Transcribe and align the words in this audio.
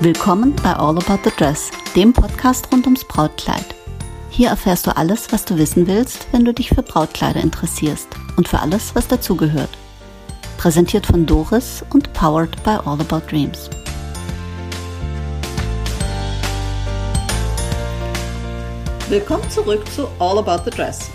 Willkommen 0.00 0.54
bei 0.62 0.74
All 0.74 0.96
About 0.96 1.24
the 1.24 1.36
Dress, 1.36 1.72
dem 1.96 2.12
Podcast 2.12 2.70
rund 2.70 2.84
ums 2.84 3.02
Brautkleid. 3.02 3.64
Hier 4.30 4.50
erfährst 4.50 4.86
du 4.86 4.96
alles, 4.96 5.32
was 5.32 5.44
du 5.44 5.58
wissen 5.58 5.88
willst, 5.88 6.28
wenn 6.30 6.44
du 6.44 6.54
dich 6.54 6.68
für 6.68 6.84
Brautkleider 6.84 7.40
interessierst 7.40 8.06
und 8.36 8.46
für 8.46 8.60
alles, 8.60 8.94
was 8.94 9.08
dazugehört. 9.08 9.70
Präsentiert 10.56 11.04
von 11.04 11.26
Doris 11.26 11.84
und 11.92 12.12
powered 12.12 12.62
by 12.62 12.78
All 12.84 13.00
About 13.00 13.22
Dreams. 13.28 13.68
Willkommen 19.08 19.50
zurück 19.50 19.82
zu 19.90 20.06
All 20.20 20.38
About 20.38 20.62
the 20.64 20.70
Dress. 20.70 21.10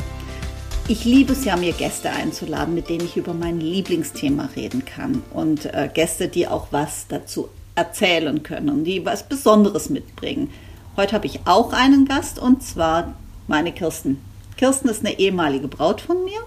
Ich 0.89 1.05
liebe 1.05 1.31
es 1.31 1.45
ja, 1.45 1.55
mir 1.55 1.71
Gäste 1.71 2.09
einzuladen, 2.09 2.75
mit 2.75 2.89
denen 2.89 3.05
ich 3.05 3.15
über 3.15 3.33
mein 3.33 3.61
Lieblingsthema 3.61 4.49
reden 4.57 4.83
kann. 4.83 5.23
Und 5.33 5.73
äh, 5.73 5.89
Gäste, 5.93 6.27
die 6.27 6.49
auch 6.49 6.67
was 6.71 7.07
dazu 7.07 7.47
erzählen 7.75 8.43
können 8.43 8.83
die 8.83 9.05
was 9.05 9.23
Besonderes 9.23 9.89
mitbringen. 9.89 10.51
Heute 10.95 11.13
habe 11.15 11.25
ich 11.25 11.41
auch 11.45 11.73
einen 11.73 12.05
Gast 12.05 12.37
und 12.37 12.61
zwar 12.61 13.15
meine 13.47 13.71
Kirsten. 13.71 14.23
Kirsten 14.57 14.89
ist 14.89 15.05
eine 15.05 15.17
ehemalige 15.19 15.67
Braut 15.67 16.01
von 16.01 16.23
mir 16.23 16.39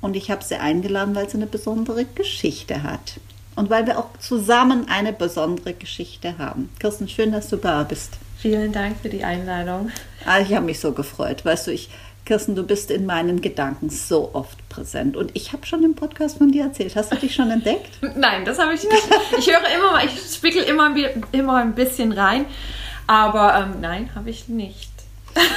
und 0.00 0.16
ich 0.16 0.30
habe 0.30 0.42
sie 0.42 0.56
eingeladen, 0.56 1.14
weil 1.14 1.28
sie 1.28 1.36
eine 1.36 1.46
besondere 1.46 2.04
Geschichte 2.04 2.82
hat. 2.82 3.20
Und 3.56 3.68
weil 3.68 3.86
wir 3.86 3.98
auch 3.98 4.06
zusammen 4.18 4.88
eine 4.88 5.12
besondere 5.12 5.74
Geschichte 5.74 6.38
haben. 6.38 6.70
Kirsten, 6.78 7.08
schön, 7.08 7.32
dass 7.32 7.48
du 7.48 7.56
da 7.56 7.82
bist. 7.82 8.12
Vielen 8.38 8.72
Dank 8.72 8.96
für 9.02 9.10
die 9.10 9.22
Einladung. 9.22 9.90
Ah, 10.24 10.40
ich 10.40 10.54
habe 10.54 10.64
mich 10.64 10.80
so 10.80 10.92
gefreut. 10.92 11.44
Weißt 11.44 11.66
du, 11.66 11.72
ich, 11.72 11.90
Kirsten, 12.30 12.54
du 12.54 12.62
bist 12.62 12.92
in 12.92 13.06
meinen 13.06 13.40
Gedanken 13.40 13.90
so 13.90 14.30
oft 14.34 14.68
präsent. 14.68 15.16
Und 15.16 15.32
ich 15.34 15.52
habe 15.52 15.66
schon 15.66 15.82
im 15.82 15.96
Podcast 15.96 16.38
von 16.38 16.52
dir 16.52 16.62
erzählt. 16.62 16.94
Hast 16.94 17.10
du 17.10 17.16
dich 17.16 17.34
schon 17.34 17.50
entdeckt? 17.50 17.90
Nein, 18.16 18.44
das 18.44 18.56
habe 18.60 18.72
ich 18.72 18.84
nicht. 18.84 19.02
Ich 19.36 19.48
höre 19.48 19.56
immer 19.76 19.90
mal, 19.90 20.06
ich 20.06 20.12
spickel 20.32 20.62
immer, 20.62 20.94
immer 21.32 21.56
ein 21.56 21.74
bisschen 21.74 22.12
rein. 22.12 22.44
Aber 23.08 23.56
ähm, 23.56 23.80
nein, 23.80 24.10
habe 24.14 24.30
ich 24.30 24.46
nicht. 24.46 24.92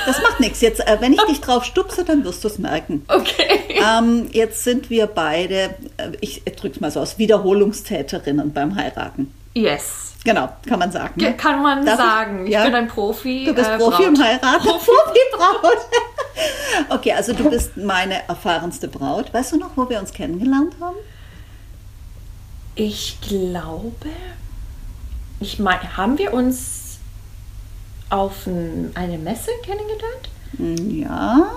Das 0.07 0.19
macht 0.23 0.39
nichts. 0.39 0.61
Jetzt, 0.61 0.79
äh, 0.79 0.97
wenn 0.99 1.13
ich 1.13 1.21
dich 1.29 1.41
drauf 1.41 1.63
stupse, 1.63 2.03
dann 2.03 2.25
wirst 2.25 2.43
du 2.43 2.47
es 2.47 2.57
merken. 2.57 3.05
Okay. 3.07 3.59
Ähm, 3.69 4.29
jetzt 4.31 4.63
sind 4.63 4.89
wir 4.89 5.05
beide, 5.05 5.75
äh, 5.97 6.09
ich 6.21 6.43
drücke 6.43 6.69
es 6.69 6.81
mal 6.81 6.89
so 6.89 7.01
aus, 7.01 7.19
Wiederholungstäterinnen 7.19 8.51
beim 8.51 8.75
Heiraten. 8.75 9.31
Yes. 9.53 10.15
Genau, 10.23 10.49
kann 10.67 10.79
man 10.79 10.91
sagen. 10.91 11.21
Ne? 11.21 11.37
Kann 11.37 11.61
man 11.61 11.85
Darf 11.85 11.97
sagen. 11.97 12.47
Ich, 12.47 12.53
ja? 12.53 12.61
ich, 12.61 12.65
bin 12.65 12.75
ein 12.75 12.87
Profi. 12.87 13.45
Du 13.45 13.53
bist 13.53 13.69
äh, 13.69 13.77
Profi 13.77 14.03
Braut. 14.03 14.07
im 14.07 14.23
Heiraten. 14.23 14.65
Profi. 14.65 14.89
Profi-Braut. 14.89 15.77
okay, 16.89 17.13
also 17.13 17.33
du 17.33 17.49
bist 17.49 17.77
meine 17.77 18.27
erfahrenste 18.27 18.87
Braut. 18.87 19.33
Weißt 19.33 19.51
du 19.53 19.57
noch, 19.57 19.75
wo 19.75 19.89
wir 19.89 19.99
uns 19.99 20.11
kennengelernt 20.11 20.75
haben? 20.79 20.95
Ich 22.75 23.19
glaube, 23.21 24.09
ich 25.39 25.59
meine, 25.59 25.97
haben 25.97 26.17
wir 26.17 26.33
uns 26.33 26.97
auf 28.09 28.47
ein, 28.47 28.91
eine 28.95 29.17
Messe 29.17 29.51
kennengelernt? 29.63 30.29
Hm, 30.57 30.99
ja. 30.99 31.51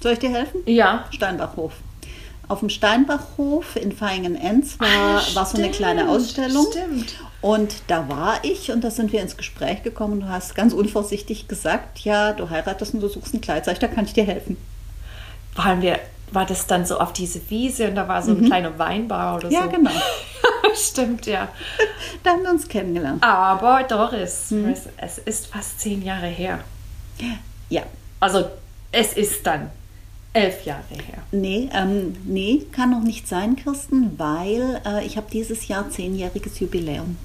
Soll 0.00 0.12
ich 0.12 0.18
dir 0.18 0.30
helfen? 0.30 0.60
Ja. 0.66 1.04
Steinbachhof 1.10 1.72
auf 2.48 2.60
dem 2.60 2.70
Steinbachhof 2.70 3.76
in 3.76 3.92
Feingen-Enz 3.92 4.80
war, 4.80 4.88
ah, 4.88 5.22
war 5.34 5.46
so 5.46 5.58
eine 5.58 5.70
kleine 5.70 6.08
Ausstellung. 6.08 6.66
Stimmt. 6.70 7.14
Und 7.40 7.82
da 7.86 8.08
war 8.08 8.42
ich 8.42 8.72
und 8.72 8.82
da 8.82 8.90
sind 8.90 9.12
wir 9.12 9.20
ins 9.20 9.36
Gespräch 9.36 9.82
gekommen 9.82 10.14
und 10.14 10.20
du 10.22 10.28
hast 10.28 10.54
ganz 10.54 10.72
unvorsichtig 10.72 11.46
gesagt, 11.46 12.00
ja, 12.00 12.32
du 12.32 12.50
heiratest 12.50 12.94
und 12.94 13.00
du 13.00 13.08
suchst 13.08 13.34
ein 13.34 13.40
Kleid. 13.40 13.64
Sag 13.64 13.74
ich, 13.74 13.78
da 13.78 13.86
kann 13.86 14.06
ich 14.06 14.14
dir 14.14 14.24
helfen. 14.24 14.56
Waren 15.54 15.82
wir, 15.82 16.00
war 16.32 16.46
das 16.46 16.66
dann 16.66 16.84
so 16.86 16.98
auf 16.98 17.12
diese 17.12 17.48
Wiese 17.50 17.88
und 17.88 17.94
da 17.94 18.08
war 18.08 18.22
so 18.22 18.32
ein 18.32 18.40
mhm. 18.40 18.46
kleiner 18.46 18.78
Weinbar 18.78 19.36
oder 19.36 19.50
ja, 19.50 19.62
so? 19.62 19.66
Ja, 19.70 19.76
genau. 19.76 19.90
Stimmt, 20.74 21.26
ja. 21.26 21.48
da 22.22 22.30
haben 22.30 22.42
wir 22.42 22.50
uns 22.50 22.66
kennengelernt. 22.66 23.22
Aber 23.22 23.84
Doris, 23.84 24.50
mhm. 24.50 24.74
es 24.96 25.18
ist 25.18 25.46
fast 25.48 25.80
zehn 25.80 26.02
Jahre 26.02 26.26
her. 26.26 26.60
Ja. 27.68 27.82
Also 28.20 28.46
es 28.90 29.12
ist 29.12 29.46
dann 29.46 29.70
elf 30.32 30.64
Jahre 30.64 30.82
her. 30.94 31.22
Nee, 31.32 31.68
ähm, 31.72 32.16
nee, 32.24 32.66
kann 32.72 32.90
noch 32.90 33.02
nicht 33.02 33.28
sein, 33.28 33.56
Kirsten, 33.56 34.18
weil 34.18 34.80
äh, 34.86 35.04
ich 35.04 35.16
habe 35.16 35.26
dieses 35.32 35.68
Jahr 35.68 35.90
zehnjähriges 35.90 36.60
Jubiläum. 36.60 37.16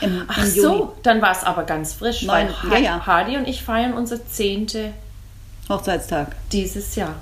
Im, 0.00 0.24
Ach 0.28 0.38
im 0.38 0.50
so, 0.50 0.96
dann 1.02 1.20
war 1.20 1.32
es 1.32 1.42
aber 1.42 1.64
ganz 1.64 1.94
frisch, 1.94 2.22
Neun, 2.22 2.48
weil 2.64 2.82
ja, 2.82 2.96
ja. 2.96 3.06
Hardy 3.06 3.36
und 3.36 3.48
ich 3.48 3.62
feiern 3.62 3.94
unser 3.94 4.24
zehnte 4.26 4.92
Hochzeitstag. 5.68 6.36
Dieses 6.52 6.94
Jahr. 6.94 7.16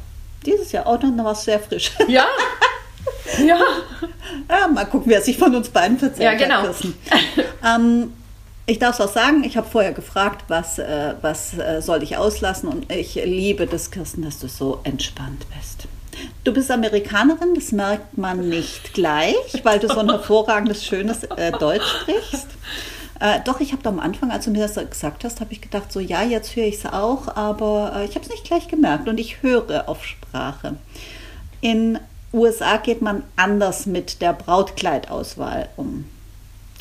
Dieses 0.44 0.72
Jahr, 0.72 0.86
oh, 0.86 0.96
dann 0.96 1.16
war 1.24 1.32
es 1.32 1.44
sehr 1.44 1.58
frisch. 1.58 1.92
Ja. 2.08 2.26
ja. 3.44 3.58
ja. 4.48 4.68
Mal 4.68 4.84
gucken, 4.84 5.10
wer 5.10 5.20
sich 5.22 5.38
von 5.38 5.54
uns 5.54 5.68
beiden 5.70 5.98
verzählt 5.98 6.22
ja, 6.22 6.34
genau. 6.34 6.62
hat, 6.62 6.76
ähm, 7.64 8.12
ich 8.66 8.78
darf 8.78 8.98
es 8.98 9.00
auch 9.00 9.12
sagen, 9.12 9.44
ich 9.44 9.56
habe 9.56 9.68
vorher 9.68 9.92
gefragt, 9.92 10.44
was, 10.48 10.78
äh, 10.78 11.14
was 11.20 11.56
äh, 11.56 11.80
soll 11.80 12.02
ich 12.02 12.16
auslassen 12.16 12.68
und 12.68 12.92
ich 12.92 13.14
liebe 13.14 13.66
das, 13.66 13.90
Kirsten, 13.90 14.22
dass 14.22 14.40
du 14.40 14.48
so 14.48 14.80
entspannt 14.82 15.46
bist. 15.56 15.86
Du 16.44 16.52
bist 16.52 16.70
Amerikanerin, 16.70 17.54
das 17.54 17.72
merkt 17.72 18.18
man 18.18 18.48
nicht 18.48 18.94
gleich, 18.94 19.36
weil 19.62 19.78
du 19.78 19.88
so 19.88 20.00
ein 20.00 20.10
hervorragendes, 20.10 20.84
schönes 20.84 21.24
äh, 21.24 21.52
Deutsch 21.52 21.86
sprichst. 22.00 22.48
Äh, 23.20 23.40
doch, 23.44 23.60
ich 23.60 23.72
habe 23.72 23.88
am 23.88 24.00
Anfang, 24.00 24.30
als 24.30 24.46
du 24.46 24.50
mir 24.50 24.66
das 24.66 24.74
gesagt 24.74 25.24
hast, 25.24 25.40
habe 25.40 25.52
ich 25.52 25.60
gedacht, 25.60 25.92
so 25.92 26.00
ja, 26.00 26.22
jetzt 26.22 26.56
höre 26.56 26.64
ich 26.66 26.76
es 26.76 26.86
auch, 26.86 27.34
aber 27.36 27.92
äh, 27.96 28.04
ich 28.04 28.14
habe 28.14 28.24
es 28.24 28.30
nicht 28.30 28.44
gleich 28.44 28.68
gemerkt 28.68 29.08
und 29.08 29.18
ich 29.18 29.42
höre 29.42 29.88
auf 29.88 30.04
Sprache. 30.04 30.76
In 31.60 31.98
USA 32.32 32.76
geht 32.76 33.00
man 33.00 33.22
anders 33.36 33.86
mit 33.86 34.20
der 34.20 34.32
Brautkleidauswahl 34.32 35.68
um. 35.76 36.04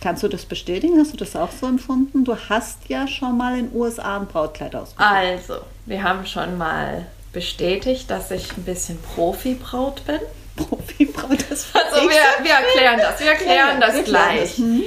Kannst 0.05 0.21
du 0.21 0.27
das 0.27 0.45
bestätigen? 0.45 0.99
Hast 0.99 1.13
du 1.13 1.17
das 1.17 1.35
auch 1.35 1.49
so 1.49 1.65
empfunden? 1.65 2.25
Du 2.25 2.37
hast 2.37 2.77
ja 2.89 3.07
schon 3.07 3.35
mal 3.37 3.57
in 3.57 3.71
den 3.71 3.75
USA 3.75 4.17
ein 4.17 4.27
Brautkleid 4.27 4.75
ausgesucht. 4.75 5.03
Also, 5.03 5.55
wir 5.87 6.03
haben 6.03 6.27
schon 6.27 6.59
mal 6.59 7.07
bestätigt, 7.33 8.11
dass 8.11 8.29
ich 8.29 8.55
ein 8.55 8.61
bisschen 8.65 9.01
Profi-Braut 9.01 10.05
bin. 10.05 10.19
Profi-Braut, 10.57 11.43
das 11.49 11.69
Also 11.73 12.07
wir, 12.07 12.19
wir 12.43 12.51
erklären 12.51 12.99
das, 12.99 13.19
wir 13.19 13.31
erklären 13.31 13.79
ja, 13.79 13.79
das 13.79 13.95
wir 13.95 14.03
gleich. 14.03 14.57
Hm. 14.57 14.83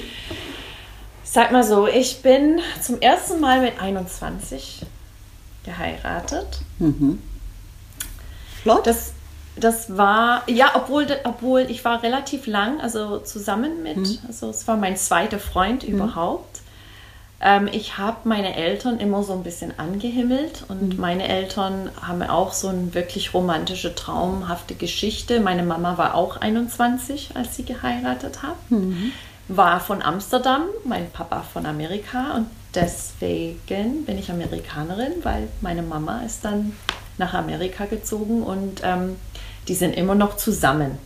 Sag 1.25 1.51
mal 1.51 1.65
so, 1.65 1.89
ich 1.89 2.23
bin 2.23 2.61
zum 2.81 3.01
ersten 3.01 3.41
Mal 3.41 3.61
mit 3.61 3.81
21 3.83 4.83
geheiratet. 5.65 6.61
Mhm. 6.79 7.21
Flott. 8.63 8.87
Das 8.87 9.15
das 9.61 9.97
war, 9.97 10.43
ja, 10.47 10.73
obwohl, 10.75 11.07
obwohl 11.25 11.63
ich 11.63 11.85
war 11.85 12.03
relativ 12.03 12.47
lang, 12.47 12.81
also 12.81 13.19
zusammen 13.19 13.83
mit, 13.83 13.97
mhm. 13.97 14.19
also 14.27 14.51
es 14.51 14.67
war 14.69 14.77
mein 14.77 14.97
zweiter 14.97 15.39
Freund 15.39 15.87
mhm. 15.87 15.95
überhaupt. 15.95 16.61
Ähm, 17.41 17.69
ich 17.71 17.99
habe 17.99 18.29
meine 18.29 18.57
Eltern 18.57 18.99
immer 18.99 19.23
so 19.23 19.33
ein 19.33 19.43
bisschen 19.43 19.79
angehimmelt 19.79 20.65
und 20.69 20.95
mhm. 20.95 21.01
meine 21.01 21.29
Eltern 21.29 21.91
haben 22.01 22.23
auch 22.23 22.53
so 22.53 22.69
eine 22.69 22.95
wirklich 22.95 23.33
romantische, 23.35 23.95
traumhafte 23.95 24.75
Geschichte. 24.75 25.41
Meine 25.41 25.63
Mama 25.63 25.99
war 25.99 26.15
auch 26.15 26.37
21, 26.37 27.31
als 27.35 27.57
sie 27.57 27.65
geheiratet 27.65 28.43
hat. 28.43 28.57
Mhm. 28.71 29.13
War 29.47 29.81
von 29.81 30.03
Amsterdam, 30.03 30.63
mein 30.85 31.11
Papa 31.11 31.43
von 31.43 31.65
Amerika 31.65 32.35
und 32.35 32.47
deswegen 32.75 34.05
bin 34.05 34.19
ich 34.19 34.31
Amerikanerin, 34.31 35.13
weil 35.23 35.49
meine 35.63 35.83
Mama 35.83 36.23
ist 36.23 36.45
dann 36.45 36.77
nach 37.19 37.35
Amerika 37.35 37.87
gezogen 37.87 38.43
und 38.43 38.81
ähm, 38.83 39.17
die 39.69 39.75
sind 39.75 39.95
immer 39.95 40.15
noch 40.15 40.37
zusammen. 40.37 40.99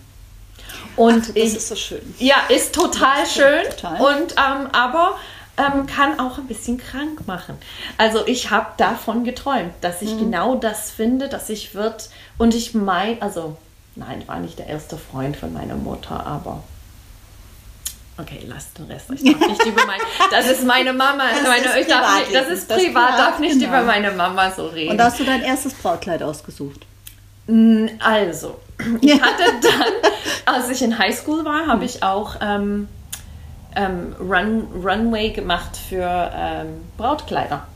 Und 0.96 1.22
Ach, 1.22 1.26
das 1.28 1.36
ich, 1.36 1.56
ist 1.56 1.68
so 1.68 1.76
schön. 1.76 2.14
Ja, 2.18 2.36
ist 2.48 2.74
total 2.74 3.26
schön. 3.26 3.64
Total. 3.70 4.00
Und 4.00 4.32
ähm, 4.32 4.68
aber 4.72 5.18
ähm, 5.56 5.86
kann 5.86 6.18
auch 6.18 6.38
ein 6.38 6.46
bisschen 6.46 6.78
krank 6.78 7.26
machen. 7.26 7.56
Also 7.98 8.26
ich 8.26 8.50
habe 8.50 8.68
davon 8.76 9.24
geträumt, 9.24 9.72
dass 9.81 10.02
ich 10.02 10.14
mhm. 10.14 10.19
genau 10.19 10.54
das 10.54 10.90
finde, 10.90 11.28
dass 11.28 11.48
ich 11.48 11.75
wird. 11.75 12.10
Und 12.38 12.54
ich 12.54 12.75
meine, 12.75 13.20
also 13.20 13.56
nein, 13.96 14.22
war 14.26 14.38
nicht 14.38 14.58
der 14.58 14.66
erste 14.66 14.96
Freund 14.96 15.37
von 15.37 15.52
meiner 15.52 15.76
Mutter, 15.76 16.26
aber 16.26 16.62
Okay, 18.19 18.44
lasst 18.47 18.79
den 18.79 18.87
Rest. 18.87 19.11
Ich 19.11 19.23
darf 19.23 19.49
nicht 19.49 19.67
über 19.67 19.87
meine. 19.87 20.03
Das 20.31 20.47
ist 20.49 20.64
meine 20.64 20.93
Mama. 20.93 21.25
Das, 21.32 21.43
meine, 21.49 21.81
ist, 21.81 21.88
privat, 21.88 22.20
nicht, 22.20 22.35
das 22.35 22.49
ist 22.49 22.69
privat, 22.69 22.85
privat 22.85 23.19
darf 23.19 23.38
nicht 23.38 23.59
genau. 23.59 23.69
über 23.69 23.82
meine 23.82 24.11
Mama 24.11 24.50
so 24.50 24.67
reden. 24.67 24.91
Und 24.91 24.99
da 24.99 25.05
hast 25.05 25.19
du 25.19 25.25
dein 25.25 25.43
erstes 25.43 25.75
Brautkleid 25.75 26.23
ausgesucht? 26.23 26.87
Also, 27.99 28.61
ich 29.00 29.20
hatte 29.20 29.43
dann, 29.62 30.55
als 30.55 30.69
ich 30.69 30.82
in 30.82 30.99
Highschool 30.99 31.44
war, 31.44 31.67
habe 31.67 31.85
ich 31.85 32.03
auch 32.03 32.37
ähm, 32.41 32.88
ähm, 33.75 34.14
Run, 34.20 34.69
Runway 34.85 35.31
gemacht 35.31 35.76
für 35.88 36.31
ähm, 36.35 36.82
Brautkleider. 36.97 37.67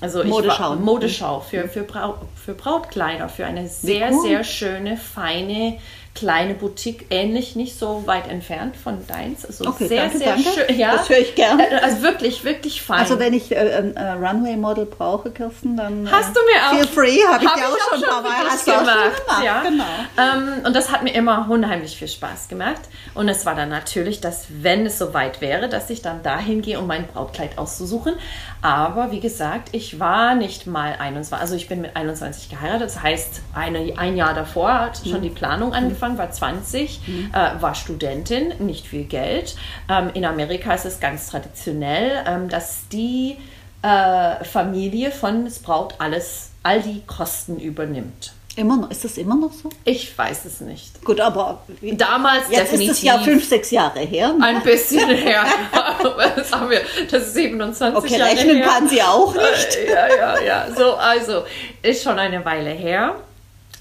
Also 0.00 0.22
Modeschau. 0.24 0.70
War, 0.70 0.76
Modeschau 0.76 1.40
für, 1.40 1.68
für, 1.68 1.82
Braut, 1.82 2.18
für 2.34 2.52
Brautkleider, 2.52 3.28
für 3.28 3.46
eine 3.46 3.66
sehr, 3.68 4.12
cool. 4.12 4.22
sehr 4.22 4.44
schöne, 4.44 4.96
feine 4.98 5.78
kleine 6.16 6.54
Boutique, 6.54 7.06
ähnlich, 7.10 7.54
nicht 7.54 7.78
so 7.78 8.02
weit 8.06 8.28
entfernt 8.28 8.74
von 8.76 9.06
deins. 9.06 9.44
Also 9.46 9.66
Okay, 9.68 9.86
sehr, 9.86 10.02
danke, 10.02 10.18
sehr 10.18 10.26
danke. 10.34 10.42
schön. 10.66 10.78
Ja. 10.78 10.92
Das 10.96 11.08
höre 11.08 11.18
ich 11.18 11.34
gern. 11.36 11.60
Äh, 11.60 11.66
Also 11.82 12.02
wirklich, 12.02 12.42
wirklich 12.44 12.82
fein. 12.82 12.98
Also 12.98 13.18
wenn 13.20 13.32
ich 13.34 13.52
äh, 13.52 13.56
ein 13.58 13.96
äh, 13.96 14.12
Runway-Model 14.12 14.86
brauche, 14.86 15.30
Kirsten, 15.30 15.76
dann 15.76 16.10
Hast 16.10 16.30
äh, 16.30 16.32
du 16.34 16.40
mir 16.40 16.66
auch- 16.66 16.74
feel 16.74 16.86
free, 16.88 17.18
habe 17.30 17.44
ich 17.44 17.50
Hab 17.50 17.56
dir 17.56 17.68
auch 17.68 17.78
schon 17.90 18.02
ein 18.02 18.10
paar 18.10 18.22
Mal 18.22 18.30
hast 18.48 18.66
du 18.66 18.72
auch 18.72 18.76
schon 18.78 18.86
gemacht. 18.86 19.44
ja. 19.44 19.62
Genau. 19.62 19.84
Ähm, 20.18 20.64
und 20.66 20.74
das 20.74 20.90
hat 20.90 21.02
mir 21.02 21.14
immer 21.14 21.46
unheimlich 21.48 21.96
viel 21.96 22.08
Spaß 22.08 22.48
gemacht. 22.48 22.80
Und 23.14 23.28
es 23.28 23.44
war 23.46 23.54
dann 23.54 23.68
natürlich, 23.68 24.20
dass 24.20 24.46
wenn 24.48 24.86
es 24.86 24.98
soweit 24.98 25.40
wäre, 25.40 25.68
dass 25.68 25.90
ich 25.90 26.02
dann 26.02 26.22
dahin 26.22 26.62
gehe, 26.62 26.78
um 26.78 26.86
mein 26.86 27.06
Brautkleid 27.06 27.58
auszusuchen. 27.58 28.14
Aber 28.62 29.10
wie 29.12 29.20
gesagt, 29.20 29.68
ich 29.72 30.00
war 30.00 30.34
nicht 30.34 30.66
mal 30.66 30.96
21. 30.98 31.40
Also 31.40 31.54
ich 31.56 31.68
bin 31.68 31.80
mit 31.80 31.94
21 31.96 32.48
geheiratet. 32.48 32.82
Das 32.86 33.02
heißt, 33.02 33.40
eine, 33.54 33.94
ein 33.98 34.16
Jahr 34.16 34.34
davor 34.34 34.72
hat 34.80 35.00
schon 35.08 35.22
die 35.22 35.30
Planung 35.30 35.72
angefangen, 35.74 36.05
war 36.18 36.30
20, 36.30 37.00
äh, 37.32 37.60
war 37.60 37.74
Studentin, 37.74 38.54
nicht 38.58 38.86
viel 38.86 39.04
Geld. 39.04 39.56
Ähm, 39.90 40.10
in 40.14 40.24
Amerika 40.24 40.72
ist 40.74 40.86
es 40.86 41.00
ganz 41.00 41.28
traditionell, 41.30 42.22
ähm, 42.26 42.48
dass 42.48 42.88
die 42.92 43.36
äh, 43.82 44.44
Familie 44.44 45.10
von 45.10 45.48
Braut 45.64 45.94
alles, 45.98 46.50
all 46.62 46.80
die 46.80 47.02
Kosten 47.06 47.58
übernimmt. 47.58 48.32
Immer 48.58 48.78
noch, 48.78 48.90
ist 48.90 49.04
das 49.04 49.18
immer 49.18 49.36
noch 49.36 49.52
so? 49.52 49.68
Ich 49.84 50.16
weiß 50.16 50.46
es 50.46 50.62
nicht. 50.62 51.04
Gut, 51.04 51.20
aber 51.20 51.60
Damals 51.82 52.44
jetzt 52.48 52.72
definitiv. 52.72 52.90
ist 52.92 52.96
es 52.98 53.02
ja 53.04 53.18
fünf, 53.18 53.46
sechs 53.46 53.70
Jahre 53.70 54.00
her. 54.00 54.32
ne? 54.32 54.46
ein 54.46 54.62
bisschen 54.62 55.10
her. 55.10 55.44
das 56.36 56.50
haben 56.52 56.70
wir, 56.70 56.80
das 57.10 57.24
ist 57.26 57.34
27 57.34 57.98
Okay, 57.98 58.18
Jahre 58.18 58.30
rechnen 58.32 58.56
her. 58.56 58.66
kann 58.66 58.88
sie 58.88 59.02
auch 59.02 59.34
nicht. 59.34 59.76
Äh, 59.76 59.90
Ja, 59.92 60.08
ja, 60.16 60.40
ja. 60.40 60.66
So, 60.74 60.94
also, 60.94 61.44
ist 61.82 62.02
schon 62.02 62.18
eine 62.18 62.42
Weile 62.46 62.70
her. 62.70 63.16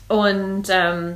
Und 0.09 0.63
ähm, 0.69 1.15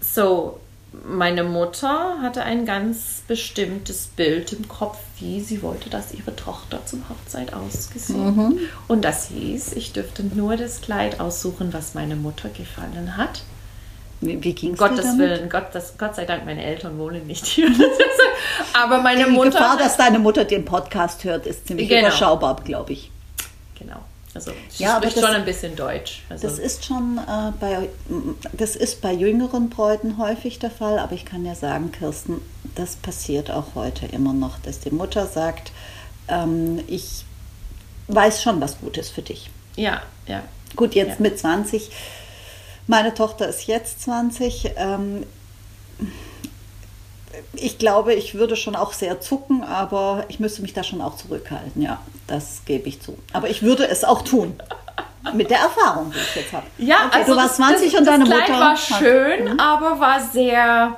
so, 0.00 0.58
meine 1.06 1.44
Mutter 1.44 2.18
hatte 2.22 2.42
ein 2.44 2.64
ganz 2.64 3.22
bestimmtes 3.28 4.06
Bild 4.16 4.52
im 4.52 4.68
Kopf, 4.68 4.98
wie 5.18 5.40
sie 5.40 5.62
wollte, 5.62 5.90
dass 5.90 6.14
ihre 6.14 6.34
Tochter 6.34 6.84
zum 6.86 7.04
Hochzeit 7.08 7.52
ausgesehen. 7.52 8.36
Mhm. 8.36 8.58
Und 8.88 9.04
das 9.04 9.28
hieß, 9.28 9.72
ich 9.74 9.92
dürfte 9.92 10.22
nur 10.24 10.56
das 10.56 10.80
Kleid 10.80 11.20
aussuchen, 11.20 11.72
was 11.72 11.94
meine 11.94 12.16
Mutter 12.16 12.48
gefallen 12.48 13.16
hat. 13.16 13.42
Wie, 14.20 14.42
wie 14.42 14.52
ging 14.54 14.72
es 14.72 14.78
dir 14.78 14.88
Gottes 14.88 15.04
damit? 15.04 15.18
Willen, 15.20 15.48
Gott, 15.50 15.66
das, 15.72 15.96
Gott 15.98 16.16
sei 16.16 16.24
Dank, 16.24 16.44
meine 16.44 16.64
Eltern 16.64 16.98
wohnen 16.98 17.26
nicht 17.26 17.46
hier. 17.46 17.68
Aber 18.72 19.00
meine 19.02 19.26
Die 19.26 19.30
Mutter. 19.30 19.50
Gefahr, 19.50 19.76
dass 19.76 19.96
deine 19.96 20.18
Mutter 20.18 20.44
den 20.44 20.64
Podcast 20.64 21.22
hört, 21.24 21.46
ist 21.46 21.66
ziemlich 21.68 21.88
Genau. 21.88 22.08
überschaubar, 22.08 22.56
glaube 22.64 22.94
ich. 22.94 23.10
Genau. 23.78 24.00
Also, 24.34 24.52
sie 24.68 24.84
Ja, 24.84 24.96
spricht 24.98 25.16
das- 25.16 25.24
schon 25.24 25.34
ein 25.34 25.44
bisschen 25.44 25.74
Deutsch. 25.74 26.22
Also, 26.28 26.46
Das 26.46 26.58
ist 26.58 26.84
schon 26.84 27.18
äh, 27.18 27.52
bei, 27.58 27.88
das 28.52 28.76
ist 28.76 29.00
bei 29.00 29.12
jüngeren 29.12 29.70
Bräuten 29.70 30.18
häufig 30.18 30.58
der 30.58 30.70
Fall, 30.70 30.98
aber 30.98 31.12
ich 31.14 31.24
kann 31.24 31.44
ja 31.46 31.54
sagen, 31.54 31.90
Kirsten, 31.92 32.40
das 32.74 32.96
passiert 32.96 33.50
auch 33.50 33.74
heute 33.74 34.06
immer 34.06 34.32
noch, 34.34 34.58
dass 34.60 34.80
die 34.80 34.90
Mutter 34.90 35.26
sagt, 35.26 35.72
ähm, 36.28 36.80
ich 36.86 37.24
weiß 38.08 38.42
schon, 38.42 38.60
was 38.60 38.78
gut 38.80 38.96
ist 38.98 39.10
für 39.10 39.22
dich. 39.22 39.50
ja, 39.76 40.02
ja. 40.26 40.42
Gut, 40.76 40.94
jetzt 40.94 41.12
Ja. 41.12 41.16
mit 41.20 41.38
20, 41.38 41.90
meine 42.86 43.14
Tochter 43.14 43.48
ist 43.48 43.66
jetzt 43.66 44.02
20. 44.02 44.72
Ähm, 44.76 45.24
ich 47.54 47.78
glaube, 47.78 48.14
ich 48.14 48.34
würde 48.34 48.56
schon 48.56 48.76
auch 48.76 48.92
sehr 48.92 49.20
zucken, 49.20 49.62
aber 49.64 50.24
ich 50.28 50.40
müsste 50.40 50.62
mich 50.62 50.72
da 50.74 50.82
schon 50.82 51.00
auch 51.00 51.16
zurückhalten. 51.16 51.82
Ja, 51.82 52.00
das 52.26 52.62
gebe 52.66 52.88
ich 52.88 53.00
zu. 53.00 53.18
Aber 53.32 53.48
ich 53.48 53.62
würde 53.62 53.86
es 53.88 54.04
auch 54.04 54.22
tun. 54.22 54.58
Mit 55.34 55.50
der 55.50 55.58
Erfahrung, 55.58 56.10
die 56.12 56.18
ich 56.18 56.36
jetzt 56.36 56.52
habe. 56.52 56.66
Ja, 56.78 56.96
okay, 57.06 57.18
also 57.18 57.32
du 57.32 57.38
warst 57.38 57.58
das, 57.58 57.66
20 57.66 57.90
das, 57.92 58.00
und 58.00 58.06
deine 58.06 58.24
das 58.24 58.32
Kleid 58.34 58.48
Mutter. 58.48 58.60
war 58.60 58.70
hat- 58.70 58.78
schön, 58.78 59.60
aber 59.60 60.00
war 60.00 60.20
sehr. 60.20 60.96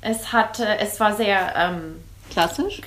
Es 0.00 0.32
hatte, 0.32 0.78
es 0.78 1.00
war 1.00 1.14
sehr, 1.16 1.54
ähm, 1.56 1.96
Klassisch? 2.30 2.80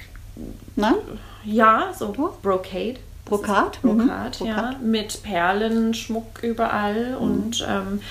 Nein? 0.75 0.95
ja, 1.43 1.91
so 1.97 2.09
Brocade. 2.41 2.95
Brokat? 3.25 3.79
Mhm. 3.83 3.97
Brokat, 4.07 4.39
ja, 4.41 4.53
Brokat. 4.55 4.81
mit 4.81 5.23
Perlenschmuck 5.23 6.43
überall 6.43 7.15
und 7.19 7.65
ähm, 7.67 8.01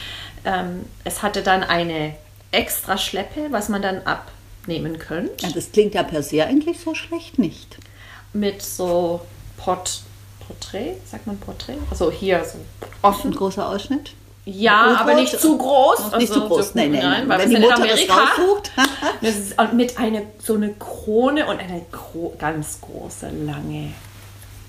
ähm, 0.44 0.84
es 1.04 1.22
hatte 1.22 1.42
dann 1.42 1.62
eine 1.62 2.14
extra 2.52 2.98
Schleppe, 2.98 3.46
was 3.50 3.68
man 3.68 3.82
dann 3.82 4.02
abnehmen 4.06 4.98
könnte. 4.98 5.46
Ja, 5.46 5.52
das 5.52 5.72
klingt 5.72 5.94
ja 5.94 6.02
per 6.02 6.22
se 6.22 6.44
eigentlich 6.44 6.80
so 6.80 6.94
schlecht 6.94 7.38
nicht. 7.38 7.76
mit 8.32 8.62
so 8.62 9.20
Port 9.56 10.02
Porträt, 10.46 10.96
sagt 11.10 11.26
man 11.26 11.38
Porträt? 11.38 11.78
Also 11.90 12.10
hier 12.10 12.44
so 12.44 12.58
Ein 12.58 12.88
offen. 13.02 13.30
großer 13.32 13.68
Ausschnitt. 13.68 14.12
Ja, 14.46 14.96
aber 15.00 15.14
nicht 15.14 15.38
zu 15.38 15.56
groß. 15.58 15.98
Nicht 16.16 16.30
also 16.30 16.34
zu 16.34 16.48
groß. 16.48 16.66
so- 16.68 16.72
Nein, 16.74 16.92
nein, 16.92 17.02
nein. 17.02 17.28
weil 17.28 17.38
Wenn 17.40 17.50
die 17.50 17.56
in 17.56 17.62
Mutter 17.62 17.76
das 17.76 17.90
Amerika. 17.92 18.14
raussucht. 18.14 18.70
Das 19.22 19.36
ist, 19.36 19.58
und 19.60 19.74
mit 19.74 19.98
einer 19.98 20.22
so 20.42 20.54
eine 20.54 20.72
Krone 20.74 21.46
und 21.46 21.60
eine 21.60 21.84
gro 21.92 22.34
ganz 22.38 22.80
große, 22.80 23.28
lange 23.44 23.92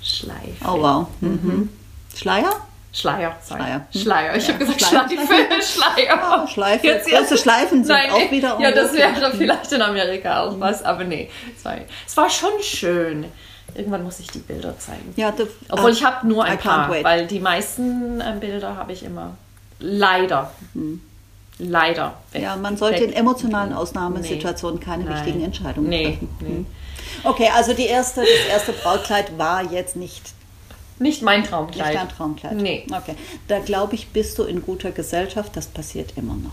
Schleife. 0.03 0.65
oh 0.67 0.81
wow. 0.81 1.07
Mhm. 1.21 1.69
Schleier? 2.15 2.51
Schleier, 2.93 3.35
sorry. 3.41 3.61
Schleier. 3.61 3.85
Hm. 3.91 4.01
Schleier. 4.01 4.35
Ich 4.35 4.47
Ja, 4.47 4.53
habe 4.53 4.65
gesagt 4.65 4.81
Schleier. 4.81 5.07
Schleife, 5.09 5.61
Schleier. 5.63 6.41
Oh, 6.43 6.47
Schleife. 6.47 7.01
Große 7.09 7.37
Schleifen 7.37 7.83
sind 7.85 7.95
Nein, 7.95 8.11
auch 8.11 8.31
wieder 8.31 8.57
Ja, 8.59 8.71
das 8.71 8.93
wäre 8.93 9.31
vielleicht 9.31 9.71
in 9.71 9.81
Amerika 9.81 10.43
auch 10.43 10.59
was, 10.59 10.83
aber 10.83 11.03
nee. 11.05 11.29
Es 11.57 11.63
war, 11.63 11.75
es 12.05 12.17
war 12.17 12.29
schon 12.29 12.51
schön. 12.61 13.25
Irgendwann 13.73 14.03
muss 14.03 14.19
ich 14.19 14.27
die 14.27 14.39
Bilder 14.39 14.77
zeigen. 14.77 15.13
Ja, 15.15 15.31
du, 15.31 15.47
Obwohl 15.69 15.91
ah, 15.91 15.93
ich 15.93 16.03
habe 16.03 16.27
nur 16.27 16.45
I 16.45 16.49
ein 16.49 16.57
can't 16.57 16.61
paar, 16.87 17.03
weil 17.03 17.25
die 17.27 17.39
meisten 17.39 18.19
äh, 18.19 18.35
Bilder 18.37 18.75
habe 18.75 18.91
ich 18.91 19.03
immer 19.03 19.37
leider, 19.79 20.51
leider 21.57 22.13
weg. 22.33 22.41
Hm. 22.41 22.43
Ja, 22.43 22.55
man 22.57 22.75
sollte 22.75 22.99
weg. 23.01 23.09
in 23.09 23.13
emotionalen 23.13 23.71
Ausnahmesituationen 23.71 24.81
keine 24.81 25.05
Nein. 25.05 25.15
wichtigen 25.15 25.43
Entscheidungen 25.45 25.87
Nee, 25.87 26.03
treffen. 26.17 26.29
nee. 26.41 26.47
Hm. 26.47 26.65
Okay, 27.23 27.49
also 27.55 27.73
die 27.73 27.85
erste, 27.85 28.21
das 28.21 28.49
erste 28.49 28.73
Brautkleid 28.73 29.37
war 29.37 29.63
jetzt 29.71 29.95
nicht, 29.95 30.21
Nicht 31.01 31.23
mein 31.23 31.41
nicht 31.41 31.49
Traumkleid. 31.49 31.95
dein 31.95 32.09
Traumkleid. 32.09 32.53
Nee. 32.53 32.85
Okay, 32.91 33.15
da 33.47 33.59
glaube 33.59 33.95
ich, 33.95 34.09
bist 34.09 34.37
du 34.37 34.43
in 34.43 34.61
guter 34.61 34.91
Gesellschaft. 34.91 35.57
Das 35.57 35.65
passiert 35.65 36.13
immer 36.15 36.35
noch. 36.35 36.51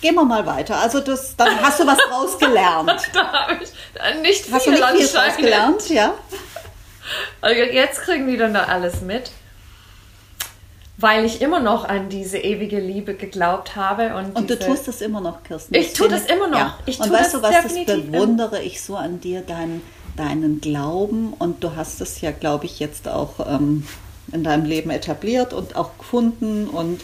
Gehen 0.00 0.14
wir 0.14 0.24
mal 0.24 0.46
weiter. 0.46 0.76
Also 0.76 1.00
das, 1.00 1.36
dann 1.36 1.60
hast 1.60 1.80
du 1.80 1.86
was 1.86 1.98
draus 2.08 2.38
gelernt. 2.38 3.02
Da 3.12 3.32
habe 3.32 3.58
ich 3.62 4.22
nicht 4.22 4.44
viel 4.44 4.54
Hast 4.54 4.66
du 4.66 4.70
nicht 4.70 5.10
viel 5.10 5.44
gelernt? 5.44 5.88
Ja. 5.88 6.14
Also 7.40 7.60
jetzt 7.60 8.00
kriegen 8.00 8.28
die 8.28 8.36
dann 8.36 8.54
da 8.54 8.64
alles 8.64 9.00
mit. 9.00 9.32
Weil 10.98 11.24
ich 11.24 11.42
immer 11.42 11.60
noch 11.60 11.84
an 11.84 12.08
diese 12.08 12.38
ewige 12.38 12.78
Liebe 12.78 13.14
geglaubt 13.14 13.76
habe. 13.76 14.14
Und, 14.14 14.34
Und 14.36 14.48
du 14.48 14.58
tust 14.58 14.88
das 14.88 15.02
immer 15.02 15.20
noch, 15.20 15.42
Kirsten. 15.42 15.74
Ich 15.74 15.92
tue 15.92 16.08
das 16.08 16.26
immer 16.26 16.46
noch. 16.46 16.58
Ja. 16.58 16.78
Ich 16.86 17.00
und 17.00 17.08
tue 17.08 17.18
weißt 17.18 17.34
das 17.34 17.40
du, 17.40 17.46
was 17.46 17.62
das 17.64 17.84
bewundere 17.84 18.62
ich 18.62 18.80
so 18.80 18.96
an 18.96 19.20
dir, 19.20 19.42
deinen, 19.42 19.82
deinen 20.16 20.60
Glauben. 20.60 21.32
Und 21.32 21.62
du 21.62 21.76
hast 21.76 22.00
es 22.00 22.20
ja, 22.20 22.30
glaube 22.32 22.66
ich, 22.66 22.78
jetzt 22.78 23.08
auch 23.08 23.46
ähm, 23.46 23.86
in 24.32 24.44
deinem 24.44 24.64
Leben 24.64 24.90
etabliert 24.90 25.52
und 25.52 25.76
auch 25.76 25.96
gefunden. 25.98 26.68
Und 26.68 27.02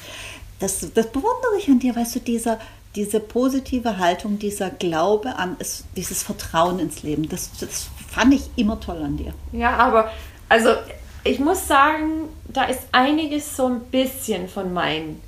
das, 0.60 0.86
das 0.94 1.06
bewundere 1.08 1.56
ich 1.58 1.68
an 1.68 1.78
dir, 1.78 1.94
weißt 1.94 2.16
du, 2.16 2.20
dieser, 2.20 2.58
diese 2.94 3.20
positive 3.20 3.98
Haltung, 3.98 4.38
dieser 4.38 4.70
Glaube 4.70 5.36
an 5.36 5.56
es, 5.58 5.84
dieses 5.96 6.22
Vertrauen 6.22 6.78
ins 6.78 7.02
Leben, 7.02 7.28
das, 7.28 7.50
das 7.58 7.88
fand 8.08 8.34
ich 8.34 8.50
immer 8.56 8.78
toll 8.80 9.02
an 9.02 9.16
dir. 9.16 9.32
Ja, 9.52 9.76
aber 9.76 10.10
also 10.48 10.70
ich 11.24 11.38
muss 11.38 11.66
sagen, 11.66 12.28
da 12.48 12.64
ist 12.64 12.80
einiges 12.92 13.56
so 13.56 13.66
ein 13.66 13.80
bisschen 13.80 14.48
von 14.48 14.72
meinen 14.72 15.22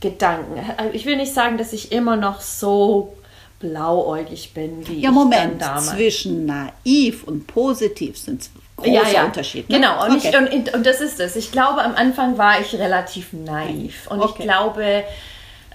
Gedanken. 0.00 0.60
Ich 0.92 1.06
will 1.06 1.16
nicht 1.16 1.32
sagen, 1.32 1.56
dass 1.56 1.72
ich 1.72 1.92
immer 1.92 2.16
noch 2.16 2.40
so 2.40 3.16
blauäugig 3.60 4.52
bin, 4.54 4.86
wie 4.88 5.00
Ja, 5.00 5.10
ich 5.10 5.14
Moment, 5.14 5.60
dann 5.62 5.76
damals. 5.76 5.90
zwischen 5.90 6.46
naiv 6.46 7.24
und 7.24 7.46
positiv 7.46 8.18
sind 8.18 8.50
große 8.76 9.24
Unterschiede. 9.24 9.72
ne? 9.72 9.78
Genau, 9.80 10.04
und, 10.04 10.16
Okay. 10.18 10.28
ich, 10.50 10.54
und, 10.54 10.74
und 10.74 10.86
das 10.86 11.00
ist 11.00 11.18
es. 11.20 11.36
Ich 11.36 11.50
glaube, 11.52 11.82
am 11.82 11.94
Anfang 11.94 12.36
war 12.38 12.60
ich 12.60 12.74
relativ 12.74 13.32
naiv. 13.32 14.06
Und 14.10 14.20
Okay. 14.20 14.34
ich 14.38 14.44
glaube, 14.44 15.04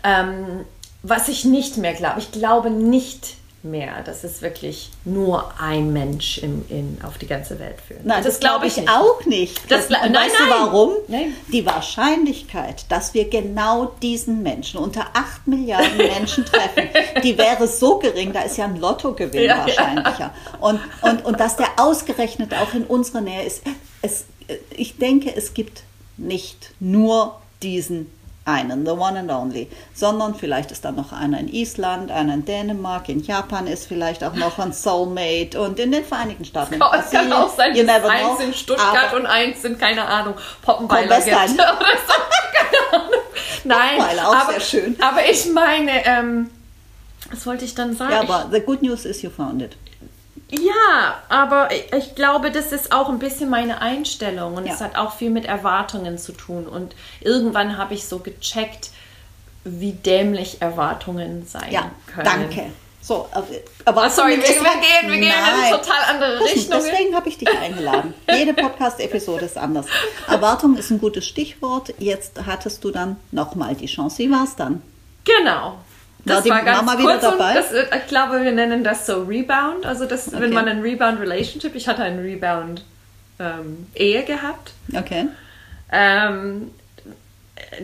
ähm, 0.04 0.66
was 1.04 1.28
ich 1.30 1.46
nicht 1.46 1.78
mehr 1.78 1.94
glaube, 1.94 2.20
ich 2.20 2.32
glaube 2.32 2.70
nicht 2.70 3.36
mehr, 3.64 4.02
dass 4.04 4.24
es 4.24 4.42
wirklich 4.42 4.90
nur 5.06 5.54
ein 5.60 5.94
Mensch 5.94 6.40
im, 6.40 6.66
in, 6.70 6.98
auf 7.06 7.18
die 7.18 7.28
ganze 7.28 7.60
Welt 7.60 7.78
führt. 7.86 8.06
Nein, 8.06 8.24
das, 8.24 8.40
glaube 8.40 8.66
ich 8.66 8.78
nicht. 8.78 8.90
auch 8.90 9.24
nicht. 9.26 9.72
Das 9.72 9.86
und 9.86 9.92
nein, 9.92 10.14
weißt 10.14 10.40
du 10.40 10.44
nein. 10.44 10.50
warum? 10.50 10.94
Nein. 11.08 11.36
Die 11.52 11.66
Wahrscheinlichkeit, 11.66 12.86
dass 12.90 13.14
wir 13.14 13.30
genau 13.30 13.94
diesen 14.02 14.42
Menschen 14.42 14.80
unter 14.80 15.08
8 15.14 15.48
Milliarden 15.48 15.98
Menschen 15.98 16.46
treffen, 16.46 16.90
die 17.24 17.38
wäre 17.38 17.68
so 17.68 18.00
gering, 18.00 18.34
da 18.34 18.42
ist 18.42 18.58
ja 18.58 18.66
ein 18.66 18.78
Lottogewinn 18.78 19.44
Ja, 19.44 19.58
ja. 19.58 19.66
wahrscheinlicher. 19.66 20.34
Und, 20.60 20.80
und, 21.02 21.26
und 21.26 21.40
dass 21.40 21.58
der 21.58 21.68
ausgerechnet 21.78 22.54
auch 22.54 22.74
in 22.74 22.84
unserer 22.84 23.22
Nähe 23.22 23.44
ist. 23.44 23.62
Es, 24.02 24.26
ich 24.76 24.98
denke, 24.98 25.36
es 25.36 25.54
gibt 25.54 25.84
nicht 26.18 26.72
nur 26.80 27.40
diesen 27.62 28.12
einen, 28.52 28.86
the 28.86 28.92
one 28.92 29.18
and 29.18 29.32
only, 29.32 29.68
sondern 29.94 30.36
vielleicht 30.36 30.72
ist 30.72 30.86
da 30.86 30.92
noch 30.92 31.12
einer 31.12 31.40
in 31.40 31.48
Island, 31.48 32.12
einer 32.12 32.34
in 32.34 32.46
Dänemark, 32.46 33.10
in 33.10 33.22
Japan 33.24 33.68
ist 33.68 33.88
vielleicht 33.88 34.24
auch 34.24 34.34
noch 34.34 34.60
ein 34.60 34.74
Soulmate 34.74 35.60
und 35.60 35.80
in 35.80 35.92
den 35.92 36.04
Vereinigten 36.04 36.46
Staaten. 36.46 36.76
es 36.76 36.80
kann 36.80 36.90
Brasilien. 36.90 37.34
auch 37.34 37.50
sein, 37.50 37.88
dass 37.88 38.04
eins 38.04 38.38
know. 38.38 38.46
in 38.46 38.54
Stuttgart 38.54 39.14
und 39.16 39.26
eins 39.26 39.64
in, 39.64 39.78
keine 39.78 40.06
Ahnung, 40.06 40.36
Poppenweiler 40.62 41.22
gibt. 41.22 41.36
Oder 41.54 41.76
so. 42.08 42.14
Keine 42.54 43.04
Ahnung. 43.04 43.20
Nein, 43.64 44.20
auch 44.20 44.36
aber, 44.36 44.52
sehr 44.54 44.60
schön. 44.62 44.96
aber 45.02 45.30
ich 45.30 45.52
meine, 45.52 46.06
ähm, 46.06 46.50
was 47.30 47.46
wollte 47.46 47.66
ich 47.66 47.76
dann 47.76 47.96
sagen? 47.96 48.12
Ja, 48.12 48.22
aber 48.22 48.50
the 48.52 48.60
good 48.60 48.82
news 48.82 49.06
is 49.06 49.22
you 49.22 49.30
found 49.30 49.62
it. 49.62 49.76
Ja, 50.52 51.20
aber 51.30 51.70
ich- 51.72 52.14
glaube, 52.16 52.52
das 52.52 52.72
ist 52.72 52.92
auch 52.92 53.10
ein 53.10 53.20
bisschen 53.20 53.50
meine 53.50 53.82
Einstellung 53.82 54.56
und 54.56 54.66
Ja. 54.68 54.74
es 54.74 54.82
hat 54.82 54.96
auch 54.98 55.14
viel 55.16 55.30
mit 55.30 55.46
Erwartungen 55.46 56.18
zu 56.18 56.34
tun. 56.34 56.68
Und 56.68 56.94
irgendwann 57.22 57.78
habe 57.78 57.94
ich 57.94 58.06
so 58.08 58.20
gecheckt, 58.20 58.90
wie 59.64 59.94
dämlich 59.94 60.62
Erwartungen 60.62 61.46
sein 61.48 61.72
Ja, 61.72 61.92
können. 62.08 62.26
danke. 62.26 62.64
So, 63.04 63.28
aber 63.86 64.10
sorry, 64.12 64.38
wir, 64.38 64.44
wir 64.44 64.54
gehen, 64.54 65.10
wir 65.10 65.20
gehen 65.20 65.24
in 65.24 65.30
Nein. 65.30 65.72
total 65.72 66.04
andere 66.10 66.40
Richtungen. 66.42 66.70
Deswegen 66.86 67.16
habe 67.16 67.30
ich 67.30 67.38
dich 67.40 67.50
eingeladen. 67.50 68.14
Jede 68.32 68.54
Podcast-Episode 68.54 69.46
ist 69.46 69.58
anders. 69.58 69.88
Erwartung 70.28 70.78
ist 70.78 70.92
ein 70.92 71.00
gutes 71.00 71.26
Stichwort. 71.26 71.94
Jetzt 71.98 72.34
hattest 72.46 72.84
du 72.84 72.92
dann 72.92 73.16
nochmal 73.32 73.74
die 73.74 73.88
Chance. 73.88 74.20
Wie 74.20 74.30
war 74.32 74.44
es 74.44 74.56
dann? 74.56 74.84
Genau. 75.24 75.78
War 76.26 76.36
Das 76.36 76.44
die 76.44 76.50
war 76.52 76.62
ganz 76.64 76.86
Mama 76.86 77.00
wieder 77.00 77.18
kurz 77.18 77.22
dabei? 77.22 77.54
das, 77.56 77.72
ich 77.74 78.08
glaube, 78.08 78.44
wir 78.44 78.52
nennen 78.52 78.84
das 78.84 79.06
so 79.08 79.24
Rebound. 79.24 79.86
Also 79.86 80.06
das, 80.06 80.28
Okay. 80.28 80.42
wenn 80.42 80.54
man 80.54 80.68
ein 80.68 80.82
Rebound-Relationship, 80.82 81.74
ich 81.76 81.88
hatte 81.88 82.04
ein 82.04 82.20
Rebound-Ehe 82.20 84.24
gehabt. 84.24 84.74
Okay. 84.96 85.28
Ähm, 85.92 86.72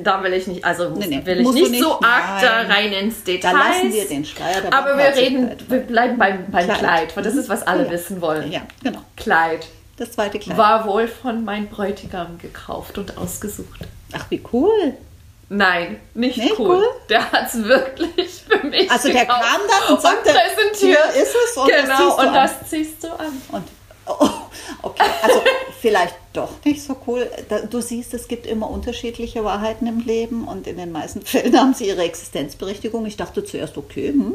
da 0.04 0.22
will 0.24 0.34
ich 0.34 0.48
nicht, 0.48 0.64
also 0.66 0.90
muss, 0.90 1.00
Nee, 1.00 1.08
nee, 1.18 1.26
will 1.26 1.40
ich 1.42 1.50
nicht, 1.52 1.72
nicht. 1.72 1.84
so 1.84 2.00
arg 2.02 2.42
da 2.42 2.62
rein 2.74 2.92
ins 2.94 3.24
Da 3.24 3.32
Detail. 3.32 3.54
lassen 3.54 3.94
wir 3.94 4.08
den 4.08 4.26
Schleier 4.26 4.62
der 4.62 4.74
Aber 4.74 4.98
wir 4.98 5.16
reden, 5.16 5.52
wir 5.68 5.80
bleiben 5.80 6.18
beim, 6.18 6.46
beim 6.52 6.66
Kleid. 6.66 6.80
Kleid. 6.80 7.16
weil 7.18 7.24
das 7.24 7.36
ist, 7.36 7.50
was 7.50 7.64
alle 7.66 7.86
Ja. 7.86 7.92
wissen 7.92 8.22
wollen. 8.22 8.52
Ja, 8.52 8.62
genau. 8.84 9.02
Kleid 9.16 9.68
Das 9.98 10.12
zweite 10.12 10.40
Kleid. 10.40 10.58
war 10.58 10.86
wohl 10.88 11.08
von 11.08 11.44
meinem 11.46 11.68
Bräutigam 11.68 12.38
gekauft 12.40 12.98
und 12.98 13.18
ausgesucht. 13.18 13.82
Ach, 14.14 14.26
wie 14.30 14.42
cool. 14.54 14.94
Nein, 15.50 16.00
nicht 16.14 16.38
Nicht 16.38 16.60
cool. 16.60 16.78
cool? 16.78 16.88
Der 17.10 17.32
hat 17.32 17.48
es 17.48 17.64
wirklich 17.64 18.44
für 18.48 18.66
mich 18.68 18.92
Also 18.92 19.10
der 19.10 19.22
gekauft 19.26 19.42
kam 19.44 19.62
dann 19.70 19.96
und 19.96 20.02
sagte, 20.02 20.34
hier 20.78 20.98
ist 21.16 21.36
es 21.50 21.58
und 21.58 21.72
das 21.72 21.82
genau, 21.84 21.96
ziehst 21.98 22.18
du 22.18 22.22
und 22.22 22.28
an. 22.28 22.34
das 22.34 22.70
ziehst 22.70 23.04
du 23.04 23.08
an. 23.08 23.42
Und 23.54 23.64
oh, 24.08 24.30
okay, 24.82 25.06
also 25.22 25.42
vielleicht 25.80 26.16
doch 26.34 26.50
nicht 26.66 26.84
so 26.84 26.98
cool. 27.08 27.30
Du 27.70 27.80
siehst, 27.80 28.14
es 28.14 28.28
gibt 28.28 28.46
immer 28.46 28.70
unterschiedliche 28.70 29.44
Wahrheiten 29.46 29.88
im 29.88 30.00
Leben 30.02 30.48
und 30.48 30.68
in 30.68 30.76
den 30.78 30.92
meisten 30.92 31.22
Fällen 31.22 31.58
haben 31.58 31.74
sie 31.74 31.88
ihre 31.88 32.04
Existenzberechtigung. 32.04 33.06
Ich 33.06 33.16
dachte 33.16 33.46
zuerst, 33.46 33.78
okay, 33.78 34.10
hm, 34.10 34.34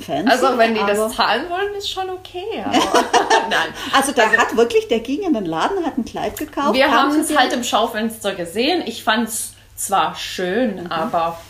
fancy, 0.00 0.30
Also 0.30 0.56
wenn 0.56 0.74
die 0.74 0.80
das 0.80 1.14
zahlen 1.14 1.50
wollen, 1.50 1.74
ist 1.74 1.90
schon 1.90 2.08
okay. 2.08 2.42
Nein. 2.64 3.74
Also 3.92 4.12
der 4.12 4.30
hat 4.32 4.56
wirklich, 4.56 4.88
der 4.88 5.00
ging 5.00 5.20
in 5.22 5.34
den 5.34 5.44
Laden, 5.44 5.84
hat 5.84 5.98
ein 5.98 6.06
Kleid 6.06 6.38
gekauft. 6.38 6.72
Wir 6.72 6.90
haben 6.90 7.14
es 7.20 7.36
halt 7.36 7.52
im 7.52 7.64
Schaufenster 7.64 8.34
gesehen. 8.34 8.82
Ich 8.86 9.04
fand 9.04 9.28
es 9.28 9.51
zwar 9.76 10.14
schön, 10.16 10.84
Mhm. 10.84 10.86
aber 10.92 11.40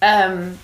ähm, 0.00 0.58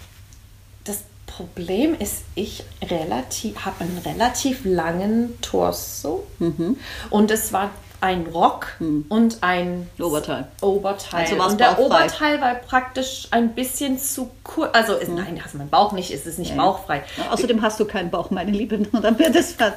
das 0.84 0.98
Problem 1.26 1.94
ist, 1.98 2.22
ich 2.34 2.64
relativ 2.82 3.64
habe 3.64 3.82
einen 3.84 3.98
relativ 3.98 4.64
langen 4.64 5.40
Torso 5.40 6.26
Mhm. 6.38 6.76
und 7.10 7.30
es 7.30 7.52
war 7.52 7.70
ein 8.00 8.26
Rock 8.26 8.68
und 9.08 9.38
ein 9.40 9.88
Oberteil. 9.98 10.46
Oberteil. 10.60 11.20
Also 11.30 11.42
und 11.42 11.58
der 11.58 11.72
bauchfrei. 11.72 11.84
Oberteil 11.84 12.40
war 12.40 12.54
praktisch 12.54 13.26
ein 13.32 13.54
bisschen 13.54 13.98
zu 13.98 14.30
kurz. 14.44 14.70
Also 14.74 14.94
ist, 14.94 15.08
nein, 15.10 15.40
also 15.44 15.58
mein 15.58 15.68
Bauch 15.68 15.92
nicht, 15.92 16.10
ist 16.12 16.26
es 16.26 16.38
nicht 16.38 16.56
bauchfrei. 16.56 17.02
Ja, 17.16 17.30
Außerdem 17.32 17.60
hast 17.62 17.80
du 17.80 17.84
keinen 17.84 18.10
Bauch, 18.10 18.30
meine 18.30 18.52
Liebe, 18.52 18.78
damit 18.78 19.34
es 19.34 19.52
ver- 19.54 19.74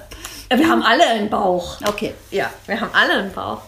Wir 0.53 0.69
haben 0.69 0.83
alle 0.83 1.05
einen 1.07 1.29
Bauch. 1.29 1.79
Okay. 1.87 2.13
Ja, 2.29 2.51
wir 2.67 2.79
haben 2.79 2.91
alle 2.93 3.13
einen 3.13 3.33
Bauch. 3.33 3.61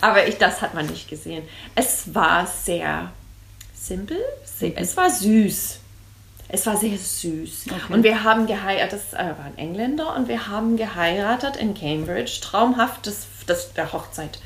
Aber 0.00 0.26
ich, 0.26 0.38
das 0.38 0.62
hat 0.62 0.74
man 0.74 0.86
nicht 0.86 1.08
gesehen. 1.08 1.42
Es 1.74 2.14
war 2.14 2.46
sehr 2.46 3.10
simpel. 3.74 4.18
Sehr, 4.44 4.72
es 4.76 4.96
war 4.96 5.10
süß. 5.10 5.80
Es 6.48 6.64
war 6.64 6.76
sehr 6.76 6.96
süß. 6.96 7.64
Und 7.88 8.04
wir 8.04 8.22
haben 8.22 8.46
geheiratet, 8.46 9.00
das 9.10 9.18
war 9.18 9.44
ein 9.44 9.58
Engländer, 9.58 10.14
und 10.14 10.28
wir 10.28 10.46
haben 10.46 10.76
geheiratet 10.76 11.56
in 11.56 11.74
Cambridge. 11.74 12.38
Traumhaft, 12.40 13.08
das, 13.46 13.64
das, 13.64 13.72
der 13.74 13.92
Hochzeit. 13.92 14.38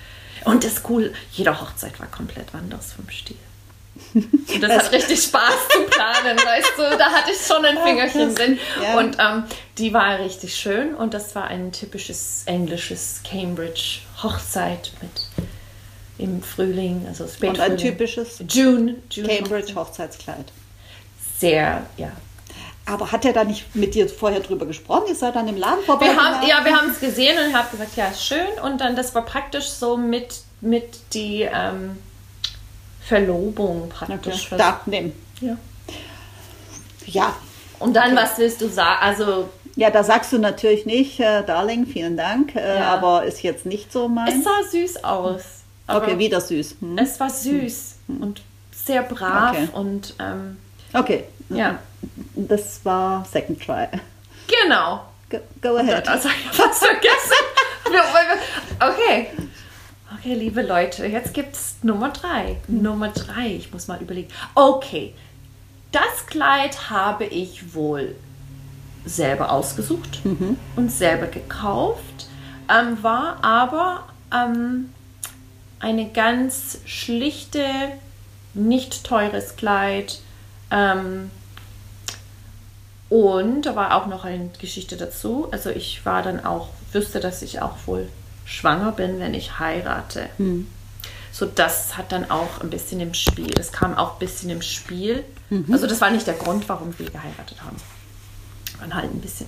Und 0.45 0.64
das 0.64 0.83
cool, 0.88 1.12
jede 1.33 1.61
Hochzeit 1.61 1.99
war 2.00 2.07
komplett 2.07 2.54
anders 2.54 2.92
vom 2.92 3.09
Stil. 3.11 3.37
Und 4.14 4.62
das, 4.62 4.85
hat 4.85 4.92
richtig 4.92 5.23
Spaß 5.23 5.69
zu 5.71 5.83
planen, 5.83 6.38
weißt 6.45 6.73
du. 6.76 6.97
Da 6.97 7.11
hatte 7.11 7.33
ich 7.33 7.47
schon 7.47 7.64
ein 7.64 7.78
Fingerchen 7.85 8.35
drin. 8.35 8.59
Ja. 8.83 8.99
Und 8.99 9.16
ähm, 9.19 9.45
die 9.78 9.92
war 9.92 10.19
richtig 10.19 10.57
schön 10.57 10.95
und 10.95 11.12
das 11.12 11.35
war 11.35 11.49
ein 11.49 11.73
typisches 11.73 12.42
englisches 12.47 13.21
Cambridge 13.28 14.00
Hochzeit 14.23 14.92
mit 15.02 15.11
im 16.19 16.42
Frühling, 16.42 17.07
also 17.09 17.25
Und 17.25 17.33
Spätfrühling. 17.33 17.73
ein 17.73 17.76
typisches 17.78 18.42
June, 18.49 18.97
June 19.11 19.28
Cambridge 19.28 19.75
Hochzeitskleid. 19.75 20.52
Sehr, 21.38 21.87
ja. 21.97 22.12
Aber 22.87 23.13
hat 23.13 23.25
er 23.25 23.33
da 23.33 23.45
nicht 23.45 23.75
mit 23.77 23.95
dir 23.95 24.09
vorher 24.09 24.41
drüber 24.41 24.67
gesprochen? 24.67 25.05
Ihr 25.09 25.15
seid 25.15 25.37
dann 25.37 25.47
im 25.49 25.57
Laden 25.57 25.79
Wir 25.81 25.85
vorbeigegangen? 25.85 26.41
haben, 26.41 26.47
ja, 26.49 26.65
wir 26.65 26.75
haben 26.77 26.91
es 26.91 26.99
gesehen 26.99 27.39
und 27.39 27.51
ich 27.51 27.55
habe 27.55 27.69
gesagt, 27.71 27.97
ja, 27.97 28.07
ist 28.09 28.25
schön. 28.25 28.47
Und 28.65 28.81
dann, 28.81 28.97
das 28.97 29.15
war 29.15 29.23
praktisch 29.25 29.69
so 29.69 29.97
mit, 29.97 30.41
mit 30.61 30.99
die 31.13 31.43
ähm, 31.43 31.99
Verlobung 33.03 33.89
praktisch. 33.89 34.47
Okay. 34.47 34.57
Da, 34.59 34.81
nimm. 34.87 35.13
Ja. 35.41 35.57
Ja. 37.07 37.37
Und 37.79 37.95
dann, 37.95 38.15
was 38.17 38.39
willst 38.39 38.61
du 38.61 38.69
sagen? 38.69 38.99
Also, 39.01 39.49
Ja, 39.77 39.91
da 39.91 40.03
sagst 40.05 40.33
du 40.33 40.39
natürlich 40.39 40.85
nicht, 40.87 41.21
äh, 41.21 41.45
Darling, 41.45 41.87
vielen 41.87 42.17
Dank, 42.17 42.55
äh, 42.57 42.79
Ja. 42.79 42.93
aber 42.95 43.25
ist 43.25 43.43
jetzt 43.43 43.67
nicht 43.67 43.93
so 43.93 44.05
es 44.07 44.11
mein. 44.11 44.43
sah 44.43 44.63
süß 44.71 45.05
aus. 45.05 45.43
Aber 45.87 46.03
Okay, 46.07 46.19
wieder 46.19 46.41
süß. 46.41 46.77
Hm. 46.81 46.99
Es 46.99 47.19
war 47.21 47.31
süß 47.31 47.95
und 48.21 48.43
sehr 48.73 49.03
brav 49.03 49.51
Okay. 49.57 49.69
und 49.73 50.15
ähm, 50.19 50.57
Okay, 50.93 51.25
ja, 51.50 51.78
das 52.35 52.85
war 52.85 53.25
Second 53.25 53.61
Try. 53.62 53.88
genau. 54.47 55.04
Go, 55.28 55.38
go 55.61 55.76
ahead. 55.76 56.09
Also 56.09 56.28
ich 56.28 56.47
habe 56.47 56.57
fast 56.57 56.85
vergessen. 56.85 57.37
Okay. 58.80 59.28
Okay, 60.19 60.35
liebe 60.35 60.62
Leute, 60.62 61.07
jetzt 61.07 61.35
gibt 61.35 61.54
es 61.54 61.76
Nummer 61.83 62.11
drei. 62.11 62.57
Nummer 62.66 63.09
drei, 63.09 63.49
ich 63.54 63.73
muss 63.73 63.88
mal 63.88 64.00
überlegen. 64.00 64.28
Okay, 64.54 65.14
das 65.92 66.26
Kleid 66.26 66.90
habe 66.90 67.25
ich 67.25 67.75
wohl 67.75 68.14
selber 69.04 69.50
ausgesucht 69.50 70.21
und 70.76 70.90
selber 70.92 71.26
gekauft, 71.26 72.28
ähm, 72.69 73.02
war 73.02 73.42
aber 73.42 74.09
ähm, 74.33 74.92
eine 75.78 76.09
ganz 76.11 76.78
schlichte, 76.85 77.64
nicht 78.54 79.04
teures 79.04 79.57
Kleid. 79.57 80.21
Ähm, 80.71 81.30
und 83.11 83.62
da 83.62 83.76
war 83.76 83.97
auch 83.97 84.07
noch 84.07 84.25
eine 84.25 84.49
Geschichte 84.59 84.97
dazu. 84.97 85.49
Also 85.50 85.69
ich 85.69 86.07
war 86.07 86.23
dann 86.23 86.43
auch, 86.45 86.69
wüsste, 86.93 87.21
dass 87.21 87.43
ich 87.43 87.61
auch 87.61 87.76
wohl 87.87 88.09
schwanger 88.47 88.93
bin, 88.93 89.19
wenn 89.21 89.35
ich 89.35 89.59
heirate. 89.59 90.31
So, 91.33 91.47
das 91.47 91.97
hat 91.97 92.12
dann 92.12 92.31
auch 92.31 92.61
ein 92.61 92.71
bisschen 92.71 93.00
im 93.00 93.12
Spiel. 93.14 93.50
Das 93.50 93.73
kam 93.73 93.99
auch 93.99 94.14
ein 94.14 94.19
bisschen 94.21 94.49
im 94.50 94.62
Spiel. 94.62 95.25
Also 95.73 95.87
das 95.87 96.00
war 96.00 96.11
nicht 96.11 96.26
der 96.26 96.35
Grund, 96.35 96.69
warum 96.69 96.97
wir 96.99 97.11
geheiratet 97.11 97.62
haben. 97.62 97.76
Wir 98.73 98.81
waren 98.81 98.95
halt 98.95 99.12
ein 99.12 99.21
bisschen, 99.21 99.47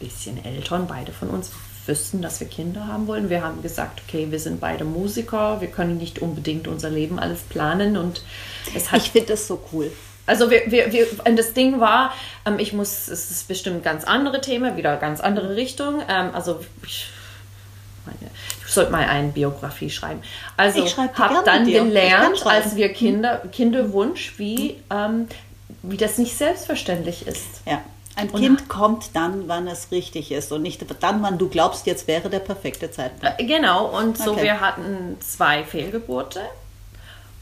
bisschen 0.00 0.44
Eltern, 0.44 0.86
beide 0.88 1.12
von 1.12 1.30
uns 1.30 1.50
wüssten, 1.86 2.22
dass 2.22 2.40
wir 2.40 2.48
Kinder 2.48 2.88
haben 2.88 3.06
wollen. 3.06 3.30
Wir 3.30 3.42
haben 3.44 3.62
gesagt, 3.62 4.02
okay, 4.06 4.26
wir 4.30 4.40
sind 4.40 4.60
beide 4.60 4.84
Musiker, 4.84 5.60
wir 5.60 5.68
können 5.68 5.98
nicht 5.98 6.18
unbedingt 6.18 6.66
unser 6.66 6.90
Leben 6.90 7.20
alles 7.20 7.40
planen 7.42 7.96
und 7.96 8.22
es 8.74 8.90
hat 8.90 9.02
Ich 9.02 9.12
finde 9.12 9.28
das 9.28 9.46
so 9.46 9.62
cool. 9.72 9.92
Also 10.26 10.50
wir, 10.50 10.62
wir, 10.70 10.92
wir, 10.92 11.06
und 11.24 11.36
das 11.38 11.52
Ding 11.52 11.80
war, 11.80 12.12
ähm, 12.44 12.58
ich 12.58 12.72
muss, 12.72 13.08
es 13.08 13.30
ist 13.30 13.48
bestimmt 13.48 13.82
ganz 13.84 14.04
andere 14.04 14.40
Thema, 14.40 14.76
wieder 14.76 14.96
ganz 14.96 15.20
andere 15.20 15.56
Richtung. 15.56 16.00
Ähm, 16.08 16.30
also 16.32 16.60
ich, 16.84 17.08
meine, 18.04 18.30
ich 18.66 18.72
sollte 18.72 18.90
mal 18.92 19.04
eine 19.06 19.28
Biografie 19.28 19.90
schreiben. 19.90 20.20
Also 20.56 20.84
habe 20.86 21.42
dann 21.44 21.64
dir. 21.64 21.82
Gelernt, 21.84 22.44
als 22.46 22.76
wir 22.76 22.92
Kinder, 22.92 23.42
Kinderwunsch, 23.52 24.34
wie, 24.38 24.80
ähm, 24.90 25.28
wie 25.82 25.96
das 25.96 26.18
nicht 26.18 26.36
selbstverständlich 26.36 27.26
ist. 27.26 27.46
Ja. 27.64 27.82
Ein 28.18 28.30
Und- 28.30 28.40
Kind 28.40 28.68
kommt 28.70 29.10
dann, 29.14 29.46
wann 29.46 29.68
es 29.68 29.90
richtig 29.92 30.32
ist 30.32 30.50
und 30.50 30.62
nicht 30.62 30.82
dann, 31.00 31.22
wann 31.22 31.36
du 31.36 31.48
glaubst, 31.50 31.86
jetzt 31.86 32.08
wäre 32.08 32.30
der 32.30 32.38
perfekte 32.38 32.90
Zeitpunkt. 32.90 33.38
Äh, 33.38 33.44
Genau, 33.44 33.86
und 33.86 34.16
so 34.16 34.32
Okay. 34.32 34.44
wir 34.44 34.60
hatten 34.60 35.18
zwei 35.20 35.64
Fehlgeburte. 35.64 36.40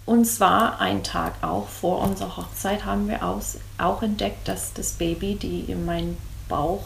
Und 0.06 0.26
zwar 0.26 0.80
einen 0.80 1.02
Tag 1.02 1.34
auch 1.42 1.66
vor 1.68 2.00
unserer 2.02 2.36
Hochzeit 2.36 2.84
haben 2.84 3.08
wir 3.08 3.24
aus, 3.24 3.56
auch 3.78 4.02
entdeckt, 4.02 4.46
dass 4.48 4.72
das 4.74 4.92
Baby, 4.92 5.36
die 5.36 5.60
in 5.60 5.84
meinem 5.86 6.16
Bauch, 6.48 6.82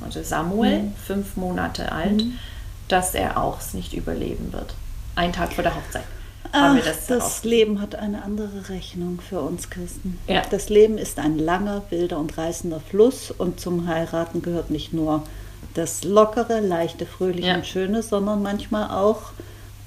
also 0.00 0.22
Samuel, 0.22 0.84
Mhm. 0.84 0.94
fünf 1.06 1.36
Monate 1.36 1.92
alt, 1.92 2.24
dass 2.88 3.14
er 3.14 3.36
auch 3.42 3.60
es 3.60 3.74
nicht 3.74 3.92
überleben 3.92 4.52
wird. 4.52 4.74
Einen 5.16 5.32
Tag 5.34 5.52
vor 5.52 5.62
der 5.64 5.74
Hochzeit 5.74 6.02
haben 6.52 6.72
Ach, 6.72 6.74
wir 6.76 6.82
das, 6.82 7.06
das 7.06 7.44
Leben 7.44 7.80
hat 7.80 7.94
eine 7.94 8.22
andere 8.24 8.68
Rechnung 8.70 9.20
für 9.26 9.40
uns 9.40 9.68
Christen. 9.70 10.18
Ja. 10.26 10.42
Das 10.50 10.68
Leben 10.70 10.98
ist 10.98 11.18
ein 11.18 11.38
langer, 11.38 11.82
wilder 11.90 12.18
und 12.18 12.36
reißender 12.36 12.80
Fluss 12.80 13.30
und 13.30 13.60
zum 13.60 13.86
Heiraten 13.86 14.42
gehört 14.42 14.70
nicht 14.70 14.92
nur 14.92 15.22
das 15.74 16.04
lockere, 16.04 16.60
leichte, 16.60 17.06
fröhliche 17.06 17.48
Ja. 17.48 17.54
und 17.56 17.66
schöne, 17.66 18.02
sondern 18.02 18.42
manchmal 18.42 18.90
auch 18.90 19.20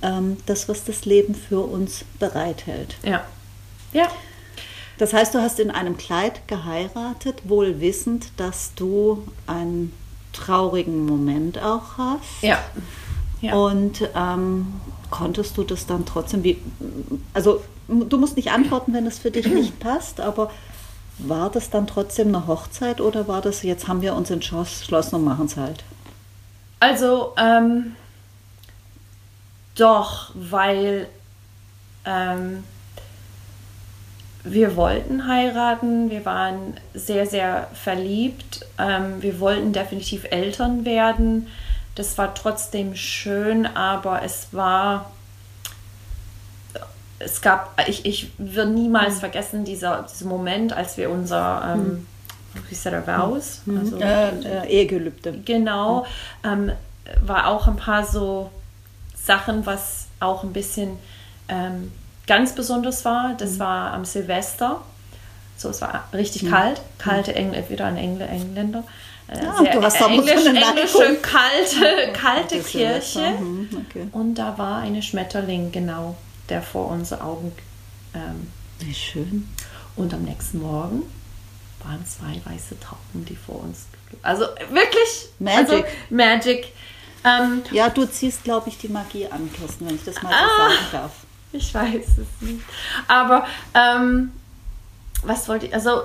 ähm, 0.02 0.38
das, 0.46 0.70
was 0.70 0.84
das 0.84 1.06
Leben 1.06 1.36
für 1.36 1.60
uns 1.60 2.06
bereithält. 2.20 2.96
Ja. 3.04 3.26
Ja. 3.94 4.08
Das 4.98 5.14
heißt, 5.14 5.34
du 5.34 5.42
hast 5.42 5.60
in 5.60 5.72
einem 5.72 5.98
Kleid 5.98 6.48
geheiratet, 6.48 7.42
wohl 7.44 7.82
wissend, 7.82 8.28
dass 8.38 8.74
du 8.76 9.28
einen 9.46 9.92
traurigen 10.32 11.06
Moment 11.06 11.62
auch 11.62 11.98
hast. 11.98 12.42
Ja. 12.42 12.60
ja. 13.42 13.54
Und 13.56 14.10
ähm, 14.16 14.74
konntest 15.10 15.58
du 15.58 15.64
das 15.64 15.86
dann 15.86 16.06
trotzdem, 16.06 16.44
wie, 16.44 16.58
also 17.34 17.62
du 17.88 18.18
musst 18.18 18.36
nicht 18.36 18.52
antworten, 18.52 18.94
wenn 18.94 19.06
es 19.06 19.20
für 19.20 19.32
dich 19.32 19.48
nicht 19.48 19.80
passt, 19.80 20.20
aber 20.20 20.52
war 21.18 21.50
das 21.50 21.70
dann 21.70 21.88
trotzdem 21.88 22.30
eine 22.30 22.48
Hochzeit 22.48 23.00
oder 23.00 23.28
war 23.28 23.42
das, 23.42 23.64
jetzt 23.64 23.88
haben 23.88 24.02
wir 24.02 24.16
uns 24.16 24.30
entschlossen 24.30 25.16
und 25.16 25.24
machen 25.24 25.46
es 25.46 25.56
halt? 25.56 25.84
Also, 26.80 27.34
ähm, 27.38 27.96
doch, 29.76 30.32
weil 30.34 31.08
ähm, 32.06 32.64
wir 34.46 34.76
wollten 34.76 35.28
heiraten, 35.28 36.10
wir 36.12 36.24
waren 36.24 36.76
sehr, 36.94 37.26
sehr 37.26 37.68
verliebt, 37.74 38.66
ähm, 38.78 39.22
wir 39.22 39.40
wollten 39.40 39.74
definitiv 39.74 40.26
Eltern 40.30 40.86
werden. 40.86 41.48
Das 41.96 42.18
war 42.18 42.34
trotzdem 42.36 42.96
schön, 42.96 43.66
aber 43.66 44.22
es 44.22 44.50
war, 44.52 45.12
es 47.20 47.42
gab, 47.42 47.74
ich, 47.88 48.06
ich 48.06 48.32
will 48.38 48.68
niemals 48.68 49.16
mhm. 49.16 49.20
vergessen, 49.20 49.66
dieser, 49.66 50.04
dieser 50.04 50.28
Moment, 50.28 50.74
als 50.74 50.98
wir 50.98 51.10
unser, 51.10 51.74
ähm, 51.74 51.80
mhm. 51.80 52.08
wie 52.70 52.74
ist 52.74 52.86
der, 52.86 53.06
Vows? 53.08 53.62
Mhm. 53.66 53.80
Also, 53.80 53.98
äh, 54.00 54.30
äh, 54.42 54.68
Ehegelübde. 54.68 55.40
Genau, 55.44 56.06
ähm, 56.44 56.72
war 57.26 57.48
auch 57.48 57.68
ein 57.68 57.78
paar 57.78 58.06
so 58.06 58.52
Sachen, 59.26 59.66
was 59.66 60.08
auch 60.20 60.44
ein 60.44 60.54
bisschen 60.54 60.98
ähm, 61.48 61.92
ganz 62.28 62.54
besonders 62.54 63.06
war. 63.06 63.36
Das 63.38 63.54
mhm. 63.54 63.60
war 63.60 63.94
am 63.94 64.06
Silvester. 64.06 64.82
So, 65.58 65.70
es 65.70 65.82
war 65.82 66.08
richtig 66.14 66.44
mhm. 66.44 66.52
kalt. 66.52 66.82
Kalte 66.98 67.36
Engl 67.36 67.64
wieder 67.70 67.86
ein 67.86 67.98
Engl 67.98 68.22
Engländer. 68.22 68.84
Äh, 69.28 69.44
ja, 69.44 69.58
sehr 69.58 69.74
du 69.74 69.82
hast 69.82 70.02
Englisch, 70.02 70.46
englische 70.46 71.16
kalte, 71.22 72.14
kalte 72.14 72.60
Kirche. 72.60 73.32
Mhm, 73.40 73.70
okay. 73.74 74.08
Und 74.12 74.36
da 74.36 74.58
war 74.58 74.82
eine 74.82 75.02
Schmetterling, 75.02 75.72
genau, 75.72 76.16
der 76.50 76.62
vor 76.62 76.90
unseren 76.90 77.22
Augen. 77.22 77.52
Ähm, 78.14 78.52
Wie 78.80 78.94
schön. 78.94 79.50
Und 79.96 80.14
am 80.14 80.24
nächsten 80.24 80.62
Morgen 80.62 81.04
waren 81.84 82.06
zwei 82.06 82.40
weiße 82.52 82.80
Tauben, 82.80 83.26
die 83.26 83.36
vor 83.36 83.64
uns. 83.64 83.86
Also 84.22 84.46
wirklich. 84.70 85.30
Magic. 85.40 85.60
Also, 85.60 85.84
Magic. 86.10 86.74
Ähm, 87.26 87.64
ja, 87.72 87.90
du 87.90 88.06
ziehst, 88.06 88.44
glaube 88.44 88.70
ich, 88.70 88.78
die 88.78 88.88
Magie 88.88 89.28
an, 89.28 89.52
Kirsten, 89.52 89.88
wenn 89.88 89.96
ich 89.96 90.04
das 90.04 90.22
mal 90.22 90.30
so 90.30 90.36
ah, 90.36 90.70
sagen 90.70 90.86
darf. 90.92 91.12
Ich 91.52 91.74
weiß 91.74 92.06
es 92.06 92.42
nicht. 92.42 92.62
Aber 93.08 93.46
ähm, 93.74 94.32
was 95.24 95.50
wollte 95.50 95.66
ich? 95.66 95.74
Also 95.74 96.04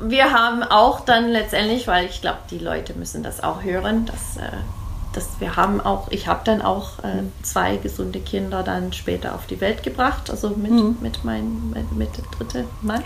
wir 0.00 0.32
haben 0.32 0.62
auch 0.62 1.00
dann 1.00 1.28
letztendlich, 1.28 1.86
weil 1.86 2.06
ich 2.06 2.20
glaube, 2.20 2.38
die 2.50 2.58
Leute 2.58 2.94
müssen 2.94 3.22
das 3.22 3.42
auch 3.42 3.62
hören, 3.62 4.06
dass, 4.06 4.36
äh, 4.36 4.50
dass 5.12 5.28
wir 5.38 5.56
haben 5.56 5.80
auch, 5.80 6.10
ich 6.10 6.26
habe 6.26 6.40
dann 6.44 6.60
auch 6.60 6.98
äh, 7.00 7.22
zwei 7.42 7.76
gesunde 7.76 8.20
Kinder 8.20 8.62
dann 8.62 8.92
später 8.92 9.34
auf 9.34 9.46
die 9.46 9.60
Welt 9.60 9.82
gebracht, 9.82 10.30
also 10.30 10.50
mit, 10.50 10.72
mhm. 10.72 10.96
mit 11.00 11.24
meinem 11.24 11.70
mit, 11.70 11.92
mit 11.92 12.10
dritte 12.36 12.64
Mann. 12.82 13.04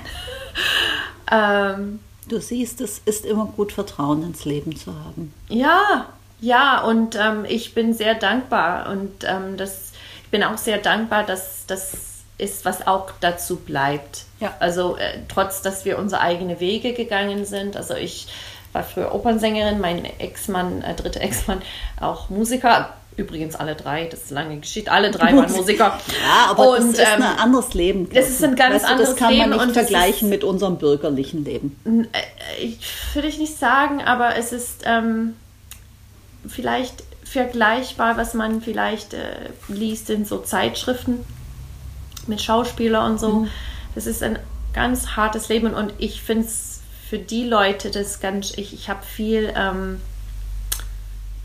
ähm, 1.31 2.00
du 2.29 2.41
siehst, 2.41 2.81
es 2.81 3.00
ist 3.05 3.25
immer 3.25 3.47
gut, 3.47 3.73
Vertrauen 3.73 4.23
ins 4.23 4.45
Leben 4.45 4.77
zu 4.77 4.93
haben. 4.93 5.33
Ja, 5.49 6.07
ja, 6.40 6.80
und 6.82 7.16
ähm, 7.16 7.44
ich 7.49 7.75
bin 7.75 7.94
sehr 7.94 8.14
dankbar 8.14 8.90
und 8.90 9.25
ähm, 9.25 9.56
das, 9.56 9.92
ich 10.25 10.30
bin 10.30 10.42
auch 10.42 10.59
sehr 10.59 10.78
dankbar, 10.78 11.25
dass 11.25 11.66
das 11.66 11.92
ist, 12.38 12.64
was 12.64 12.87
auch 12.87 13.11
dazu 13.20 13.56
bleibt. 13.56 14.25
Ja. 14.40 14.54
Also 14.59 14.97
äh, 14.97 15.18
trotz, 15.28 15.62
dass 15.62 15.85
wir 15.85 15.99
unsere 15.99 16.23
eigenen 16.23 16.59
Wege 16.59 16.94
gegangen 16.94 17.44
sind. 17.44 17.76
Also 17.76 17.94
ich 17.94 18.28
war 18.73 18.82
früher 18.82 19.14
Opernsängerin, 19.14 19.80
mein 19.80 20.04
Ex-Mann, 20.04 20.82
äh, 20.82 20.94
dritter 20.94 21.20
Ex-Mann, 21.20 21.61
auch 22.00 22.30
Musiker. 22.30 22.94
Übrigens 23.16 23.56
alle 23.56 23.75
drei, 23.75 24.06
das 24.06 24.23
ist 24.23 24.30
lange 24.30 24.56
Geschichte, 24.59 24.90
alle 24.90 25.11
drei 25.11 25.37
waren 25.37 25.52
Musiker. 25.52 25.99
Ja, 26.23 26.50
aber 26.50 26.70
und, 26.70 26.78
das 26.78 26.85
ist 26.85 27.00
ähm, 27.00 27.23
ein 27.23 27.38
anderes 27.38 27.75
Leben. 27.75 28.09
Das 28.14 28.30
ist 28.30 28.42
ein 28.42 28.56
ganz 28.56 28.76
weißt 28.76 28.85
du, 28.85 28.88
anderes 28.88 29.09
Leben. 29.09 29.20
Das 29.20 29.38
kann 29.38 29.50
man 29.50 29.66
nicht 29.66 29.75
vergleichen 29.75 30.28
mit 30.30 30.45
unserem 30.45 30.78
bürgerlichen 30.78 31.45
Leben. 31.45 32.08
Äh, 32.12 32.65
ich 32.65 32.78
würde 33.12 33.28
ich 33.28 33.38
nicht 33.38 33.58
sagen, 33.58 34.00
aber 34.00 34.36
es 34.36 34.52
ist... 34.52 34.84
Ähm, 34.86 35.36
vielleicht 36.47 37.03
vergleichbar, 37.25 38.17
was 38.17 38.35
man 38.35 38.61
vielleicht 38.61 39.15
äh, 39.15 39.50
liest 39.69 40.11
in 40.11 40.25
so 40.25 40.39
Zeitschriften 40.39 41.25
mit 42.26 42.43
Schauspielern 42.43 43.13
und 43.13 43.21
so. 43.21 43.33
Mhm. 43.41 43.49
Das 43.95 44.07
ist 44.07 44.23
ein 44.23 44.39
ganz 44.73 45.17
hartes 45.17 45.49
Leben 45.49 45.75
und 45.75 45.93
ich 45.99 46.23
finde 46.23 46.47
es 46.47 46.81
für 47.09 47.19
die 47.19 47.45
Leute 47.45 47.91
das 47.91 48.21
ganz, 48.21 48.53
ich, 48.57 48.73
ich 48.73 48.89
habe 48.89 49.03
viel 49.05 49.53
ähm, 49.57 50.00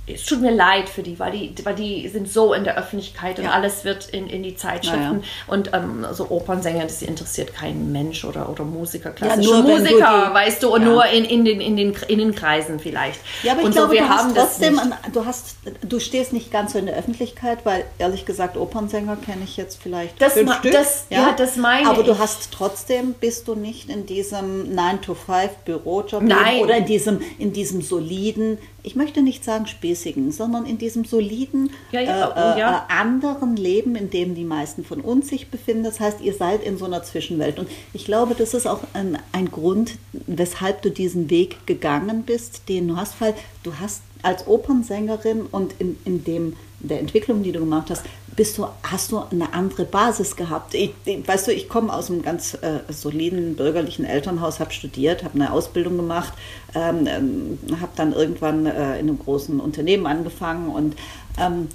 es 0.07 0.23
tut 0.25 0.41
mir 0.41 0.51
leid 0.51 0.87
für 0.87 1.01
die, 1.01 1.17
weil 1.17 1.31
die, 1.31 1.55
weil 1.63 1.73
die 1.73 2.07
sind 2.09 2.29
so 2.29 2.53
in 2.53 2.63
der 2.63 2.77
Öffentlichkeit 2.77 3.39
und 3.39 3.45
ja. 3.45 3.51
alles 3.51 3.85
wird 3.85 4.07
in, 4.09 4.27
in 4.27 4.43
die 4.43 4.55
Zeitschriften. 4.55 5.21
Ja. 5.21 5.53
Und 5.53 5.71
ähm, 5.73 6.05
so 6.11 6.29
Opernsänger, 6.29 6.83
das 6.83 7.01
interessiert 7.01 7.55
keinen 7.55 7.91
Mensch 7.91 8.23
oder, 8.23 8.49
oder 8.49 8.63
Musiker, 8.63 9.09
klassische 9.09 9.49
ja, 9.49 9.61
Musiker, 9.61 10.27
du 10.27 10.33
weißt 10.33 10.61
du, 10.61 10.73
und 10.73 10.83
nur 10.83 11.05
in, 11.07 11.25
in, 11.25 11.43
den, 11.43 11.59
in, 11.59 11.75
den, 11.75 11.95
in 12.07 12.19
den 12.19 12.35
Kreisen 12.35 12.79
vielleicht. 12.79 13.19
Ja, 13.41 13.53
aber 13.53 13.61
ich 13.61 13.67
und 13.67 13.71
glaube, 13.73 13.87
so, 13.87 13.93
wir 13.93 14.01
du 14.01 14.09
haben 14.09 14.35
hast 14.35 14.37
trotzdem, 14.37 14.77
an, 14.77 14.93
du, 15.11 15.25
hast, 15.25 15.55
du 15.81 15.99
stehst 15.99 16.33
nicht 16.33 16.51
ganz 16.51 16.73
so 16.73 16.79
in 16.79 16.85
der 16.85 16.95
Öffentlichkeit, 16.95 17.59
weil 17.63 17.85
ehrlich 17.97 18.27
gesagt, 18.27 18.57
Opernsänger 18.57 19.15
kenne 19.15 19.43
ich 19.43 19.57
jetzt 19.57 19.81
vielleicht 19.81 20.21
das 20.21 20.33
fünf 20.33 20.53
Stück. 20.53 20.71
Das, 20.71 21.07
ja? 21.09 21.33
das 21.35 21.55
meine 21.55 21.89
Aber 21.89 22.03
du 22.03 22.19
hast 22.19 22.51
trotzdem, 22.51 23.13
bist 23.13 23.47
du 23.47 23.55
nicht 23.55 23.89
in 23.89 24.05
diesem 24.05 24.75
9-to-5-Bürojob 24.75 26.23
oder 26.61 26.77
in 26.77 26.85
diesem, 26.85 27.21
in 27.39 27.53
diesem 27.53 27.81
soliden 27.81 28.59
ich 28.85 28.95
möchte 28.95 29.21
nicht 29.21 29.43
sagen 29.43 29.65
spießigen, 29.65 30.31
sondern 30.31 30.65
in 30.65 30.77
diesem 30.77 31.05
soliden, 31.05 31.71
ja, 31.91 32.01
ja, 32.01 32.29
oh, 32.29 32.59
ja. 32.59 32.87
Äh, 32.89 32.93
äh, 32.93 33.01
anderen 33.01 33.55
Leben, 33.55 33.95
in 33.95 34.09
dem 34.09 34.35
die 34.35 34.43
meisten 34.43 34.83
von 34.83 35.01
uns 35.01 35.29
sich 35.29 35.49
befinden. 35.49 35.83
Das 35.83 35.99
heißt, 35.99 36.21
ihr 36.21 36.33
seid 36.33 36.63
in 36.63 36.77
so 36.77 36.85
einer 36.85 37.03
Zwischenwelt. 37.03 37.59
Und 37.59 37.67
ich 37.93 38.05
glaube, 38.05 38.35
das 38.35 38.53
ist 38.53 38.67
auch 38.67 38.81
ein, 38.93 39.17
ein 39.31 39.49
Grund, 39.49 39.97
weshalb 40.13 40.81
du 40.83 40.91
diesen 40.91 41.29
Weg 41.29 41.65
gegangen 41.65 42.23
bist, 42.23 42.69
den 42.69 42.87
du 42.87 42.95
hast, 42.95 43.19
weil 43.19 43.33
du 43.63 43.73
hast 43.79 44.01
als 44.21 44.47
Opernsängerin 44.47 45.41
und 45.51 45.73
in, 45.79 45.97
in 46.05 46.23
dem 46.23 46.55
der 46.79 46.99
Entwicklung, 46.99 47.43
die 47.43 47.51
du 47.51 47.59
gemacht 47.59 47.89
hast, 47.89 48.03
bist 48.35 48.57
du, 48.57 48.67
hast 48.83 49.11
du 49.11 49.19
eine 49.31 49.53
andere 49.53 49.85
Basis 49.85 50.35
gehabt. 50.35 50.73
Ich, 50.73 50.91
weißt 51.05 51.47
du, 51.47 51.53
ich 51.53 51.69
komme 51.69 51.93
aus 51.93 52.11
einem 52.11 52.21
ganz 52.21 52.53
äh, 52.55 52.81
soliden 52.91 53.55
bürgerlichen 53.55 54.05
Elternhaus, 54.05 54.59
habe 54.59 54.73
studiert, 54.73 55.23
habe 55.23 55.35
eine 55.35 55.51
Ausbildung 55.51 55.97
gemacht, 55.97 56.33
ähm, 56.73 57.07
ähm, 57.07 57.59
habe 57.79 57.91
dann 57.95 58.13
irgendwann 58.13 58.65
äh, 58.65 58.99
in 58.99 59.07
einem 59.07 59.19
großen 59.19 59.59
Unternehmen 59.59 60.05
angefangen 60.05 60.69
und 60.69 60.95
ähm, 61.39 61.69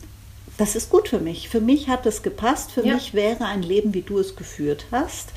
das 0.59 0.77
ist 0.77 0.91
gut 0.91 1.09
für 1.09 1.21
mich. 1.21 1.49
Für 1.49 1.61
mich 1.61 1.89
hat 1.89 2.05
es 2.05 2.23
gepasst. 2.23 2.73
Für 2.73 2.85
ja. 2.85 2.95
mich 2.95 3.15
wäre 3.15 3.47
ein 3.47 3.63
Leben, 3.63 3.95
wie 3.95 4.03
du 4.03 4.19
es 4.19 4.37
geführt 4.37 4.85
hast, 4.91 5.31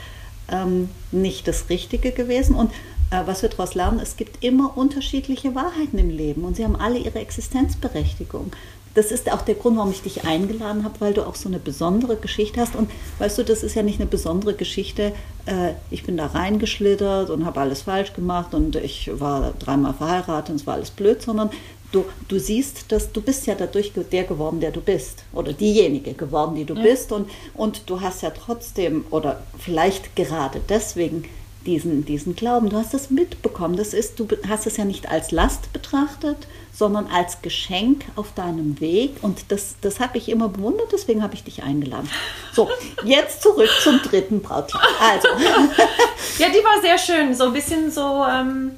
ähm, 0.52 0.90
nicht 1.14 1.48
das 1.48 1.70
Richtige 1.70 2.12
gewesen. 2.12 2.56
Und 2.56 2.72
äh, 3.10 3.22
was 3.26 3.42
wir 3.42 3.50
daraus 3.50 3.74
lernen, 3.74 4.00
es 4.02 4.18
gibt 4.18 4.44
immer 4.44 4.76
unterschiedliche 4.76 5.56
Wahrheiten 5.56 5.98
im 5.98 6.10
Leben 6.10 6.44
und 6.44 6.58
sie 6.58 6.66
haben 6.66 6.76
alle 6.76 6.98
ihre 6.98 7.20
Existenzberechtigung 7.20 8.52
das 8.94 9.12
ist 9.12 9.32
auch 9.32 9.42
der 9.42 9.56
Grund, 9.56 9.78
warum 9.78 9.92
ich 9.92 10.02
dich 10.02 10.26
eingeladen 10.26 10.84
habe, 10.84 10.96
weil 11.00 11.14
du 11.14 11.26
auch 11.26 11.36
so 11.36 11.50
eine 11.50 11.60
besondere 11.60 12.16
Geschichte 12.16 12.62
hast. 12.62 12.76
Und 12.76 12.92
weißt 13.20 13.38
du, 13.40 13.44
das 13.44 13.64
ist 13.64 13.76
ja 13.76 13.84
nicht 13.84 14.00
eine 14.00 14.10
besondere 14.10 14.54
Geschichte. 14.54 15.14
Äh, 15.46 15.74
ich 15.90 16.04
bin 16.04 16.18
da 16.18 16.28
reingeschlittert 16.28 17.30
und 17.30 17.46
habe 17.46 17.62
alles 17.62 17.84
falsch 17.84 18.14
gemacht 18.14 18.54
und 18.54 18.76
ich 18.76 19.10
war 19.14 19.54
dreimal 19.58 19.94
verheiratet 19.94 20.52
und 20.52 20.56
es 20.58 20.68
war 20.68 20.76
alles 20.76 20.92
blöd, 20.92 21.22
sondern 21.22 21.50
du, 21.92 22.06
du 22.28 22.40
siehst, 22.40 22.92
dass 22.92 23.12
du 23.12 23.22
bist 23.22 23.48
ja 23.48 23.56
dadurch 23.56 23.94
der 24.12 24.24
geworden, 24.26 24.60
der 24.60 24.72
du 24.72 24.82
bist. 24.82 25.24
Oder 25.34 25.54
diejenige 25.54 26.14
geworden, 26.14 26.56
die 26.56 26.66
du 26.66 26.76
ja. 26.76 26.84
bist. 26.84 27.12
Und, 27.12 27.30
und 27.56 27.90
du 27.90 28.02
hast 28.02 28.22
ja 28.22 28.30
trotzdem, 28.30 29.06
oder 29.10 29.42
vielleicht 29.58 30.16
gerade 30.16 30.62
deswegen, 30.68 31.26
diesen, 31.66 32.06
diesen 32.06 32.36
Glauben. 32.36 32.70
Du 32.70 32.78
hast 32.78 32.94
es 32.94 33.10
mitbekommen. 33.10 33.76
Das 33.76 33.94
ist, 33.94 34.20
du 34.20 34.28
hast 34.48 34.68
es 34.68 34.78
ja 34.78 34.86
nicht 34.86 35.10
als 35.10 35.32
Last 35.32 35.72
betrachtet, 35.74 36.48
sondern 36.74 37.08
als 37.08 37.42
Geschenk 37.42 38.06
auf 38.16 38.34
deinem 38.34 38.80
Weg. 38.80 39.16
Und 39.22 39.52
das, 39.52 39.76
das 39.82 40.00
habe 40.00 40.18
ich 40.18 40.30
immer 40.30 40.50
bewundert, 40.50 40.92
deswegen 40.92 41.24
habe 41.24 41.36
ich 41.36 41.44
dich 41.44 41.64
eingeladen. 41.64 42.10
So, 42.54 42.70
jetzt 43.04 43.42
zurück 43.42 43.70
zum 43.82 44.02
dritten 44.02 44.42
Brautkleid. 44.42 44.84
Also. 45.00 45.28
ja, 46.40 46.50
die 46.50 46.64
war 46.64 46.82
sehr 46.82 46.98
schön. 46.98 47.34
So 47.34 47.46
ein 47.46 47.54
bisschen 47.54 47.92
so. 47.92 48.26
Ähm 48.26 48.72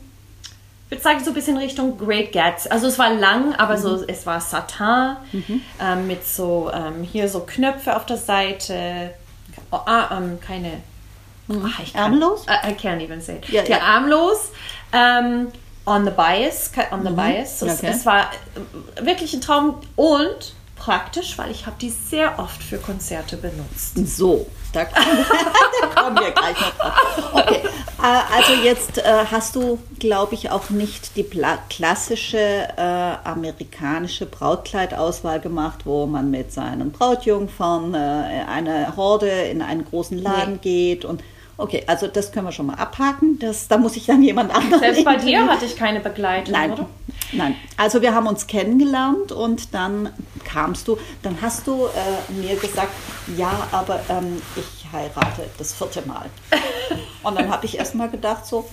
ich 0.85 0.91
würde 0.91 1.03
sagen, 1.03 1.23
so 1.23 1.31
ein 1.31 1.33
bisschen 1.33 1.57
Richtung 1.57 1.97
Great 1.97 2.31
Gatsby. 2.31 2.69
Also 2.69 2.85
es 2.85 2.99
war 2.99 3.11
lang, 3.11 3.55
aber 3.55 3.75
mhm. 3.75 3.81
so, 3.81 4.03
es 4.07 4.27
war 4.27 4.39
Satin 4.39 5.15
mhm. 5.31 5.61
ähm, 5.81 6.05
mit 6.05 6.27
so 6.27 6.69
ähm, 6.71 7.01
hier 7.01 7.27
so 7.27 7.39
Knöpfe 7.39 7.95
auf 7.95 8.05
der 8.05 8.17
Seite. 8.17 9.11
Oh, 9.71 9.77
ah, 9.77 10.15
ähm, 10.15 10.39
keine 10.39 10.83
Mhm. 11.47 11.71
Ach, 11.73 11.79
ich 11.79 11.95
armlos? 11.95 12.45
I, 12.47 12.71
I, 12.71 12.73
can't 12.73 13.01
even 13.01 13.21
say 13.21 13.37
it. 13.37 13.49
Ja, 13.49 13.63
ja. 13.63 13.79
armlos. 13.79 14.51
Um, 14.91 15.51
on 15.85 16.05
the 16.05 16.11
bias, 16.11 16.71
on 16.91 17.03
the 17.03 17.11
mhm. 17.11 17.15
bias. 17.15 17.61
Es, 17.61 17.79
okay. 17.79 17.91
es 17.91 18.05
war 18.05 18.31
wirklich 19.01 19.33
ein 19.33 19.41
Traum 19.41 19.75
und 19.95 20.55
praktisch, 20.75 21.37
weil 21.37 21.51
ich 21.51 21.65
habe 21.65 21.77
die 21.79 21.89
sehr 21.89 22.37
oft 22.37 22.61
für 22.61 22.77
Konzerte 22.77 23.37
benutzt. 23.37 23.95
So, 24.17 24.47
da, 24.73 24.83
da 24.85 26.01
kommen 26.01 26.17
wir 26.17 26.31
gleich 26.31 26.59
noch 26.59 26.77
drauf. 26.77 27.33
Okay, 27.33 27.61
äh, 28.03 28.35
also 28.35 28.53
jetzt 28.63 28.97
äh, 28.97 29.25
hast 29.31 29.55
du, 29.55 29.79
glaube 29.99 30.35
ich, 30.35 30.51
auch 30.51 30.69
nicht 30.69 31.15
die 31.15 31.25
klassische 31.69 32.37
äh, 32.37 32.81
amerikanische 33.23 34.25
Brautkleidauswahl 34.25 35.39
gemacht, 35.39 35.81
wo 35.85 36.05
man 36.05 36.29
mit 36.29 36.51
seinen 36.51 36.91
Brautjungfern 36.91 37.93
äh, 37.93 38.45
eine 38.47 38.95
Horde 38.97 39.29
in 39.29 39.61
einen 39.61 39.85
großen 39.85 40.21
Laden 40.21 40.61
geht 40.61 41.05
und 41.05 41.23
okay, 41.57 41.83
also 41.87 42.07
das 42.07 42.31
können 42.31 42.47
wir 42.47 42.51
schon 42.51 42.65
mal 42.67 42.75
abhaken. 42.75 43.39
Das, 43.39 43.67
da 43.67 43.77
muss 43.77 43.95
ich 43.95 44.05
dann 44.05 44.21
jemand 44.21 44.53
anderen. 44.53 44.79
Selbst 44.79 45.05
bei 45.05 45.15
dir 45.15 45.47
hatte 45.47 45.65
ich 45.65 45.75
keine 45.75 45.99
Begleitung, 45.99 46.53
Nein, 46.53 46.73
oder? 46.73 46.87
nein. 47.31 47.55
Also 47.77 48.01
wir 48.01 48.13
haben 48.13 48.27
uns 48.27 48.47
kennengelernt 48.47 49.31
und 49.31 49.73
dann 49.73 50.09
kamst 50.43 50.87
du, 50.87 50.97
dann 51.21 51.37
hast 51.41 51.67
du 51.67 51.85
äh, 51.85 52.33
mir 52.33 52.55
gesagt, 52.55 52.93
ja, 53.37 53.67
aber 53.71 54.01
ähm, 54.09 54.41
ich 54.55 54.91
heirate 54.91 55.49
das 55.57 55.73
vierte 55.73 56.01
Mal. 56.07 56.29
Und 57.23 57.39
dann 57.39 57.49
habe 57.49 57.65
ich 57.65 57.77
erst 57.77 57.95
mal 57.95 58.09
gedacht, 58.09 58.45
so, 58.45 58.69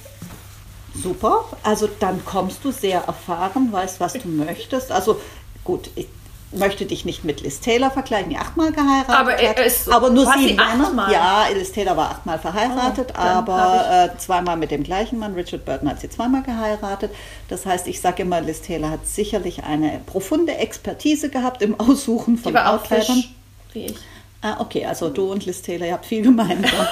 super, 0.94 1.44
also 1.62 1.88
dann 2.00 2.24
kommst 2.24 2.64
du 2.64 2.70
sehr 2.70 3.02
erfahren, 3.04 3.72
weißt, 3.72 4.00
was 4.00 4.12
du 4.14 4.28
möchtest. 4.28 4.92
Also 4.92 5.20
gut, 5.64 5.90
ich 5.94 6.08
möchte 6.52 6.84
dich 6.86 7.04
nicht 7.04 7.24
mit 7.24 7.40
Liz 7.40 7.60
Taylor 7.60 7.90
vergleichen, 7.90 8.30
die 8.30 8.36
achtmal 8.36 8.72
geheiratet 8.72 9.14
Aber 9.14 9.34
er 9.34 9.50
hat. 9.50 9.58
ist- 9.60 9.90
aber 9.90 10.10
nur 10.10 10.26
sie 10.38 10.58
achtmal? 10.58 11.10
Ja, 11.12 11.46
Liz 11.54 11.72
Taylor 11.72 11.96
war 11.96 12.10
achtmal 12.10 12.38
verheiratet, 12.38 13.12
Oh, 13.16 13.20
aber 13.20 14.10
äh, 14.14 14.18
zweimal 14.18 14.56
mit 14.56 14.70
dem 14.70 14.82
gleichen 14.82 15.18
Mann. 15.18 15.34
Richard 15.34 15.64
Burton 15.64 15.88
hat 15.88 16.00
sie 16.00 16.08
zweimal 16.10 16.42
geheiratet. 16.42 17.10
Das 17.48 17.64
heißt, 17.66 17.86
ich 17.88 18.00
sage 18.00 18.22
immer, 18.22 18.40
Liz 18.40 18.60
Taylor 18.62 18.90
hat 18.90 19.06
sicherlich 19.06 19.64
eine 19.64 20.00
profunde 20.06 20.54
Expertise 20.56 21.28
gehabt 21.30 21.62
im 21.62 21.78
Aussuchen 21.80 22.36
von 22.38 22.52
frisch, 22.84 23.30
wie 23.72 23.86
ich. 23.86 23.96
Ah, 24.42 24.56
okay, 24.60 24.84
also 24.86 25.08
du 25.08 25.30
und 25.30 25.46
Liz 25.46 25.62
Taylor, 25.62 25.86
ihr 25.86 25.92
habt 25.92 26.06
viel 26.06 26.22
gemeinsam. 26.22 26.70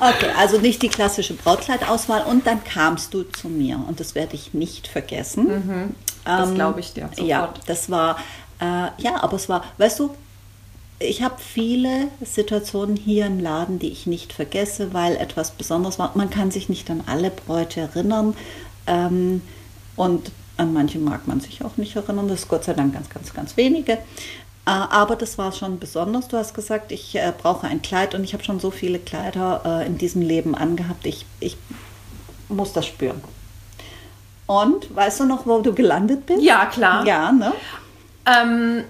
okay, 0.00 0.30
also 0.38 0.58
nicht 0.58 0.82
die 0.82 0.88
klassische 0.88 1.34
Brautkleidauswahl 1.34 2.22
und 2.22 2.46
dann 2.46 2.64
kamst 2.64 3.12
du 3.14 3.22
zu 3.24 3.48
mir 3.48 3.78
und 3.88 4.00
das 4.00 4.14
werde 4.14 4.34
ich 4.34 4.54
nicht 4.54 4.88
vergessen. 4.88 5.94
Das 6.24 6.48
Ähm, 6.48 6.54
glaube 6.54 6.80
ich 6.80 6.92
dir 6.92 7.08
sofort. 7.08 7.28
Ja, 7.28 7.52
das 7.66 7.90
war, 7.90 8.16
äh, 8.60 8.88
ja, 8.98 9.22
aber 9.22 9.36
es 9.36 9.48
war, 9.48 9.64
weißt 9.78 10.00
du, 10.00 10.10
ich 10.98 11.22
habe 11.22 11.36
viele 11.38 12.08
Situationen 12.22 12.94
hier 12.94 13.26
im 13.26 13.40
Laden, 13.40 13.78
die 13.78 13.88
ich 13.88 14.06
nicht 14.06 14.32
vergesse, 14.34 14.92
weil 14.92 15.16
etwas 15.16 15.50
Besonderes 15.50 15.98
war. 15.98 16.12
Man 16.14 16.28
kann 16.28 16.50
sich 16.50 16.68
nicht 16.68 16.90
an 16.90 17.02
alle 17.06 17.30
Bräute 17.30 17.80
erinnern 17.80 18.36
ähm, 18.86 19.40
und 19.96 20.30
an 20.58 20.74
manche 20.74 20.98
mag 20.98 21.26
man 21.26 21.40
sich 21.40 21.64
auch 21.64 21.78
nicht 21.78 21.96
erinnern. 21.96 22.28
Das 22.28 22.40
ist 22.40 22.48
Gott 22.48 22.64
sei 22.64 22.74
Dank 22.74 22.92
ganz, 22.92 23.08
ganz, 23.08 23.32
ganz 23.32 23.56
wenige. 23.56 23.92
Äh, 23.92 23.98
aber 24.66 25.16
das 25.16 25.38
war 25.38 25.52
schon 25.52 25.78
besonders. 25.78 26.28
Du 26.28 26.36
hast 26.36 26.52
gesagt, 26.52 26.92
ich 26.92 27.16
äh, 27.16 27.32
brauche 27.36 27.66
ein 27.66 27.80
Kleid 27.80 28.14
und 28.14 28.22
ich 28.22 28.34
habe 28.34 28.44
schon 28.44 28.60
so 28.60 28.70
viele 28.70 28.98
Kleider 28.98 29.62
äh, 29.64 29.86
in 29.86 29.96
diesem 29.96 30.20
Leben 30.20 30.54
angehabt. 30.54 31.06
Ich, 31.06 31.24
ich 31.40 31.56
muss 32.50 32.74
das 32.74 32.86
spüren. 32.86 33.22
Und 34.50 34.92
weißt 34.96 35.20
du 35.20 35.26
noch, 35.26 35.46
wo 35.46 35.60
du 35.60 35.72
gelandet 35.72 36.26
bist? 36.26 36.42
Ja, 36.42 36.66
klar. 36.66 37.06
Ja, 37.06 37.30
ne? 37.30 37.52
Ähm, 38.26 38.82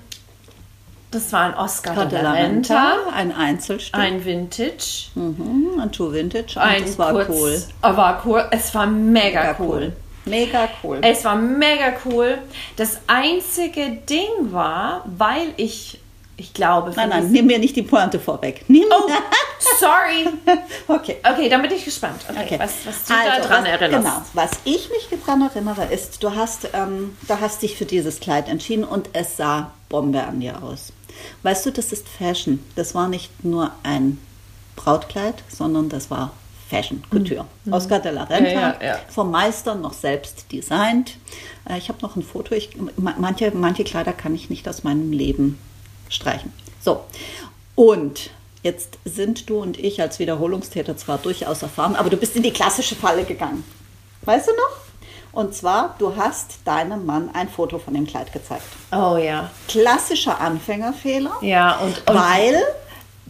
das 1.11 1.31
war 1.35 1.41
ein 1.43 1.55
Oscar 1.55 1.93
de 1.93 1.99
la 2.05 2.05
Cadelarenta, 2.05 2.93
Renta, 2.93 3.13
ein 3.15 3.37
Einzelstück. 3.37 4.01
ein 4.01 4.25
Vintage, 4.25 5.11
Mhm, 5.15 5.79
ein 5.79 5.93
True 5.93 6.15
Vintage. 6.15 6.55
Und 6.57 6.63
ein 6.63 6.83
das 6.83 6.99
war 6.99 7.13
kurz, 7.13 7.29
cool. 7.29 7.63
Oh, 7.83 7.95
war 7.95 8.23
cool. 8.25 8.45
Es 8.51 8.75
war 8.75 8.87
mega, 8.87 9.55
cool. 9.59 9.93
Mega 10.25 10.67
cool. 10.83 10.99
Es 11.03 11.27
war 11.27 11.37
mega 11.37 11.93
cool. 12.07 12.39
Das 12.77 13.01
einzige 13.07 13.99
Ding 14.09 14.31
war, 14.53 15.05
weil 15.05 15.53
ich, 15.59 16.01
ich 16.41 16.55
glaube, 16.55 16.93
nein, 16.97 17.09
nein, 17.11 17.31
nimm 17.31 17.47
mir 17.47 17.59
nicht 17.59 17.77
die 17.77 17.83
Pointe 17.83 18.19
vorweg. 18.19 18.65
Nimm 18.69 18.85
Oh, 18.91 19.09
sorry. 19.79 20.27
okay. 20.89 21.17
Okay, 21.23 21.49
dann 21.49 21.63
bin 21.63 21.71
ich 21.73 21.85
gespannt. 21.85 22.23
Okay, 22.29 22.45
Okay. 22.45 22.59
Was, 22.59 22.73
was 22.87 23.05
du 23.05 23.15
Also, 23.15 23.43
da 23.43 23.49
dran 23.49 23.63
was, 23.65 23.69
erinnerst. 23.71 24.05
Genau, 24.05 24.23
was 24.33 24.51
ich 24.65 24.89
mich 24.89 25.21
daran 25.21 25.43
erinnere, 25.43 25.85
ist, 25.93 26.23
du 26.23 26.35
hast, 26.35 26.69
ähm, 26.73 27.17
du 27.29 27.41
hast 27.41 27.63
dich 27.63 27.77
für 27.77 27.85
dieses 27.85 28.21
Kleid 28.21 28.49
entschieden 28.49 28.85
und 28.85 29.11
es 29.13 29.37
sah 29.37 29.73
Bombe 29.89 30.23
an 30.23 30.41
dir 30.41 30.63
aus. 30.63 30.93
Weißt 31.43 31.67
du, 31.67 31.71
das 31.73 31.93
ist 31.93 32.09
Fashion. 32.09 32.65
Das 32.77 32.95
war 32.95 33.09
nicht 33.09 33.45
nur 33.45 33.73
ein 33.83 34.19
Brautkleid, 34.77 35.35
sondern 35.49 35.89
das 35.89 36.11
war 36.11 36.33
Fashion, 36.71 37.03
Couture. 37.11 37.47
Oscar 37.71 37.99
de 37.99 38.13
la 38.13 38.23
Renta, 38.25 38.41
Mhm. 38.51 38.55
Ja, 38.55 38.77
ja, 38.81 38.87
ja. 38.87 38.99
vom 39.09 39.31
Meister 39.31 39.75
noch 39.75 39.93
selbst 39.93 40.53
designt. 40.53 41.17
Äh, 41.69 41.79
Ich 41.79 41.89
habe 41.89 41.99
noch 42.01 42.15
ein 42.17 42.23
Foto. 42.23 42.55
Ich, 42.55 42.71
ma- 42.97 43.15
manche, 43.19 43.51
manche 43.55 43.83
Kleider 43.85 44.13
kann 44.13 44.35
ich 44.35 44.49
nicht 44.51 44.69
aus 44.69 44.85
meinem 44.85 45.11
Leben 45.13 45.59
streichen. 46.11 46.53
So, 46.83 47.05
und 47.75 48.31
jetzt 48.63 48.99
sind 49.07 49.49
du 49.49 49.59
und 49.61 49.79
ich 49.79 50.03
als 50.03 50.19
Wiederholungstäter 50.19 50.97
zwar 50.97 51.17
durchaus 51.17 51.63
erfahren, 51.63 51.97
aber 51.97 52.11
du 52.11 52.19
bist 52.19 52.37
in 52.37 52.43
die 52.43 52.53
klassische 52.53 52.95
Falle 52.95 53.25
gegangen. 53.25 53.65
Weißt 54.23 54.49
du 54.49 54.53
noch? 54.53 54.77
Und 55.33 55.55
zwar, 55.55 55.95
du 55.99 56.17
hast 56.17 56.59
deinem 56.65 57.07
Mann 57.07 57.31
ein 57.33 57.49
Foto 57.49 57.79
von 57.79 57.95
dem 57.95 58.07
Kleid 58.07 58.33
gezeigt. 58.33 58.65
Oh 58.93 59.17
ja. 59.17 59.51
Klassischer 59.69 60.41
Anfängerfehler. 60.41 61.33
Ja, 61.41 61.79
und, 61.79 61.99
und 62.09 62.17
Weil 62.17 62.61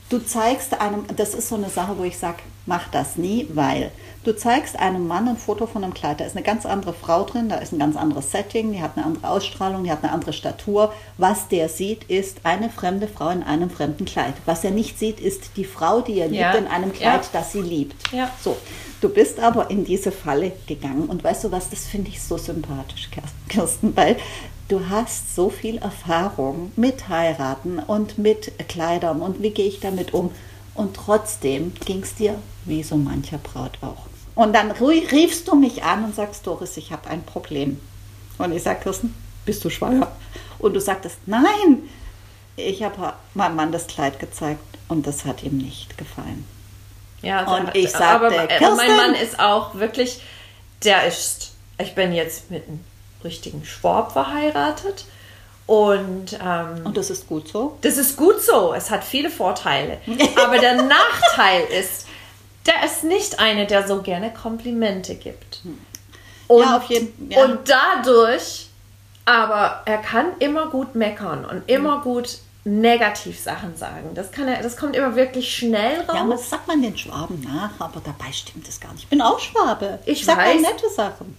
du 0.09 0.19
zeigst 0.19 0.81
einem, 0.81 1.05
das 1.14 1.35
ist 1.35 1.49
so 1.49 1.57
eine 1.57 1.69
Sache, 1.69 1.97
wo 1.99 2.05
ich 2.05 2.19
sage, 2.19 2.38
mach 2.64 2.88
das 2.88 3.16
nie, 3.16 3.47
weil 3.53 3.93
du 4.24 4.37
zeigst 4.37 4.78
einem 4.78 5.06
Mann 5.06 5.28
ein 5.28 5.37
Foto 5.37 5.66
von 5.66 5.83
einem 5.83 5.94
Kleid, 5.94 6.20
da 6.20 6.24
ist 6.24 6.37
eine 6.37 6.44
ganz 6.44 6.66
andere 6.66 6.92
Frau 6.92 7.24
drin, 7.24 7.48
da 7.48 7.56
ist 7.56 7.72
ein 7.72 7.78
ganz 7.78 7.96
anderes 7.96 8.30
Setting, 8.30 8.72
die 8.72 8.83
hat 8.83 8.96
eine 8.96 9.06
andere 9.06 9.28
Ausstrahlung, 9.30 9.85
die 9.85 9.90
hat 9.90 10.02
eine 10.02 10.12
andere 10.12 10.33
Statur. 10.33 10.92
Was 11.16 11.48
der 11.48 11.68
sieht, 11.68 12.04
ist 12.04 12.38
eine 12.44 12.68
fremde 12.70 13.09
Frau 13.09 13.30
in 13.30 13.42
einem 13.42 13.70
fremden 13.70 14.04
Kleid. 14.04 14.35
Was 14.46 14.62
er 14.64 14.70
nicht 14.72 14.98
sieht, 14.98 15.20
ist 15.20 15.56
die 15.56 15.64
Frau, 15.64 16.00
die 16.02 16.18
er 16.18 16.30
Ja. 16.30 16.52
liebt, 16.52 16.64
in 16.66 16.70
einem 16.70 16.92
Kleid, 16.92 17.22
Ja. 17.24 17.28
das 17.33 17.52
sie 17.52 17.62
liebt. 17.62 18.12
Ja. 18.12 18.30
So, 18.42 18.56
du 19.00 19.09
bist 19.09 19.40
aber 19.40 19.70
in 19.70 19.85
diese 19.85 20.12
Falle 20.12 20.52
gegangen 20.66 21.06
und 21.09 21.24
weißt 21.24 21.44
du 21.44 21.52
was, 21.52 21.70
das 21.70 21.87
finde 21.87 22.11
ich 22.11 22.22
so 22.22 22.37
sympathisch, 22.37 23.09
Kirsten, 23.48 23.96
weil 23.96 24.16
du 24.68 24.88
hast 24.90 25.35
so 25.35 25.48
viel 25.48 25.78
Erfahrung 25.78 26.72
mit 26.76 27.09
Heiraten 27.09 27.78
und 27.78 28.18
mit 28.18 28.52
Kleidern 28.68 29.22
und 29.22 29.42
wie 29.42 29.50
gehe 29.50 29.66
ich 29.66 29.80
damit 29.80 30.12
um 30.12 30.30
und 30.74 30.94
trotzdem 30.94 31.72
ging 31.87 32.02
es 32.02 32.14
dir 32.14 32.35
wie 32.66 32.83
so 32.83 32.96
mancher 32.96 33.38
Braut 33.38 33.78
auch. 33.80 34.10
Und 34.35 34.53
dann 34.55 34.71
riefst 34.71 35.49
du 35.49 35.55
mich 35.57 35.83
an 35.83 36.05
und 36.05 36.14
sagst, 36.14 36.47
Doris, 36.47 36.77
ich 36.77 36.93
habe 36.93 37.09
ein 37.11 37.23
Problem. 37.25 37.81
Und 38.38 38.53
ich 38.53 38.62
sage, 38.62 38.81
Kirsten, 38.83 39.14
bist 39.45 39.64
du 39.64 39.71
schwanger? 39.71 40.11
Und 40.59 40.75
du 40.75 40.81
sagtest, 40.81 41.16
nein, 41.27 41.88
ich 42.57 42.83
habe 42.83 43.14
meinem 43.35 43.57
Mann 43.57 43.73
das 43.73 43.87
Kleid 43.87 44.19
gezeigt 44.19 44.61
und 44.88 45.07
das 45.07 45.25
hat 45.25 45.43
ihm 45.43 45.59
nicht 45.59 45.97
gefallen. 45.99 46.47
Ja, 47.23 47.40
Und 47.55 47.69
da- 47.69 47.73
ich 47.75 47.90
sagte, 47.90 48.07
aber 48.27 48.51
äh, 48.51 48.59
Kirsten- 48.59 48.77
mein 48.77 48.97
Mann 48.97 49.14
ist 49.14 49.38
auch 49.40 49.75
wirklich, 49.75 50.23
der 50.85 51.07
ist, 51.07 51.53
ich 51.79 51.95
bin 51.95 52.12
jetzt 52.12 52.51
mit 52.51 52.66
einem 52.66 52.81
richtigen 53.25 53.64
Schwab 53.64 54.12
verheiratet 54.12 55.05
und, 55.66 56.38
ähm, 56.43 56.81
Und 56.85 56.97
das 56.97 57.11
ist 57.11 57.29
gut 57.29 57.49
so. 57.49 57.77
das 57.83 57.97
ist 57.99 58.16
gut 58.16 58.40
so, 58.43 58.73
es 58.75 58.90
hat 58.90 59.05
viele 59.05 59.31
Vorteile. 59.31 59.99
Aber 60.45 60.59
der 60.59 60.83
Nachteil 60.83 61.64
ist, 61.79 62.07
der 62.66 62.85
ist 62.85 63.05
nicht 63.05 63.38
einer, 63.40 63.64
der 63.66 63.87
so 63.87 64.03
gerne 64.03 64.33
Komplimente 64.33 65.14
gibt. 65.14 65.62
Und, 66.49 66.62
Ja, 66.62 66.77
auf 66.77 66.85
jeden- 66.85 67.31
ja. 67.31 67.44
und 67.44 67.61
dadurch, 67.68 68.66
aber 69.25 69.83
er 69.85 69.99
kann 69.99 70.33
immer 70.40 70.66
gut 70.66 70.94
meckern 70.94 71.44
und 71.44 71.62
immer 71.68 72.01
gut 72.01 72.38
negativ 72.64 73.40
Sachen 73.40 73.77
sagen. 73.77 74.11
Das 74.14 74.31
kann 74.33 74.46
er, 74.49 74.62
das 74.62 74.77
kommt 74.77 74.94
immer 74.94 75.16
wirklich 75.16 75.55
schnell 75.57 76.01
raus. 76.03 76.14
Ja, 76.16 76.27
das 76.29 76.51
sagt 76.51 76.68
man 76.68 76.83
den 76.83 76.96
Schwaben 76.96 77.40
nach, 77.40 77.70
aber 77.79 78.03
dabei 78.05 78.31
stimmt 78.33 78.68
es 78.68 78.79
gar 78.81 78.92
nicht. 78.92 79.05
Ich 79.05 79.09
bin 79.09 79.23
auch 79.23 79.38
Schwabe. 79.40 79.99
Ich 80.05 80.25
sag 80.25 80.37
auch 80.38 80.42
weiß. 80.42 80.61
nette 80.61 80.90
Sachen. 80.94 81.37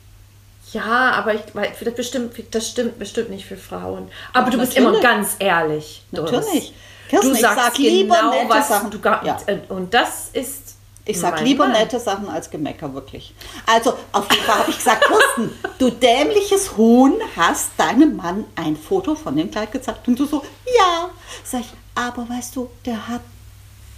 Ja, 0.74 1.12
aber 1.12 1.36
ich, 1.36 1.42
weil, 1.54 1.72
das, 1.84 1.94
bestimmt, 1.94 2.34
das 2.52 2.70
stimmt 2.70 2.98
bestimmt 2.98 3.30
nicht 3.30 3.46
für 3.46 3.58
Frauen. 3.58 4.10
Aber 4.34 4.46
Doch, 4.46 4.52
du 4.54 4.58
bist 4.60 4.76
natürlich. 4.78 4.90
immer 5.00 5.02
ganz 5.02 5.36
ehrlich. 5.40 6.02
Natürlich. 6.12 6.74
Kirsten, 7.10 7.30
du 7.30 7.36
ich 7.36 7.42
sagst 7.42 7.58
sag 7.66 7.78
lieber 7.78 8.16
genau, 8.16 8.32
nette 8.32 8.50
was 8.50 8.68
Sachen. 8.70 8.90
du 8.90 9.00
ga- 9.00 9.22
Ja. 9.26 9.38
und 9.70 9.94
das 9.94 10.30
ist. 10.34 10.71
Ich 11.12 11.20
sag 11.20 11.36
mein 11.36 11.46
lieber 11.46 11.66
Mann. 11.68 11.74
nette 11.74 12.00
Sachen 12.00 12.30
als 12.30 12.50
Gemecker, 12.50 12.94
wirklich. 12.94 13.34
Also, 13.66 13.94
auf 14.12 14.32
jeden 14.32 14.44
Fall 14.46 14.60
habe 14.60 14.72
ich 14.72 14.78
gesagt, 14.78 15.06
Kirsten, 15.06 15.58
du 15.78 15.90
dämliches 15.90 16.78
Huhn, 16.78 17.14
hast 17.36 17.72
deinem 17.78 18.16
Mann 18.16 18.46
ein 18.56 18.76
Foto 18.76 19.16
von 19.16 19.36
dem 19.36 19.52
Kleid 19.52 19.72
gezeigt? 19.72 20.08
Und 20.08 20.20
du 20.20 20.26
so, 20.26 20.44
ja. 20.66 21.10
Sag 21.44 21.62
ich, 21.62 21.68
aber 21.96 22.28
weißt 22.30 22.56
du, 22.56 22.70
der 22.86 23.08
hat 23.08 23.22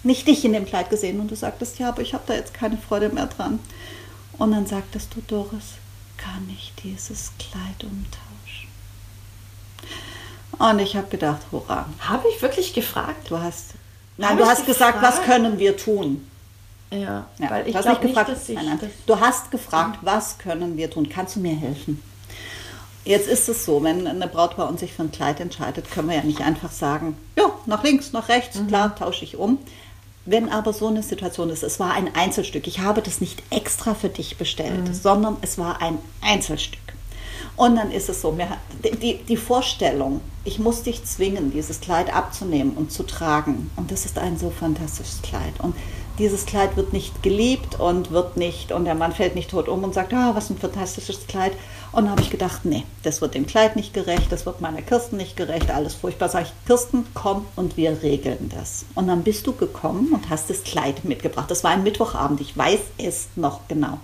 nicht 0.03 0.27
dich 0.27 0.43
in 0.43 0.53
dem 0.53 0.65
Kleid 0.65 0.89
gesehen. 0.89 1.19
Und 1.19 1.31
du 1.31 1.35
sagtest, 1.35 1.79
ja, 1.79 1.89
aber 1.89 2.01
ich 2.01 2.13
habe 2.13 2.23
da 2.27 2.33
jetzt 2.33 2.53
keine 2.53 2.77
Freude 2.77 3.09
mehr 3.09 3.27
dran. 3.27 3.59
Und 4.37 4.51
dann 4.51 4.65
sagtest 4.65 5.15
du, 5.15 5.21
Doris, 5.21 5.75
kann 6.17 6.49
ich 6.51 6.73
dieses 6.83 7.31
Kleid 7.37 7.83
umtauschen? 7.83 8.69
Und 10.59 10.79
ich 10.79 10.95
habe 10.95 11.07
gedacht, 11.07 11.41
hurra. 11.51 11.87
Habe 11.99 12.27
ich 12.33 12.41
wirklich 12.41 12.73
gefragt? 12.73 13.29
Du 13.29 13.39
hast, 13.39 13.71
nein, 14.17 14.31
Hab 14.31 14.37
du 14.37 14.45
hast 14.45 14.65
gesagt, 14.65 15.01
was 15.01 15.19
gefragt? 15.19 15.25
können 15.25 15.59
wir 15.59 15.77
tun? 15.77 16.27
Ja, 16.93 17.25
Ja, 17.39 17.49
weil 17.49 17.67
ich 17.67 17.73
glaube 17.73 17.89
nicht, 17.89 18.01
gefragt, 18.01 18.29
dass 18.29 18.49
ich 18.49 18.55
nein, 18.55 18.65
nein. 18.65 18.79
das. 18.81 18.89
Du 19.05 19.19
hast 19.19 19.51
gefragt, 19.51 19.99
was 20.01 20.37
können 20.37 20.77
wir 20.77 20.89
tun? 20.89 21.09
Kannst 21.09 21.35
du 21.35 21.39
mir 21.39 21.55
helfen? 21.55 22.01
Jetzt 23.05 23.27
ist 23.27 23.49
es 23.49 23.65
so, 23.65 23.83
wenn 23.83 24.07
eine 24.07 24.27
Braut 24.27 24.55
bei 24.55 24.63
uns 24.63 24.79
sich 24.79 24.93
für 24.93 25.03
ein 25.03 25.11
Kleid 25.11 25.39
entscheidet, 25.41 25.91
können 25.91 26.07
wir 26.07 26.15
ja 26.15 26.23
nicht 26.23 26.41
einfach 26.41 26.71
sagen, 26.71 27.17
ja, 27.37 27.51
nach 27.65 27.83
links, 27.83 28.13
nach 28.13 28.29
rechts, 28.29 28.57
mhm. 28.57 28.67
klar, 28.67 28.95
tausche 28.95 29.25
ich 29.25 29.37
um. 29.37 29.57
Wenn 30.25 30.49
aber 30.49 30.71
so 30.71 30.87
eine 30.87 31.03
Situation 31.03 31.49
ist, 31.49 31.63
es 31.63 31.81
war 31.81 31.93
ein 31.93 32.15
Einzelstück, 32.15 32.65
ich 32.65 32.79
habe 32.79 33.01
das 33.01 33.19
nicht 33.19 33.43
extra 33.49 33.93
für 33.93 34.07
dich 34.07 34.37
bestellt, 34.37 34.87
mhm. 34.87 34.93
sondern 34.93 35.37
es 35.41 35.57
war 35.57 35.81
ein 35.81 35.97
Einzelstück. 36.21 36.79
Und 37.55 37.75
dann 37.75 37.91
ist 37.91 38.09
es 38.09 38.21
so, 38.21 38.31
mir, 38.31 38.47
die, 39.01 39.17
die 39.17 39.37
Vorstellung, 39.37 40.21
ich 40.43 40.59
muss 40.59 40.83
dich 40.83 41.03
zwingen, 41.03 41.51
dieses 41.51 41.81
Kleid 41.81 42.13
abzunehmen 42.13 42.73
und 42.73 42.91
zu 42.91 43.03
tragen. 43.03 43.69
Und 43.75 43.91
das 43.91 44.05
ist 44.05 44.17
ein 44.17 44.37
so 44.37 44.49
fantastisches 44.49 45.21
Kleid. 45.21 45.53
Und 45.59 45.75
dieses 46.19 46.45
Kleid 46.45 46.77
wird 46.77 46.93
nicht 46.93 47.23
geliebt 47.23 47.79
und 47.79 48.11
wird 48.11 48.37
nicht, 48.37 48.71
und 48.71 48.85
der 48.85 48.95
Mann 48.95 49.11
fällt 49.11 49.35
nicht 49.35 49.49
tot 49.49 49.67
um 49.67 49.83
und 49.83 49.93
sagt, 49.93 50.13
ah, 50.13 50.35
was 50.35 50.49
ein 50.49 50.57
fantastisches 50.57 51.27
Kleid. 51.27 51.53
Und 51.91 52.03
dann 52.03 52.11
habe 52.11 52.21
ich 52.21 52.29
gedacht, 52.29 52.65
nee, 52.65 52.83
das 53.03 53.21
wird 53.21 53.35
dem 53.35 53.45
Kleid 53.45 53.75
nicht 53.75 53.93
gerecht, 53.93 54.31
das 54.31 54.45
wird 54.45 54.61
meiner 54.61 54.81
Kirsten 54.81 55.17
nicht 55.17 55.35
gerecht, 55.37 55.69
alles 55.71 55.93
furchtbar. 55.93 56.29
Sag 56.29 56.43
ich, 56.43 56.53
Kirsten, 56.65 57.05
komm 57.13 57.45
und 57.55 57.77
wir 57.77 58.01
regeln 58.01 58.51
das. 58.55 58.85
Und 58.95 59.07
dann 59.07 59.23
bist 59.23 59.45
du 59.47 59.53
gekommen 59.53 60.09
und 60.13 60.29
hast 60.29 60.49
das 60.49 60.63
Kleid 60.63 61.05
mitgebracht. 61.05 61.49
Das 61.49 61.63
war 61.63 61.71
ein 61.71 61.83
Mittwochabend, 61.83 62.41
ich 62.41 62.57
weiß 62.57 62.79
es 62.97 63.27
noch 63.35 63.67
genau. 63.67 63.99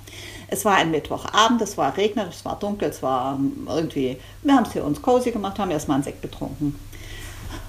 Es 0.48 0.66
war 0.66 0.76
ein 0.76 0.90
Mittwochabend, 0.90 1.62
es 1.62 1.78
war 1.78 1.96
regnerisch, 1.96 2.38
es 2.38 2.46
war 2.46 2.58
dunkel, 2.58 2.90
es 2.90 3.04
war 3.04 3.36
ähm, 3.36 3.68
irgendwie, 3.70 4.18
wir 4.42 4.56
haben 4.56 4.66
es 4.66 4.74
hier 4.74 4.84
uns 4.84 5.02
cozy 5.02 5.32
gemacht, 5.32 5.60
haben 5.60 5.70
erstmal 5.70 5.96
einen 5.96 6.04
Sekt 6.04 6.24
getrunken. 6.24 6.76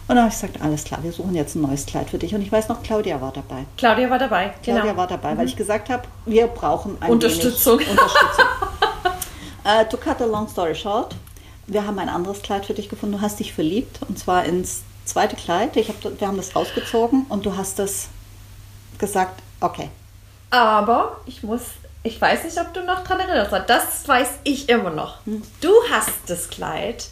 Und 0.09 0.17
dann 0.17 0.25
habe 0.25 0.29
ich 0.29 0.41
gesagt, 0.41 0.61
alles 0.61 0.85
klar, 0.85 1.03
wir 1.03 1.13
suchen 1.13 1.35
jetzt 1.35 1.55
ein 1.55 1.63
neues 1.63 1.87
Kleid 1.87 2.11
für 2.11 2.19
dich. 2.19 2.35
Und 2.35 2.43
ich 2.43 2.51
weiß 2.51 2.69
noch, 2.69 2.83
Claudia 2.83 3.21
war 3.21 3.33
dabei. 3.33 3.65
Claudia 3.77 4.11
war 4.11 4.19
dabei, 4.19 4.53
genau. 4.63 4.81
Claudia 4.81 4.97
war 4.97 5.07
dabei, 5.07 5.35
mhm. 5.35 5.39
weil 5.39 5.47
ich 5.47 5.57
gesagt 5.57 5.89
habe, 5.89 6.03
wir 6.27 6.49
brauchen 6.49 6.97
ein 7.01 7.11
Unterstützung. 7.11 7.75
Unterstützung. 7.79 8.47
uh, 9.65 9.85
to 9.89 9.97
cut 9.97 10.21
a 10.21 10.27
long 10.27 10.49
story 10.49 10.75
short, 10.75 11.15
wir 11.69 11.87
haben 11.87 11.99
ein 11.99 12.09
anderes 12.09 12.43
Kleid 12.43 12.67
für 12.67 12.75
dich 12.75 12.89
gefunden. 12.89 13.17
Du 13.17 13.23
hast 13.23 13.39
dich 13.39 13.53
verliebt 13.53 14.01
und 14.09 14.19
zwar 14.19 14.45
ins 14.45 14.83
zweite 15.05 15.37
Kleid. 15.37 15.77
Ich 15.77 15.89
hab, 15.89 16.03
wir 16.03 16.27
haben 16.27 16.37
das 16.37 16.57
rausgezogen 16.57 17.27
und 17.29 17.47
du 17.47 17.57
hast 17.57 17.79
das 17.79 18.09
gesagt, 18.99 19.41
okay. 19.61 19.91
Aber 20.51 21.19
ich 21.27 21.45
muss, 21.45 21.63
ich 22.03 22.21
weiß 22.21 22.43
nicht, 22.45 22.59
ob 22.59 22.75
du 22.75 22.83
noch 22.83 23.05
dran 23.05 23.21
erinnerst, 23.21 23.53
das 23.69 24.09
weiß 24.09 24.29
ich 24.43 24.69
immer 24.69 24.91
noch. 24.91 25.25
Hm. 25.25 25.43
Du 25.61 25.71
hast 25.91 26.11
das 26.27 26.51
Kleid 26.51 27.07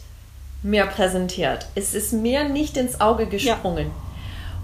mir 0.61 0.85
präsentiert. 0.85 1.67
Es 1.75 1.93
ist 1.93 2.13
mir 2.13 2.47
nicht 2.47 2.77
ins 2.77 2.99
Auge 2.99 3.25
gesprungen. 3.27 3.87
Ja. 3.87 3.93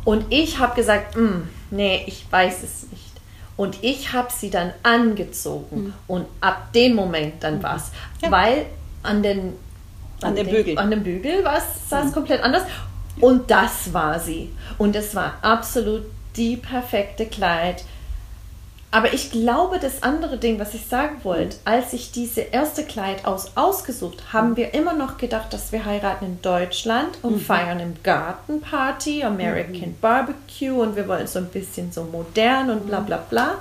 Und 0.04 0.26
ich 0.30 0.60
habe 0.60 0.76
gesagt, 0.76 1.16
mm, 1.16 1.48
nee, 1.72 2.04
ich 2.06 2.26
weiß 2.30 2.64
es 2.64 2.92
nicht. 2.92 3.04
Und 3.58 3.78
ich 3.82 4.14
habe 4.14 4.28
sie 4.32 4.50
dann 4.50 4.74
angezogen. 4.84 5.86
Mhm. 5.86 5.94
Und 6.08 6.26
ab 6.42 6.74
dem 6.74 6.96
Moment 6.96 7.42
dann 7.42 7.60
mhm. 7.60 7.64
war 7.64 7.78
es. 7.78 7.92
Ja. 8.22 8.32
Weil 8.32 8.66
an 9.02 9.24
den, 9.24 9.54
an, 10.22 10.30
an 10.30 10.36
den, 10.36 10.48
Bügel. 10.48 10.78
An 10.78 10.92
dem 10.92 11.04
Bügel 11.04 11.44
sah 11.44 12.02
es 12.02 12.08
mhm. 12.08 12.12
komplett 12.12 12.44
anders. 12.44 12.64
Und 13.22 13.50
das 13.50 13.94
war 13.94 14.20
sie. 14.20 14.52
Und 14.78 14.96
es 14.96 15.16
war 15.16 15.36
absolut 15.42 16.04
die 16.36 16.58
perfekte 16.58 17.26
Kleid 17.26 17.86
aber 18.96 19.14
ich 19.14 19.30
glaube, 19.30 19.78
das 19.78 20.04
andere 20.04 20.38
Ding, 20.38 20.58
was 20.58 20.74
ich 20.74 20.86
sagen 20.86 21.18
wollte, 21.24 21.58
als 21.66 21.92
ich 21.92 22.14
diese 22.14 22.40
erste 22.40 22.86
Kleid 22.86 23.26
aus 23.26 23.52
ausgesucht, 23.56 24.32
haben 24.32 24.52
mhm. 24.52 24.56
wir 24.56 24.74
immer 24.74 24.94
noch 24.94 25.18
gedacht, 25.18 25.52
dass 25.52 25.74
wir 25.74 25.84
heiraten 25.84 26.24
in 26.24 26.42
Deutschland 26.42 27.18
und 27.22 27.34
mhm. 27.34 27.40
feiern 27.42 27.82
im 27.82 27.96
Garten 28.04 28.62
Party, 28.62 29.22
American 29.22 29.90
mhm. 29.90 29.98
Barbecue 30.00 30.82
und 30.82 30.96
wir 30.96 31.10
wollen 31.10 31.28
so 31.28 31.40
ein 31.40 31.48
bisschen 31.48 31.92
so 31.92 32.06
modern 32.06 32.70
und 32.70 32.88
bla 32.88 33.02
bla 33.02 33.18
bla. 33.18 33.56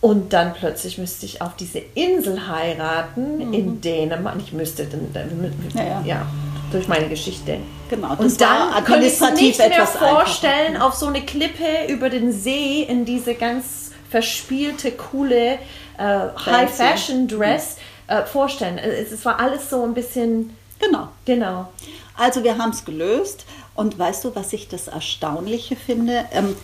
Und 0.00 0.32
dann 0.32 0.54
plötzlich 0.54 0.96
müsste 0.96 1.26
ich 1.26 1.42
auf 1.42 1.54
diese 1.56 1.80
Insel 1.92 2.48
heiraten 2.48 3.48
mhm. 3.48 3.52
in 3.52 3.80
Dänemark. 3.82 4.36
Ich 4.38 4.54
müsste 4.54 4.86
dann, 4.86 5.12
dann 5.12 5.52
ja, 5.74 5.84
ja. 5.84 6.02
ja 6.06 6.26
durch 6.70 6.88
meine 6.88 7.08
Geschichte. 7.08 7.58
Genau. 7.88 8.14
und 8.16 8.40
dann 8.40 8.84
könnte 8.84 9.06
ich 9.06 9.20
nicht 9.20 9.58
mehr 9.58 9.86
vorstellen, 9.86 10.76
einfacher. 10.76 10.86
auf 10.86 10.94
so 10.94 11.06
eine 11.06 11.22
Klippe 11.22 11.86
über 11.88 12.10
den 12.10 12.32
See 12.32 12.82
in 12.82 13.04
diese 13.04 13.34
ganz 13.34 13.90
verspielte, 14.08 14.92
coole 14.92 15.58
äh, 15.98 16.28
High-Fashion-Dress 16.46 17.76
äh, 18.06 18.24
vorstellen. 18.24 18.78
Es, 18.78 19.12
es, 19.12 19.24
war 19.24 19.38
alles 19.38 19.70
so 19.70 19.82
ein 19.84 19.94
bisschen... 19.94 20.56
Genau. 20.78 21.08
Genau. 21.24 21.68
Also 22.16 22.42
wir 22.42 22.58
haben 22.58 22.70
es 22.70 22.84
gelöst. 22.84 23.44
Und 23.74 23.98
weißt 23.98 24.24
du, 24.24 24.34
was 24.34 24.52
ich 24.52 24.68
das 24.68 24.88
Erstaunliche 24.88 25.76
finde? 25.76 26.24
Ähm, 26.32 26.56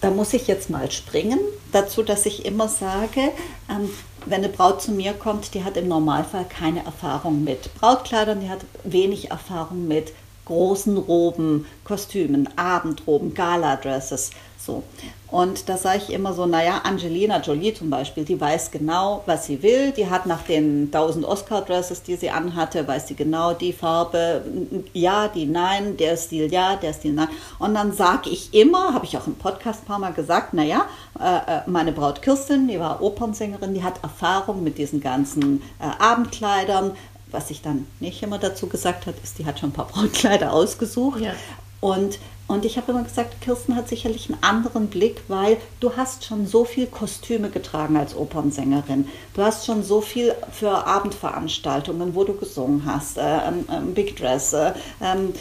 da 0.00 0.10
muss 0.10 0.32
ich 0.32 0.46
jetzt 0.46 0.70
mal 0.70 0.90
springen 0.90 1.38
dazu, 1.72 2.02
dass 2.02 2.26
ich 2.26 2.44
immer 2.44 2.68
sage, 2.68 3.32
ähm, 3.68 3.90
wenn 4.26 4.44
eine 4.44 4.48
Braut 4.48 4.82
zu 4.82 4.92
mir 4.92 5.14
kommt, 5.14 5.54
die 5.54 5.64
hat 5.64 5.76
im 5.76 5.88
Normalfall 5.88 6.44
keine 6.44 6.84
Erfahrung 6.84 7.44
mit 7.44 7.74
Brautkleidern, 7.74 8.40
die 8.40 8.50
hat 8.50 8.60
wenig 8.84 9.30
Erfahrung 9.30 9.88
mit 9.88 10.12
großen 10.44 10.96
Roben, 10.96 11.66
Kostümen, 11.84 12.48
Abendroben, 12.56 13.34
Gala-Dresses. 13.34 14.30
So. 14.68 14.82
Und 15.30 15.70
da 15.70 15.78
sage 15.78 16.02
ich 16.06 16.10
immer 16.10 16.34
so, 16.34 16.44
naja, 16.44 16.82
Angelina 16.84 17.40
Jolie 17.40 17.72
zum 17.72 17.88
Beispiel, 17.88 18.24
die 18.26 18.38
weiß 18.38 18.70
genau, 18.70 19.22
was 19.24 19.46
sie 19.46 19.62
will. 19.62 19.92
Die 19.92 20.10
hat 20.10 20.26
nach 20.26 20.42
den 20.42 20.90
1000 20.92 21.24
Oscar-Dresses, 21.24 22.02
die 22.02 22.16
sie 22.16 22.28
anhatte, 22.28 22.86
weiß 22.86 23.08
sie 23.08 23.14
genau 23.14 23.54
die 23.54 23.72
Farbe, 23.72 24.44
ja, 24.92 25.28
die 25.28 25.46
nein, 25.46 25.96
der 25.96 26.18
Stil 26.18 26.52
ja, 26.52 26.76
der 26.76 26.92
Stil 26.92 27.14
nein. 27.14 27.28
Und 27.58 27.74
dann 27.74 27.92
sage 27.92 28.28
ich 28.28 28.52
immer, 28.52 28.92
habe 28.92 29.06
ich 29.06 29.16
auch 29.16 29.26
im 29.26 29.36
Podcast 29.36 29.84
ein 29.84 29.86
paar 29.86 29.98
Mal 29.98 30.12
gesagt, 30.12 30.52
naja, 30.52 30.84
äh, 31.18 31.24
äh, 31.24 31.60
meine 31.66 31.92
Braut 31.92 32.20
Kirstin, 32.20 32.68
die 32.68 32.78
war 32.78 33.02
Opernsängerin, 33.02 33.72
die 33.72 33.82
hat 33.82 34.02
Erfahrung 34.02 34.62
mit 34.62 34.76
diesen 34.76 35.00
ganzen 35.00 35.62
äh, 35.78 36.02
Abendkleidern. 36.02 36.92
Was 37.30 37.50
ich 37.50 37.62
dann 37.62 37.86
nicht 38.00 38.22
immer 38.22 38.38
dazu 38.38 38.66
gesagt 38.66 39.06
hat, 39.06 39.14
ist, 39.22 39.38
die 39.38 39.46
hat 39.46 39.58
schon 39.60 39.70
ein 39.70 39.72
paar 39.72 39.86
Brautkleider 39.92 40.52
ausgesucht. 40.52 41.20
Ja. 41.20 41.32
Und 41.80 42.18
und 42.48 42.64
ich 42.64 42.78
habe 42.78 42.92
immer 42.92 43.02
gesagt, 43.02 43.42
Kirsten 43.42 43.76
hat 43.76 43.88
sicherlich 43.88 44.30
einen 44.30 44.42
anderen 44.42 44.86
Blick, 44.88 45.22
weil 45.28 45.58
du 45.80 45.94
hast 45.96 46.24
schon 46.24 46.46
so 46.46 46.64
viel 46.64 46.86
Kostüme 46.86 47.50
getragen 47.50 47.98
als 47.98 48.16
Opernsängerin. 48.16 49.06
Du 49.34 49.42
hast 49.42 49.66
schon 49.66 49.82
so 49.82 50.00
viel 50.00 50.34
für 50.50 50.86
Abendveranstaltungen, 50.86 52.14
wo 52.14 52.24
du 52.24 52.34
gesungen 52.34 52.86
hast, 52.86 53.18
äh, 53.18 53.48
ähm, 53.48 53.92
Big 53.92 54.16
Dress. 54.16 54.54
Äh, 54.54 54.72
ähm, 55.02 55.34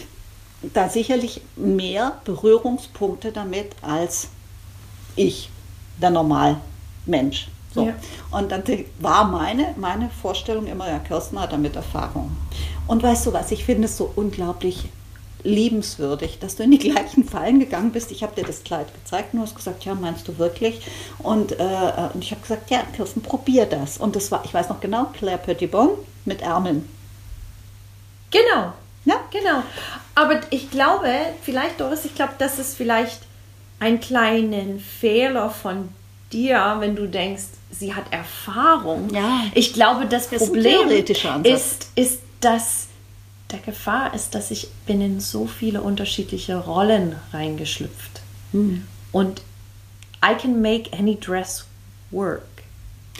da 0.73 0.89
sicherlich 0.89 1.39
mehr 1.55 2.19
Berührungspunkte 2.25 3.31
damit 3.31 3.71
als 3.81 4.27
ich, 5.15 5.49
der 6.01 6.09
Normalmensch. 6.09 7.47
So. 7.73 7.85
Ja. 7.85 7.93
Und 8.31 8.51
dann 8.51 8.63
war 8.99 9.25
meine, 9.25 9.75
meine 9.77 10.09
Vorstellung 10.09 10.67
immer, 10.67 10.89
ja, 10.89 10.99
Kirsten 10.99 11.39
hat 11.39 11.53
damit 11.53 11.77
Erfahrung. 11.77 12.35
Und 12.85 13.01
weißt 13.01 13.27
du 13.27 13.33
was, 13.33 13.51
ich 13.51 13.63
finde 13.63 13.85
es 13.85 13.95
so 13.95 14.11
unglaublich 14.13 14.89
liebenswürdig, 15.47 16.39
dass 16.39 16.55
du 16.55 16.63
in 16.63 16.71
die 16.71 16.77
gleichen 16.89 17.23
Fallen 17.23 17.59
gegangen 17.59 17.91
bist. 17.91 18.11
Ich 18.11 18.21
habe 18.23 18.35
dir 18.35 18.45
das 18.45 18.63
Kleid 18.63 18.87
gezeigt 18.93 19.33
und 19.33 19.39
du 19.39 19.45
hast 19.45 19.55
gesagt, 19.55 19.85
ja, 19.85 19.95
meinst 19.95 20.27
du 20.27 20.37
wirklich? 20.37 20.81
Und, 21.19 21.53
äh, 21.53 22.09
und 22.13 22.23
ich 22.23 22.31
habe 22.31 22.41
gesagt, 22.41 22.69
ja, 22.69 22.83
Kirsten, 22.95 23.21
probier 23.21 23.65
das. 23.65 23.97
Und 23.97 24.15
das 24.15 24.31
war, 24.31 24.43
ich 24.45 24.53
weiß 24.53 24.69
noch 24.69 24.81
genau, 24.81 25.05
Claire 25.13 25.39
Petitbon 25.39 25.89
mit 26.25 26.41
Ärmeln. 26.41 26.87
Genau. 28.31 28.73
Ja, 29.05 29.21
genau. 29.31 29.63
Aber 30.15 30.41
ich 30.49 30.69
glaube, 30.69 31.07
vielleicht, 31.41 31.79
Doris, 31.79 32.03
ich 32.03 32.13
glaube, 32.13 32.33
das 32.37 32.59
ist 32.59 32.75
vielleicht 32.75 33.21
ein 33.79 34.01
kleiner 34.01 34.79
Fehler 34.79 35.49
von 35.49 35.89
dir, 36.33 36.75
wenn 36.79 36.95
du 36.95 37.07
denkst, 37.07 37.43
sie 37.71 37.95
hat 37.95 38.11
Erfahrung. 38.11 39.09
Ja. 39.13 39.43
Ich 39.53 39.71
glaube, 39.73 40.07
das, 40.07 40.29
das 40.29 40.45
Problem 40.45 40.89
ist, 40.89 41.91
ist, 41.95 42.21
dass 42.41 42.86
der 43.51 43.59
Gefahr 43.59 44.13
ist, 44.13 44.35
dass 44.35 44.51
ich 44.51 44.69
bin 44.85 45.01
in 45.01 45.19
so 45.19 45.45
viele 45.45 45.81
unterschiedliche 45.81 46.57
Rollen 46.57 47.15
reingeschlüpft. 47.31 48.21
Mhm. 48.51 48.85
Und 49.11 49.41
I 50.23 50.35
can 50.35 50.61
make 50.61 50.91
any 50.97 51.17
dress 51.19 51.65
work. 52.11 52.43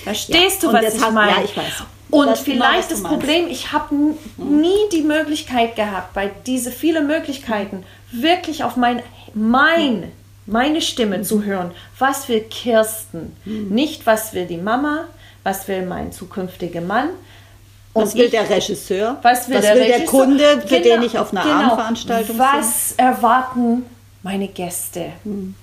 Verstehst 0.04 0.64
ja, 0.64 0.70
du, 0.70 0.76
was 0.76 0.94
ich 0.94 1.02
hast, 1.02 1.14
meine? 1.14 1.32
Ja, 1.32 1.44
ich 1.44 1.56
weiß. 1.56 1.84
Und 2.10 2.28
das 2.28 2.42
vielleicht 2.42 2.90
genau, 2.90 3.02
das 3.02 3.04
Problem, 3.04 3.48
ich 3.48 3.72
habe 3.72 3.94
mhm. 3.94 4.16
nie 4.38 4.90
die 4.92 5.02
Möglichkeit 5.02 5.76
gehabt, 5.76 6.14
bei 6.14 6.32
diese 6.46 6.72
vielen 6.72 7.08
Möglichkeiten 7.08 7.84
wirklich 8.12 8.64
auf 8.64 8.78
mein, 8.78 9.04
mein, 9.34 10.00
mhm. 10.02 10.12
meine 10.46 10.82
Stimme 10.82 11.20
mhm. 11.20 11.24
zu 11.24 11.44
hören. 11.44 11.72
Was 12.00 12.30
will 12.30 12.42
Kirsten? 12.42 13.36
Mhm. 13.46 13.70
Nicht, 13.70 14.06
was 14.06 14.34
will 14.34 14.46
die 14.46 14.58
Mama, 14.58 15.06
was 15.44 15.68
will 15.68 15.86
mein 15.86 16.12
zukünftiger 16.12 16.82
Mann, 16.82 17.10
was 17.98 18.16
will 18.16 18.26
ich, 18.26 18.32
der 18.32 18.50
Regisseur? 18.50 19.18
Was 19.22 19.48
will, 19.48 19.58
was 19.58 19.66
der, 19.66 19.76
will 19.76 19.88
der, 19.88 20.06
Kunde, 20.06 20.62
für 20.62 20.68
genau, 20.68 20.84
den 20.84 21.04
ich 21.04 21.18
auf 21.18 21.32
einer 21.32 21.44
genau. 21.44 21.56
Abendveranstaltung 21.56 22.38
Was 22.38 22.94
bin? 22.94 23.06
erwarten 23.06 23.86
meine 24.24 24.48
Gäste? 24.48 25.14
Hm. 25.24 25.56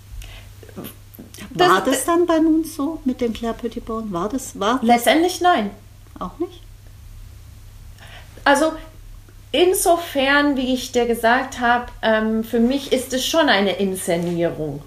War 1.51 1.81
das, 1.81 1.85
das, 1.85 2.05
dann 2.05 2.27
bei 2.27 2.39
uns 2.39 2.75
so 2.75 3.01
mit 3.05 3.21
dem 3.21 3.33
Claire 3.33 3.55
Petitbon? 3.55 4.13
War 4.13 4.29
das? 4.29 4.59
War 4.59 4.81
Letztendlich 4.83 5.41
nein. 5.41 5.71
Auch 6.19 6.39
nicht? 6.39 6.61
Also 8.45 8.73
insofern, 9.53 10.57
wie 10.57 10.75
ich 10.75 10.93
dir 10.93 11.07
gesagt 11.07 11.61
habe, 11.61 11.87
ähm, 12.03 12.45
für 12.45 12.61
mich 12.61 12.93
ist 12.93 13.13
es 13.13 13.25
schon 13.27 13.49
eine 13.49 13.73
Inszenierung, 13.77 14.83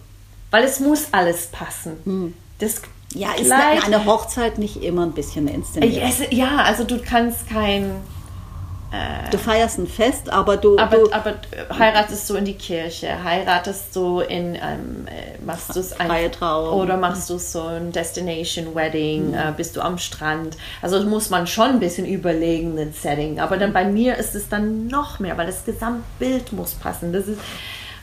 weil 0.52 0.64
es 0.64 0.80
muss 0.80 1.08
alles 1.12 1.48
passen. 1.48 1.98
Hm. 2.04 2.34
Das 2.60 2.82
Ja, 3.14 3.30
ist 3.34 3.48
Kleid. 3.48 3.86
eine 3.86 4.06
Hochzeit 4.06 4.58
nicht 4.58 4.84
immer 4.84 5.04
ein 5.04 5.14
bisschen 5.14 5.48
inszeniert? 5.48 6.04
Esse, 6.04 6.34
ja, 6.34 6.58
also 6.58 6.84
du 6.84 7.00
kannst 7.00 7.48
kein. 7.50 7.92
Du 9.32 9.38
feierst 9.38 9.80
ein 9.80 9.88
Fest, 9.88 10.32
aber 10.32 10.56
du, 10.56 10.78
Aber, 10.78 10.96
du 10.98 11.12
aber 11.12 11.34
heiratest 11.78 12.30
du 12.30 12.36
in 12.36 12.46
die 12.46 12.54
Kirche, 12.54 13.22
heiratest 13.22 13.94
du 13.94 14.22
in, 14.22 14.56
ähm, 14.56 15.06
äh, 15.08 15.44
machst 15.46 15.76
du 15.76 15.82
es 15.82 16.00
ein 16.00 16.32
Trauung. 16.32 16.80
oder 16.80 16.96
machst 16.96 17.30
du 17.30 17.38
so 17.38 17.64
ein 17.64 17.92
Destination 17.92 18.74
Wedding, 18.76 19.34
äh, 19.34 19.52
bist 19.58 19.76
du 19.76 19.82
am 19.82 19.98
Strand. 19.98 20.56
Also 20.82 21.02
muss 21.04 21.30
man 21.30 21.48
schon 21.48 21.72
ein 21.72 21.80
bisschen 21.82 22.06
überlegen, 22.06 22.78
den 22.78 22.94
Setting. 22.94 23.42
Aber 23.42 23.58
dann 23.58 23.74
bei 23.74 23.84
mir 23.84 24.16
ist 24.16 24.36
es 24.36 24.48
dann 24.48 24.88
noch 24.88 25.20
mehr, 25.20 25.38
weil 25.38 25.48
das 25.48 25.66
Gesamtbild 25.66 26.54
muss 26.54 26.74
passen. 26.76 27.12
Das 27.12 27.28
ist, 27.28 27.40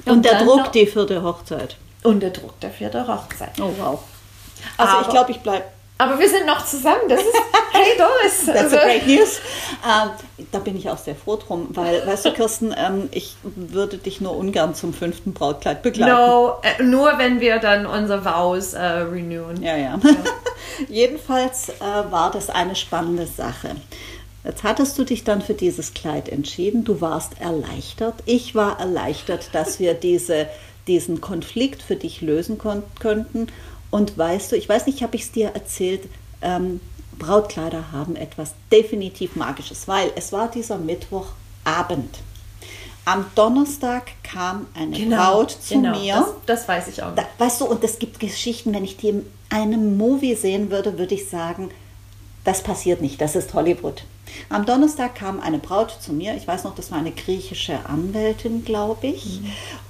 und 0.04 0.22
der 0.22 0.32
dann 0.34 0.46
Druck 0.46 0.56
noch- 0.58 0.68
die 0.68 0.84
vierte 0.86 1.22
Hochzeit. 1.22 1.76
und 2.02 2.22
der 2.22 2.30
Druck 2.30 2.60
der 2.60 2.70
vierten 2.70 3.08
Hochzeit. 3.08 3.52
Oh 3.58 3.70
wow. 3.78 4.00
Also 4.76 4.92
ich 4.94 4.98
Aber- 5.04 5.10
glaube, 5.12 5.30
ich 5.32 5.40
bleibe. 5.40 5.64
Aber 5.96 6.18
wir 6.18 6.28
sind 6.28 6.44
noch 6.44 6.64
zusammen. 6.66 7.02
Das 7.08 7.20
ist 7.20 7.34
hey 7.72 7.92
Doris. 7.96 8.46
That's 8.46 8.58
Also- 8.64 8.76
a 8.78 8.80
great 8.80 9.06
news. 9.06 9.38
Ähm, 9.84 10.10
da 10.50 10.58
bin 10.58 10.76
ich 10.76 10.90
auch 10.90 10.98
sehr 10.98 11.14
froh 11.14 11.36
drum, 11.36 11.68
weil, 11.70 12.04
weißt 12.04 12.24
du, 12.24 12.32
Kirsten, 12.32 12.74
ähm, 12.76 13.08
ich 13.12 13.36
würde 13.44 13.98
dich 13.98 14.20
nur 14.20 14.36
ungern 14.36 14.74
zum 14.74 14.92
fünften 14.92 15.32
Brautkleid 15.34 15.82
begleiten. 15.82 16.12
No, 16.12 16.56
äh, 16.62 16.82
nur 16.82 17.16
wenn 17.18 17.38
wir 17.40 17.58
dann 17.60 17.86
unsere 17.86 18.24
Vows 18.24 18.72
äh, 18.72 18.80
renewen. 18.82 19.62
Ja, 19.62 19.76
ja. 19.76 20.00
Jedenfalls 20.88 21.68
äh, 21.68 22.10
war 22.10 22.30
das 22.30 22.50
eine 22.50 22.74
spannende 22.74 23.26
Sache. 23.26 23.70
Jetzt 24.44 24.62
hattest 24.62 24.98
du 24.98 25.04
dich 25.04 25.24
dann 25.24 25.40
für 25.42 25.54
dieses 25.54 25.94
Kleid 25.94 26.28
entschieden. 26.28 26.84
Du 26.84 27.00
warst 27.00 27.40
erleichtert. 27.40 28.14
Ich 28.26 28.54
war 28.54 28.78
erleichtert, 28.80 29.50
dass 29.52 29.78
wir 29.78 29.94
diese, 29.94 30.46
diesen 30.86 31.20
Konflikt 31.20 31.82
für 31.82 31.96
dich 31.96 32.20
lösen 32.20 32.58
kon 32.58 32.82
könnten. 32.98 33.46
Und 33.94 34.18
weißt 34.18 34.50
du, 34.50 34.56
ich 34.56 34.68
weiß 34.68 34.86
nicht, 34.86 35.04
habe 35.04 35.14
ich 35.14 35.22
es 35.22 35.30
dir 35.30 35.50
erzählt, 35.50 36.08
ähm, 36.42 36.80
Brautkleider 37.16 37.92
haben 37.92 38.16
etwas 38.16 38.54
definitiv 38.72 39.36
Magisches, 39.36 39.86
weil 39.86 40.10
es 40.16 40.32
war 40.32 40.50
dieser 40.50 40.78
Mittwochabend. 40.78 42.18
Am 43.04 43.24
Donnerstag 43.36 44.10
kam 44.24 44.66
eine 44.74 44.98
Braut 44.98 45.52
zu 45.52 45.74
genau, 45.74 45.96
mir. 45.96 46.14
Das, 46.16 46.64
das 46.64 46.68
weiß 46.68 46.88
ich 46.88 47.04
auch. 47.04 47.14
Da, 47.14 47.24
weißt 47.38 47.60
du, 47.60 47.66
und 47.66 47.84
es 47.84 48.00
gibt 48.00 48.18
Geschichten, 48.18 48.74
wenn 48.74 48.82
ich 48.82 48.96
die 48.96 49.10
in 49.10 49.26
einem 49.48 49.96
Movie 49.96 50.34
sehen 50.34 50.72
würde, 50.72 50.98
würde 50.98 51.14
ich 51.14 51.28
sagen, 51.28 51.70
das 52.42 52.64
passiert 52.64 53.00
nicht, 53.00 53.20
das 53.20 53.36
ist 53.36 53.54
Hollywood. 53.54 54.02
Am 54.48 54.66
Donnerstag 54.66 55.14
kam 55.14 55.40
eine 55.40 55.58
Braut 55.58 55.96
zu 56.00 56.12
mir, 56.12 56.34
ich 56.34 56.46
weiß 56.46 56.64
noch, 56.64 56.74
das 56.74 56.90
war 56.90 56.98
eine 56.98 57.12
griechische 57.12 57.86
Anwältin, 57.86 58.64
glaube 58.64 59.06
ich, 59.08 59.40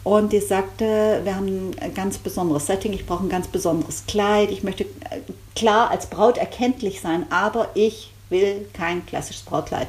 und 0.03 0.33
die 0.33 0.41
sagte, 0.41 1.21
wir 1.25 1.37
haben 1.37 1.71
ein 1.81 1.95
ganz 1.95 2.19
besonderes 2.19 2.67
Setting, 2.67 2.93
ich 2.93 3.07
brauche 3.07 3.25
ein 3.25 3.29
ganz 3.29 3.49
besonderes 3.49 4.05
Kleid, 4.07 4.51
ich 4.51 4.63
möchte 4.63 4.85
äh, 4.85 5.21
klar 5.55 5.91
als 5.91 6.07
Braut 6.07 6.39
erkenntlich 6.39 7.01
sein, 7.01 7.27
aber 7.31 7.69
ich 7.75 8.13
will 8.31 8.67
kein 8.73 9.05
klassisches 9.07 9.43
Brautkleid. 9.43 9.89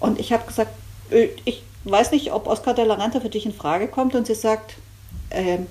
Und 0.00 0.18
ich 0.18 0.32
habe 0.32 0.46
gesagt, 0.46 0.72
äh, 1.10 1.28
ich 1.44 1.62
weiß 1.84 2.10
nicht, 2.10 2.32
ob 2.32 2.46
Oscar 2.46 2.74
de 2.74 2.84
la 2.84 2.94
Renta 2.94 3.20
für 3.20 3.28
dich 3.28 3.46
in 3.46 3.54
Frage 3.54 3.88
kommt, 3.88 4.14
und 4.14 4.26
sie 4.26 4.34
sagt, 4.34 4.74
ähm, 5.30 5.66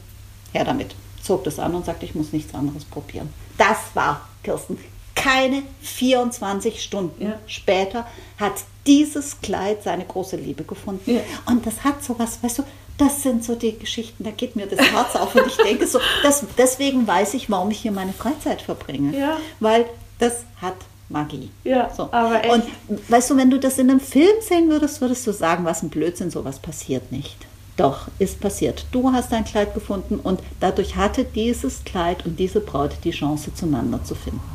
her 0.53 0.65
damit. 0.65 0.95
Zog 1.21 1.43
das 1.43 1.59
an 1.59 1.73
und 1.75 1.85
sagte, 1.85 2.05
ich 2.05 2.15
muss 2.15 2.33
nichts 2.33 2.53
anderes 2.53 2.85
probieren. 2.85 3.33
Das 3.57 3.77
war 3.93 4.27
Kirsten. 4.43 4.77
Keine 5.25 5.63
24 5.81 6.81
Stunden 6.81 7.25
Ja. 7.25 7.39
später 7.47 8.05
hat 8.39 8.53
dieses 8.85 9.41
Kleid 9.41 9.83
seine 9.83 10.05
große 10.05 10.35
Liebe 10.35 10.63
gefunden. 10.63 11.15
Ja. 11.15 11.21
Und 11.47 11.65
das 11.65 11.83
hat 11.83 12.03
sowas, 12.03 12.39
weißt 12.41 12.59
du, 12.59 12.63
das 12.97 13.23
sind 13.23 13.43
so 13.43 13.55
die 13.55 13.77
Geschichten, 13.77 14.23
da 14.23 14.31
geht 14.31 14.55
mir 14.55 14.67
das 14.67 14.79
Herz 14.79 15.15
auf 15.15 15.35
und 15.35 15.47
ich 15.47 15.57
denke 15.57 15.87
so, 15.87 15.99
das, 16.23 16.43
deswegen 16.57 17.05
weiß 17.07 17.33
ich, 17.33 17.49
warum 17.49 17.71
ich 17.71 17.79
hier 17.79 17.91
meine 17.91 18.13
Freizeit 18.13 18.61
verbringe. 18.61 19.17
Ja. 19.17 19.37
Weil 19.59 19.85
das 20.19 20.43
hat 20.61 20.75
Magie. 21.09 21.49
Ja, 21.63 21.91
so. 21.95 22.03
aber 22.11 22.43
echt. 22.43 22.53
Und 22.53 22.63
weißt 23.09 23.31
du, 23.31 23.37
wenn 23.37 23.49
du 23.49 23.59
das 23.59 23.77
in 23.79 23.89
einem 23.89 23.99
Film 23.99 24.35
sehen 24.41 24.69
würdest, 24.69 25.01
würdest 25.01 25.27
du 25.27 25.33
sagen, 25.33 25.65
was 25.65 25.83
ein 25.83 25.89
Blödsinn, 25.89 26.31
sowas 26.31 26.59
passiert 26.59 27.11
nicht. 27.11 27.35
Doch, 27.77 28.07
ist 28.19 28.39
passiert. 28.39 28.85
Du 28.91 29.11
hast 29.11 29.33
ein 29.33 29.43
Kleid 29.43 29.73
gefunden 29.73 30.19
und 30.23 30.39
dadurch 30.61 30.95
hatte 30.95 31.25
dieses 31.25 31.83
Kleid 31.83 32.25
und 32.25 32.39
diese 32.39 32.61
Braut 32.61 32.91
die 33.03 33.11
Chance, 33.11 33.53
zueinander 33.53 34.03
zu 34.03 34.15
finden. 34.15 34.54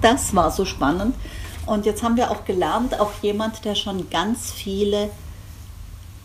Das 0.00 0.34
war 0.34 0.50
so 0.50 0.64
spannend. 0.64 1.14
Und 1.66 1.86
jetzt 1.86 2.02
haben 2.02 2.16
wir 2.16 2.30
auch 2.30 2.44
gelernt, 2.44 2.98
auch 2.98 3.12
jemand, 3.22 3.64
der 3.64 3.74
schon 3.74 4.10
ganz 4.10 4.50
viele 4.50 5.10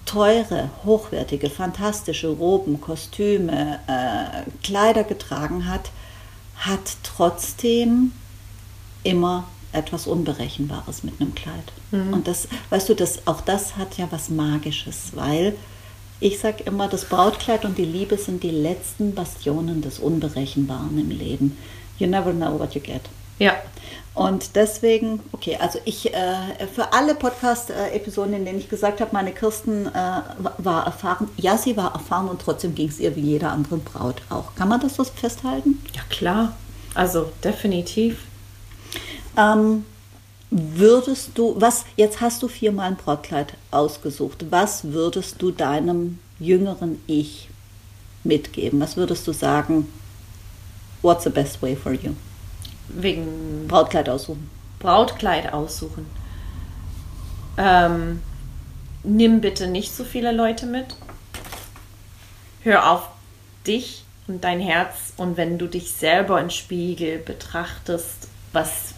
teure, 0.06 0.70
hochwertige, 0.86 1.50
fantastische 1.50 2.30
Roben, 2.30 2.80
Kostüme, 2.80 3.80
äh, 3.88 4.50
Kleider 4.64 5.04
getragen 5.04 5.68
hat, 5.68 5.92
hat 6.58 6.98
trotzdem 7.04 8.12
immer 9.04 9.46
etwas 9.74 10.08
Unberechenbares 10.08 11.04
mit 11.04 11.20
einem 11.20 11.36
Kleid. 11.36 11.74
Und 12.14 12.28
das, 12.28 12.48
weißt 12.70 12.90
du, 12.90 12.94
das, 12.96 13.28
auch 13.28 13.42
das 13.42 13.78
hat 13.78 13.98
ja 13.98 14.08
was 14.10 14.30
Magisches, 14.30 15.12
weil 15.14 15.56
ich 16.20 16.40
sage 16.40 16.64
immer, 16.64 16.88
das 16.88 17.06
Brautkleid 17.06 17.66
und 17.66 17.78
die 17.78 17.86
Liebe 17.86 18.18
sind 18.18 18.42
die 18.42 18.52
letzten 18.52 19.14
Bastionen 19.14 19.82
des 19.82 20.00
Unberechenbaren 20.00 20.98
im 20.98 21.10
Leben. 21.10 21.58
You 22.00 22.08
never 22.08 22.32
know 22.32 22.58
what 22.58 22.74
you 22.74 22.82
get. 22.82 23.02
Ja. 23.40 23.56
Und 24.14 24.56
deswegen, 24.56 25.20
okay, 25.34 25.58
also 25.60 25.78
ich, 25.84 26.14
äh, 26.14 26.68
für 26.74 26.94
alle 26.94 27.16
Podcast-Episoden, 27.16 28.34
in 28.34 28.46
denen 28.46 28.60
ich 28.60 28.70
gesagt 28.70 29.02
habe, 29.02 29.12
meine 29.12 29.34
Kirsten 29.34 29.88
äh, 29.88 30.22
war 30.58 30.86
erfahren, 30.86 31.28
ja, 31.36 31.58
sie 31.58 31.76
war 31.76 31.94
erfahren 31.94 32.30
und 32.30 32.42
trotzdem 32.42 32.76
ging 32.76 32.88
es 32.88 33.00
ihr 33.00 33.14
wie 33.18 33.22
jeder 33.22 33.52
anderen 33.52 33.84
Braut 33.84 34.22
auch. 34.30 34.56
Kann 34.56 34.70
man 34.70 34.80
das 34.80 34.96
so 34.96 35.04
festhalten? 35.04 35.84
Ja, 35.94 36.02
klar. 36.10 36.56
Also 36.94 37.30
definitiv. 37.44 38.20
Ähm, 39.36 39.84
würdest 40.50 41.32
du, 41.36 41.56
was, 41.60 41.84
jetzt 41.98 42.22
hast 42.22 42.42
du 42.42 42.48
viermal 42.48 42.88
ein 42.88 42.96
Brautkleid 42.96 43.56
ausgesucht, 43.72 44.46
was 44.50 44.94
würdest 44.94 45.42
du 45.42 45.52
deinem 45.52 46.20
jüngeren 46.40 47.02
Ich 47.06 47.50
mitgeben? 48.24 48.80
Was 48.80 48.96
würdest 48.96 49.28
du 49.28 49.34
sagen, 49.34 49.92
what's 51.02 51.26
the 51.26 51.30
best 51.30 51.62
way 51.62 51.76
for 51.76 51.92
you? 51.92 52.14
Wegen 52.90 53.68
Brautkleid 53.68 54.10
aussuchen. 54.10 54.50
Brautkleid 54.80 55.54
aussuchen. 55.54 56.06
Ähm, 57.58 58.22
nimm 59.04 59.42
bitte 59.42 59.68
nicht 59.68 59.96
so 59.96 60.04
viele 60.04 60.32
Leute 60.32 60.66
mit. 60.66 60.96
Hör 62.64 62.92
auf 62.92 63.10
dich 63.66 64.04
und 64.28 64.44
dein 64.44 64.60
Herz 64.60 65.14
und 65.18 65.38
wenn 65.38 65.58
du 65.58 65.68
dich 65.68 65.92
selber 65.94 66.42
im 66.42 66.50
Spiegel 66.50 67.20
betrachtest, 67.20 68.28
was, 68.54 68.94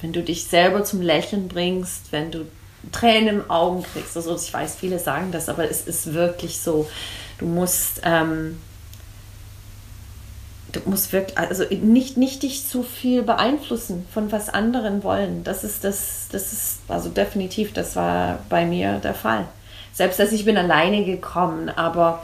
wenn 0.00 0.12
du 0.12 0.22
dich 0.22 0.44
selber 0.44 0.84
zum 0.84 1.00
Lächeln 1.00 1.48
bringst, 1.48 2.12
wenn 2.12 2.30
du 2.30 2.46
Tränen 2.92 3.40
im 3.40 3.50
Augen 3.50 3.82
kriegst, 3.82 4.16
also 4.16 4.34
ich 4.34 4.52
weiß, 4.52 4.76
viele 4.76 4.98
sagen 4.98 5.32
das, 5.32 5.48
aber 5.48 5.70
es 5.70 5.86
ist 5.86 6.14
wirklich 6.14 6.58
so. 6.58 6.88
Du 7.38 7.46
musst 7.46 8.00
ähm, 8.04 8.58
du 10.72 10.80
musst 10.84 11.12
wirklich, 11.12 11.36
also 11.38 11.64
nicht, 11.70 12.16
nicht 12.16 12.42
dich 12.42 12.66
zu 12.66 12.82
viel 12.82 13.22
beeinflussen 13.22 14.06
von 14.12 14.30
was 14.32 14.48
anderen 14.48 15.02
wollen. 15.02 15.44
Das 15.44 15.64
ist 15.64 15.84
das, 15.84 16.28
das 16.30 16.52
ist, 16.52 16.78
also 16.88 17.08
definitiv, 17.08 17.72
das 17.72 17.96
war 17.96 18.40
bei 18.48 18.64
mir 18.64 18.98
der 18.98 19.14
Fall. 19.14 19.46
Selbst 19.92 20.18
dass 20.18 20.32
ich 20.32 20.44
bin 20.44 20.56
alleine 20.56 21.04
gekommen, 21.04 21.68
aber 21.68 22.22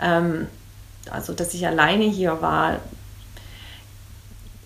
ähm, 0.00 0.48
also 1.10 1.32
dass 1.32 1.54
ich 1.54 1.66
alleine 1.66 2.04
hier 2.04 2.40
war. 2.42 2.80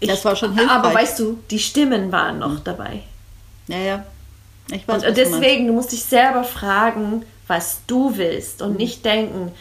Ich, 0.01 0.09
Das 0.09 0.25
war 0.25 0.37
schon 0.37 0.55
hilfreich. 0.55 0.77
Aber 0.77 0.93
weißt 0.93 1.19
du, 1.19 1.39
die 1.51 1.59
Stimmen 1.59 2.11
waren 2.13 2.41
noch 2.41 2.61
dabei. 2.61 3.01
Ja, 3.69 3.79
ja. 3.79 4.07
Ich 4.71 4.87
weiß, 4.89 5.05
Und 5.05 5.17
deswegen, 5.17 5.67
du 5.67 5.73
musst 5.73 5.93
dich 5.93 6.05
selber 6.05 6.45
fragen, 6.45 7.25
was 7.47 7.81
du 7.87 8.17
willst 8.17 8.63
und 8.63 8.79
nicht 8.79 9.05
denken, 9.05 9.53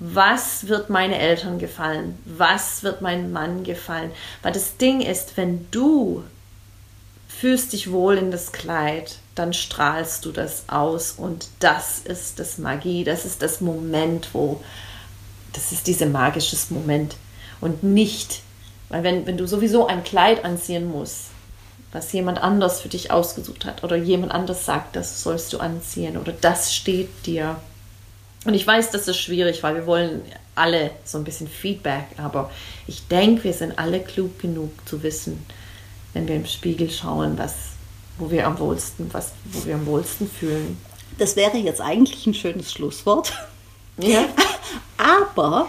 was 0.00 0.66
wird 0.66 0.88
meine 0.88 1.18
Eltern 1.18 1.58
gefallen, 1.58 2.18
was 2.24 2.82
wird 2.82 3.02
meinem 3.02 3.32
Mann 3.32 3.64
gefallen. 3.64 4.10
Weil 4.42 4.52
das 4.52 4.78
Ding 4.78 5.02
ist, 5.02 5.36
wenn 5.36 5.70
du 5.70 6.24
fühlst 7.28 7.74
dich 7.74 7.92
wohl 7.92 8.16
in 8.16 8.30
das 8.30 8.52
Kleid, 8.52 9.18
dann 9.34 9.52
strahlst 9.52 10.24
du 10.24 10.32
das 10.32 10.64
aus 10.68 11.12
und 11.12 11.48
das 11.60 11.98
ist 12.00 12.38
das 12.38 12.58
Magie, 12.58 13.04
das 13.04 13.24
ist 13.24 13.42
das 13.42 13.60
Moment, 13.60 14.28
wo 14.32 14.60
das 15.52 15.72
ist 15.72 15.86
dieser 15.86 16.06
magisches 16.06 16.70
Moment 16.70 17.16
und 17.60 17.82
nicht, 17.82 18.42
weil 18.88 19.02
wenn, 19.02 19.26
wenn 19.26 19.36
du 19.36 19.46
sowieso 19.46 19.86
ein 19.86 20.04
Kleid 20.04 20.44
anziehen 20.44 20.90
musst, 20.90 21.26
was 21.92 22.12
jemand 22.12 22.42
anders 22.42 22.80
für 22.80 22.88
dich 22.88 23.10
ausgesucht 23.10 23.64
hat 23.64 23.84
oder 23.84 23.96
jemand 23.96 24.32
anders 24.32 24.64
sagt, 24.64 24.96
das 24.96 25.22
sollst 25.22 25.52
du 25.52 25.58
anziehen 25.58 26.16
oder 26.16 26.32
das 26.32 26.74
steht 26.74 27.26
dir. 27.26 27.56
Und 28.44 28.54
ich 28.54 28.66
weiß, 28.66 28.90
das 28.90 29.06
ist 29.06 29.18
schwierig, 29.18 29.62
weil 29.62 29.74
wir 29.74 29.86
wollen 29.86 30.22
alle 30.54 30.90
so 31.04 31.18
ein 31.18 31.24
bisschen 31.24 31.48
Feedback, 31.48 32.06
aber 32.16 32.50
ich 32.86 33.06
denke, 33.08 33.44
wir 33.44 33.52
sind 33.52 33.78
alle 33.78 34.00
klug 34.00 34.38
genug 34.38 34.70
zu 34.86 35.02
wissen, 35.02 35.44
wenn 36.14 36.26
wir 36.26 36.36
im 36.36 36.46
Spiegel 36.46 36.90
schauen, 36.90 37.36
was, 37.38 37.54
wo 38.18 38.30
wir 38.30 38.46
am 38.46 38.58
wohlsten, 38.58 39.08
was, 39.12 39.32
wo 39.44 39.64
wir 39.66 39.74
am 39.74 39.86
wohlsten 39.86 40.28
fühlen. 40.28 40.78
Das 41.18 41.36
wäre 41.36 41.58
jetzt 41.58 41.80
eigentlich 41.80 42.26
ein 42.26 42.34
schönes 42.34 42.72
Schlusswort. 42.72 43.32
Ja. 43.98 44.24
Aber, 44.96 45.68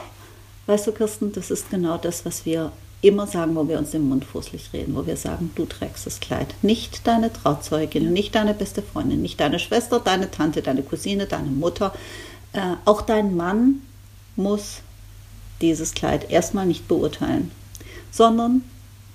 weißt 0.66 0.88
du, 0.88 0.92
Kirsten, 0.94 1.32
das 1.34 1.52
ist 1.52 1.70
genau 1.70 1.98
das, 1.98 2.26
was 2.26 2.46
wir 2.46 2.72
immer 3.02 3.28
sagen, 3.28 3.56
wo 3.56 3.68
wir 3.68 3.80
uns 3.80 3.92
den 3.92 4.08
Mund 4.08 4.24
fußlich 4.24 4.70
reden, 4.74 4.96
wo 4.96 5.06
wir 5.06 5.18
sagen, 5.18 5.52
du 5.56 5.66
trägst 5.66 6.06
das 6.06 6.20
Kleid. 6.20 6.54
Nicht 6.62 7.06
deine 7.08 7.34
Trauzeugin, 7.34 8.14
nicht 8.14 8.36
deine 8.36 8.54
beste 8.54 8.82
Freundin, 8.82 9.22
nicht 9.22 9.40
deine 9.40 9.60
Schwester, 9.60 10.00
deine 10.00 10.30
Tante, 10.30 10.62
deine 10.62 10.84
Cousine, 10.84 11.26
deine 11.26 11.50
Mutter. 11.50 11.94
Äh, 12.54 12.76
auch 12.86 13.02
dein 13.02 13.36
Mann 13.36 13.82
muss 14.36 14.82
dieses 15.62 15.94
Kleid 15.94 16.30
erstmal 16.32 16.66
nicht 16.66 16.88
beurteilen, 16.88 17.52
sondern 18.12 18.64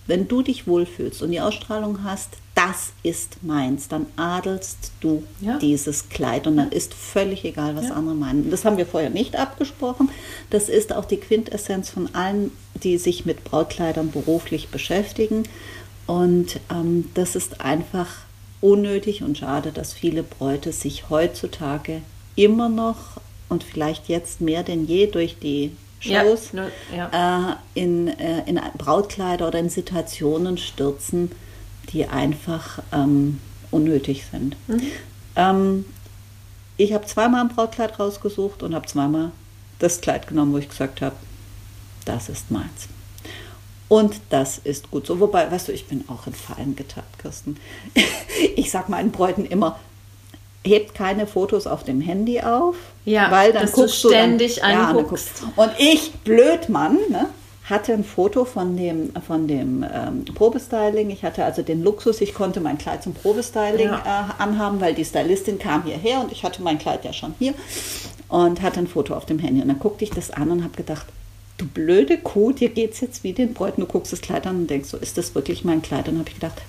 wenn 0.06 0.28
du 0.28 0.42
dich 0.42 0.66
wohlfühlst 0.66 1.22
und 1.22 1.32
die 1.32 1.40
Ausstrahlung 1.40 2.04
hast, 2.04 2.30
das 2.54 2.92
ist 3.02 3.42
meins, 3.42 3.88
dann 3.88 4.06
adelst 4.16 4.92
du 5.00 5.24
ja. 5.40 5.58
dieses 5.58 6.08
Kleid 6.08 6.46
und 6.46 6.56
dann 6.56 6.70
ist 6.70 6.94
völlig 6.94 7.44
egal, 7.44 7.76
was 7.76 7.88
ja. 7.88 7.94
andere 7.94 8.14
meinen. 8.14 8.50
Das 8.50 8.64
haben 8.64 8.78
wir 8.78 8.86
vorher 8.86 9.10
nicht 9.10 9.36
abgesprochen. 9.36 10.08
Das 10.48 10.68
ist 10.68 10.94
auch 10.94 11.04
die 11.04 11.18
Quintessenz 11.18 11.90
von 11.90 12.14
allen, 12.14 12.50
die 12.82 12.96
sich 12.98 13.26
mit 13.26 13.44
Brautkleidern 13.44 14.10
beruflich 14.10 14.68
beschäftigen. 14.68 15.42
Und 16.06 16.60
ähm, 16.70 17.10
das 17.14 17.36
ist 17.36 17.60
einfach 17.60 18.08
unnötig 18.60 19.22
und 19.22 19.36
schade, 19.36 19.72
dass 19.72 19.92
viele 19.92 20.22
Bräute 20.22 20.72
sich 20.72 21.10
heutzutage 21.10 22.00
immer 22.36 22.68
noch 22.68 23.20
und 23.48 23.64
vielleicht 23.64 24.08
jetzt 24.08 24.40
mehr 24.40 24.62
denn 24.62 24.86
je 24.86 25.06
durch 25.06 25.38
die 25.38 25.72
Shows 26.00 26.50
ja, 26.52 26.68
ja. 26.94 27.52
Äh, 27.52 27.80
in, 27.80 28.08
äh, 28.08 28.42
in 28.46 28.60
Brautkleider 28.76 29.48
oder 29.48 29.58
in 29.58 29.70
Situationen 29.70 30.58
stürzen, 30.58 31.32
die 31.92 32.06
einfach 32.06 32.80
ähm, 32.92 33.40
unnötig 33.70 34.24
sind. 34.30 34.56
Mhm. 34.68 34.82
Ähm, 35.36 35.84
ich 36.76 36.92
habe 36.92 37.06
zweimal 37.06 37.42
ein 37.42 37.48
Brautkleid 37.48 37.98
rausgesucht 37.98 38.62
und 38.62 38.74
habe 38.74 38.86
zweimal 38.86 39.32
das 39.78 40.00
Kleid 40.00 40.26
genommen, 40.26 40.52
wo 40.52 40.58
ich 40.58 40.68
gesagt 40.68 41.00
habe, 41.00 41.16
das 42.04 42.28
ist 42.28 42.50
meins. 42.50 42.88
Und 43.88 44.20
das 44.30 44.58
ist 44.58 44.90
gut 44.90 45.06
so. 45.06 45.20
Wobei, 45.20 45.50
weißt 45.50 45.68
du, 45.68 45.72
ich 45.72 45.86
bin 45.86 46.04
auch 46.08 46.26
in 46.26 46.34
Fallen 46.34 46.76
getappt, 46.76 47.18
Kirsten. 47.18 47.56
Ich 48.54 48.70
sage 48.70 48.90
meinen 48.90 49.12
Bräuten 49.12 49.46
immer, 49.46 49.78
hebt 50.66 50.94
keine 50.94 51.26
Fotos 51.26 51.66
auf 51.66 51.84
dem 51.84 52.00
Handy 52.00 52.40
auf, 52.40 52.76
ja, 53.04 53.30
weil 53.30 53.52
dann 53.52 53.70
guckst 53.70 54.04
du 54.04 54.08
ständig 54.08 54.60
dann, 54.60 54.96
anguckst. 54.96 55.42
Ja, 55.42 55.64
und 55.64 55.72
ich, 55.78 56.12
Blödmann, 56.24 56.98
ne, 57.08 57.26
hatte 57.68 57.92
ein 57.92 58.04
Foto 58.04 58.44
von 58.44 58.76
dem, 58.76 59.12
von 59.26 59.48
dem 59.48 59.84
ähm, 59.92 60.24
Probestyling. 60.24 61.10
Ich 61.10 61.24
hatte 61.24 61.44
also 61.44 61.62
den 61.62 61.82
Luxus, 61.82 62.20
ich 62.20 62.32
konnte 62.32 62.60
mein 62.60 62.78
Kleid 62.78 63.02
zum 63.02 63.12
Probestyling 63.12 63.88
ja. 63.88 64.30
äh, 64.38 64.42
anhaben, 64.42 64.80
weil 64.80 64.94
die 64.94 65.04
Stylistin 65.04 65.58
kam 65.58 65.82
hierher 65.82 66.20
und 66.20 66.30
ich 66.30 66.44
hatte 66.44 66.62
mein 66.62 66.78
Kleid 66.78 67.04
ja 67.04 67.12
schon 67.12 67.34
hier 67.38 67.54
und 68.28 68.62
hatte 68.62 68.78
ein 68.78 68.86
Foto 68.86 69.14
auf 69.14 69.26
dem 69.26 69.40
Handy. 69.40 69.62
Und 69.62 69.68
dann 69.68 69.80
guckte 69.80 70.04
ich 70.04 70.10
das 70.10 70.30
an 70.30 70.50
und 70.50 70.62
habe 70.62 70.76
gedacht, 70.76 71.06
du 71.58 71.66
blöde 71.66 72.18
Kuh, 72.18 72.52
dir 72.52 72.68
geht 72.68 72.92
es 72.92 73.00
jetzt 73.00 73.24
wie 73.24 73.32
den 73.32 73.52
Bräuten. 73.52 73.80
Du 73.80 73.86
guckst 73.86 74.12
das 74.12 74.20
Kleid 74.20 74.46
an 74.46 74.56
und 74.56 74.70
denkst, 74.70 74.88
so 74.88 74.96
ist 74.96 75.18
das 75.18 75.34
wirklich 75.34 75.64
mein 75.64 75.82
Kleid? 75.82 76.06
Und 76.08 76.14
dann 76.14 76.18
habe 76.20 76.28
ich 76.28 76.36
gedacht, 76.36 76.62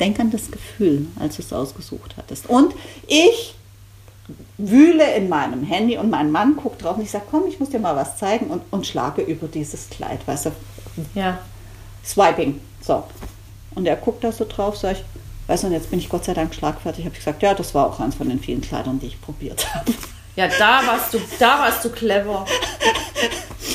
denk 0.00 0.18
an 0.20 0.30
das 0.30 0.50
Gefühl, 0.50 1.06
als 1.18 1.36
du 1.36 1.42
es 1.42 1.52
ausgesucht 1.52 2.14
hattest. 2.16 2.48
Und 2.48 2.74
ich 3.06 3.54
wühle 4.58 5.14
in 5.14 5.28
meinem 5.28 5.64
Handy 5.64 5.98
und 5.98 6.10
mein 6.10 6.30
Mann 6.30 6.56
guckt 6.56 6.82
drauf 6.82 6.96
und 6.96 7.02
ich 7.02 7.10
sage, 7.10 7.24
komm, 7.30 7.44
ich 7.48 7.58
muss 7.58 7.70
dir 7.70 7.80
mal 7.80 7.96
was 7.96 8.16
zeigen 8.16 8.46
und, 8.46 8.62
und 8.70 8.86
schlage 8.86 9.22
über 9.22 9.48
dieses 9.48 9.90
Kleid, 9.90 10.26
weißt 10.26 10.46
du, 10.46 10.50
ja. 11.14 11.38
Swiping, 12.04 12.60
so. 12.80 13.02
Und 13.74 13.86
er 13.86 13.96
guckt 13.96 14.22
da 14.22 14.32
so 14.32 14.46
drauf, 14.48 14.76
sag 14.76 14.92
ich, 14.92 15.04
weißt 15.46 15.62
du, 15.62 15.68
und 15.68 15.72
jetzt 15.72 15.90
bin 15.90 15.98
ich 15.98 16.08
Gott 16.08 16.24
sei 16.24 16.34
Dank 16.34 16.54
schlagfertig, 16.54 17.04
habe 17.04 17.14
ich 17.14 17.20
gesagt, 17.20 17.42
ja, 17.42 17.54
das 17.54 17.74
war 17.74 17.86
auch 17.86 18.00
eins 18.00 18.14
von 18.14 18.28
den 18.28 18.40
vielen 18.40 18.60
Kleidern, 18.60 18.98
die 19.00 19.06
ich 19.06 19.20
probiert 19.20 19.74
habe. 19.74 19.92
Ja, 20.36 20.48
da 20.48 20.86
warst 20.86 21.12
du, 21.12 21.18
da 21.38 21.58
warst 21.60 21.84
du 21.84 21.90
clever. 21.90 22.46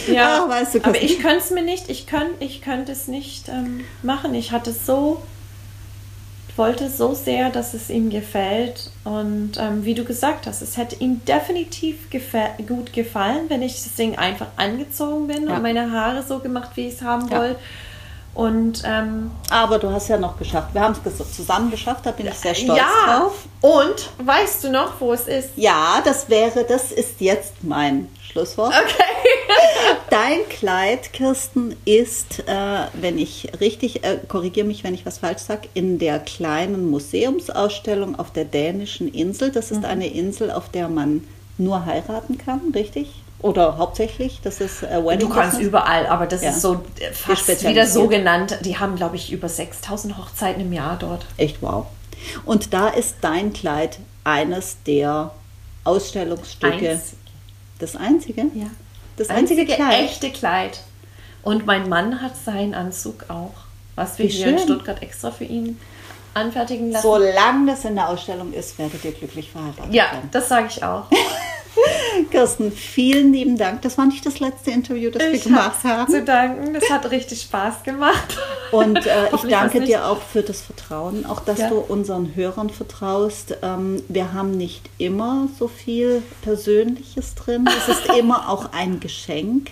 Ja, 0.07 0.43
Ach, 0.43 0.49
weißt 0.49 0.75
du, 0.75 0.83
aber 0.83 1.01
ich 1.01 1.19
könnte 1.19 1.37
es 1.39 1.51
mir 1.51 1.63
nicht, 1.63 1.89
ich 1.89 2.07
könnte 2.07 2.43
ich 2.43 2.61
könnt 2.61 2.87
es 2.87 3.07
nicht 3.07 3.49
ähm, 3.49 3.81
machen. 4.03 4.33
Ich 4.33 4.51
hatte 4.51 4.71
so 4.71 5.21
wollte 6.57 6.89
so 6.89 7.13
sehr, 7.13 7.49
dass 7.49 7.73
es 7.73 7.89
ihm 7.89 8.09
gefällt. 8.09 8.91
Und 9.03 9.53
ähm, 9.59 9.85
wie 9.85 9.93
du 9.93 10.03
gesagt 10.03 10.47
hast, 10.47 10.61
es 10.61 10.77
hätte 10.77 10.95
ihm 10.97 11.21
definitiv 11.25 12.09
gefa 12.09 12.49
gut 12.67 12.93
gefallen, 12.93 13.49
wenn 13.49 13.61
ich 13.61 13.83
das 13.83 13.95
Ding 13.95 14.17
einfach 14.17 14.47
angezogen 14.57 15.27
bin 15.27 15.47
ja. 15.47 15.55
und 15.55 15.61
meine 15.61 15.91
Haare 15.91 16.23
so 16.23 16.39
gemacht, 16.39 16.71
wie 16.75 16.87
ich 16.87 16.95
es 16.95 17.01
haben 17.01 17.29
ja. 17.29 17.39
wollte. 17.39 17.59
Und, 18.37 18.83
ähm, 18.85 19.31
Aber 19.49 19.79
du 19.79 19.89
hast 19.89 20.09
ja 20.09 20.17
noch 20.19 20.37
geschafft. 20.37 20.71
Wir 20.73 20.81
haben 20.81 20.95
es 21.03 21.35
zusammen 21.35 21.71
geschafft, 21.71 22.05
da 22.05 22.11
bin 22.11 22.27
ich 22.27 22.35
sehr 22.35 22.53
stolz 22.53 22.77
ja. 22.77 23.19
drauf. 23.19 23.33
Und 23.61 24.11
weißt 24.23 24.63
du 24.63 24.69
noch, 24.69 25.01
wo 25.01 25.11
es 25.11 25.27
ist? 25.27 25.49
Ja, 25.55 26.03
das 26.05 26.29
wäre, 26.29 26.63
das 26.63 26.91
ist 26.91 27.19
jetzt 27.19 27.63
mein 27.63 28.07
Schlusswort. 28.21 28.75
Okay. 28.75 29.03
Dein 30.11 30.47
Kleid, 30.49 31.13
Kirsten, 31.13 31.75
ist, 31.85 32.47
äh, 32.47 32.85
wenn 32.93 33.17
ich 33.17 33.49
richtig, 33.59 34.03
äh, 34.03 34.19
korrigiere 34.27 34.67
mich, 34.67 34.83
wenn 34.83 34.93
ich 34.93 35.07
was 35.07 35.17
falsch 35.17 35.41
sage, 35.41 35.67
in 35.73 35.97
der 35.97 36.19
kleinen 36.19 36.91
Museumsausstellung 36.91 38.19
auf 38.19 38.31
der 38.31 38.45
dänischen 38.45 39.11
Insel. 39.11 39.51
Das 39.51 39.71
ist 39.71 39.79
mhm. 39.79 39.85
eine 39.85 40.13
Insel, 40.13 40.51
auf 40.51 40.69
der 40.69 40.89
man 40.89 41.27
nur 41.57 41.87
heiraten 41.87 42.37
kann, 42.37 42.61
richtig? 42.75 43.15
Oder 43.39 43.77
hauptsächlich, 43.77 44.39
das 44.41 44.61
ist 44.61 44.81
äh, 44.81 45.17
Du 45.17 45.29
kannst 45.29 45.59
überall, 45.59 46.07
aber 46.07 46.25
das 46.25 46.41
ja. 46.41 46.49
ist 46.49 46.61
so 46.61 46.83
äh, 46.99 47.11
fast 47.13 47.47
wieder 47.67 47.85
so 47.85 48.07
genannt. 48.07 48.57
Die 48.61 48.79
haben, 48.79 48.95
glaube 48.95 49.15
ich, 49.15 49.31
über 49.31 49.47
6000 49.47 50.17
Hochzeiten 50.17 50.61
im 50.61 50.73
Jahr 50.73 50.97
dort. 50.97 51.25
Echt 51.37 51.61
wow. 51.61 51.85
Und 52.45 52.73
da 52.73 52.87
ist 52.87 53.17
dein 53.21 53.53
Kleid 53.53 53.99
eines 54.23 54.77
der 54.85 55.31
Ausstellungsstücke. 55.83 56.89
Eins. 56.91 57.13
Das 57.79 57.95
einzige? 57.95 58.41
Ja. 58.55 58.67
Das 59.17 59.29
einzige, 59.29 59.61
einzige 59.61 59.75
Kleid. 59.75 59.99
echte 60.05 60.31
Kleid. 60.31 60.81
Und 61.43 61.65
mein 61.65 61.87
Mann 61.87 62.21
hat 62.21 62.35
seinen 62.35 62.73
Anzug 62.73 63.25
auch, 63.29 63.53
was 63.95 64.17
wir 64.17 64.25
Wie 64.25 64.29
hier 64.29 64.47
schön. 64.47 64.57
in 64.57 64.63
Stuttgart 64.63 65.01
extra 65.01 65.31
für 65.31 65.45
ihn 65.45 65.79
anfertigen 66.33 66.91
lassen. 66.91 67.03
Solange 67.03 67.71
das 67.71 67.85
in 67.85 67.95
der 67.95 68.09
Ausstellung 68.09 68.51
ist, 68.53 68.77
werdet 68.77 69.05
ihr 69.05 69.11
glücklich 69.11 69.51
verheiratet. 69.51 69.93
Ja, 69.93 70.05
das 70.31 70.49
sage 70.49 70.67
ich 70.69 70.83
auch. 70.83 71.05
Kirsten, 72.31 72.71
vielen 72.71 73.33
lieben 73.33 73.57
Dank. 73.57 73.81
Das 73.81 73.97
war 73.97 74.05
nicht 74.05 74.25
das 74.25 74.39
letzte 74.39 74.71
Interview, 74.71 75.09
das 75.11 75.23
ich 75.23 75.45
wir 75.45 75.51
gemacht 75.51 75.83
haben. 75.83 76.11
Zu 76.11 76.23
danken. 76.23 76.73
Das 76.73 76.89
hat 76.89 77.09
richtig 77.11 77.41
Spaß 77.41 77.83
gemacht. 77.83 78.37
Und 78.71 79.05
äh, 79.05 79.35
ich 79.35 79.41
danke 79.49 79.81
dir 79.81 80.07
auch 80.07 80.21
für 80.21 80.41
das 80.41 80.61
Vertrauen, 80.61 81.25
auch 81.25 81.39
dass 81.39 81.59
ja. 81.59 81.69
du 81.69 81.77
unseren 81.77 82.35
Hörern 82.35 82.69
vertraust. 82.69 83.57
Ähm, 83.61 84.01
wir 84.07 84.33
haben 84.33 84.51
nicht 84.51 84.89
immer 84.97 85.47
so 85.57 85.67
viel 85.67 86.21
Persönliches 86.41 87.35
drin. 87.35 87.67
Es 87.67 87.87
ist 87.87 88.05
immer 88.19 88.49
auch 88.49 88.71
ein 88.73 88.99
Geschenk 88.99 89.71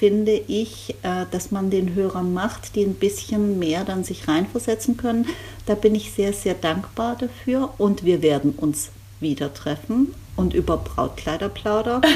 finde 0.00 0.32
ich, 0.32 0.94
äh, 1.02 1.26
dass 1.30 1.50
man 1.50 1.68
den 1.68 1.94
Hörern 1.94 2.32
macht, 2.32 2.74
die 2.74 2.84
ein 2.84 2.94
bisschen 2.94 3.58
mehr 3.58 3.84
dann 3.84 4.02
sich 4.02 4.28
reinversetzen 4.28 4.96
können. 4.96 5.26
Da 5.66 5.74
bin 5.74 5.94
ich 5.94 6.12
sehr, 6.12 6.32
sehr 6.32 6.54
dankbar 6.54 7.16
dafür 7.20 7.74
und 7.76 8.02
wir 8.02 8.22
werden 8.22 8.52
uns 8.52 8.88
wieder 9.20 9.52
treffen 9.52 10.14
und 10.40 10.54
über 10.54 10.78
Brautkleider 10.78 11.48
plaudern. 11.48 12.02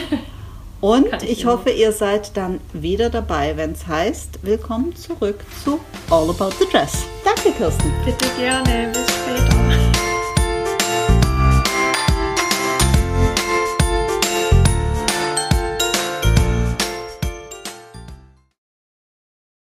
Und 0.81 1.23
ich, 1.23 1.31
ich 1.31 1.47
hoffe, 1.47 1.71
ihr 1.71 1.93
seid 1.93 2.37
dann 2.37 2.61
wieder 2.75 3.09
dabei, 3.09 3.57
wenn 3.57 3.73
es 3.73 3.87
heißt, 3.87 4.41
willkommen 4.43 4.95
zurück 4.95 5.43
zu 5.63 5.81
All 6.11 6.29
About 6.29 6.51
the 6.59 6.67
Dress. 6.71 7.05
Danke, 7.25 7.53
Kirsten. 7.57 7.91
Bitte 8.05 8.27
gerne. 8.37 8.93
Bis 8.93 9.07
später. 9.07 9.84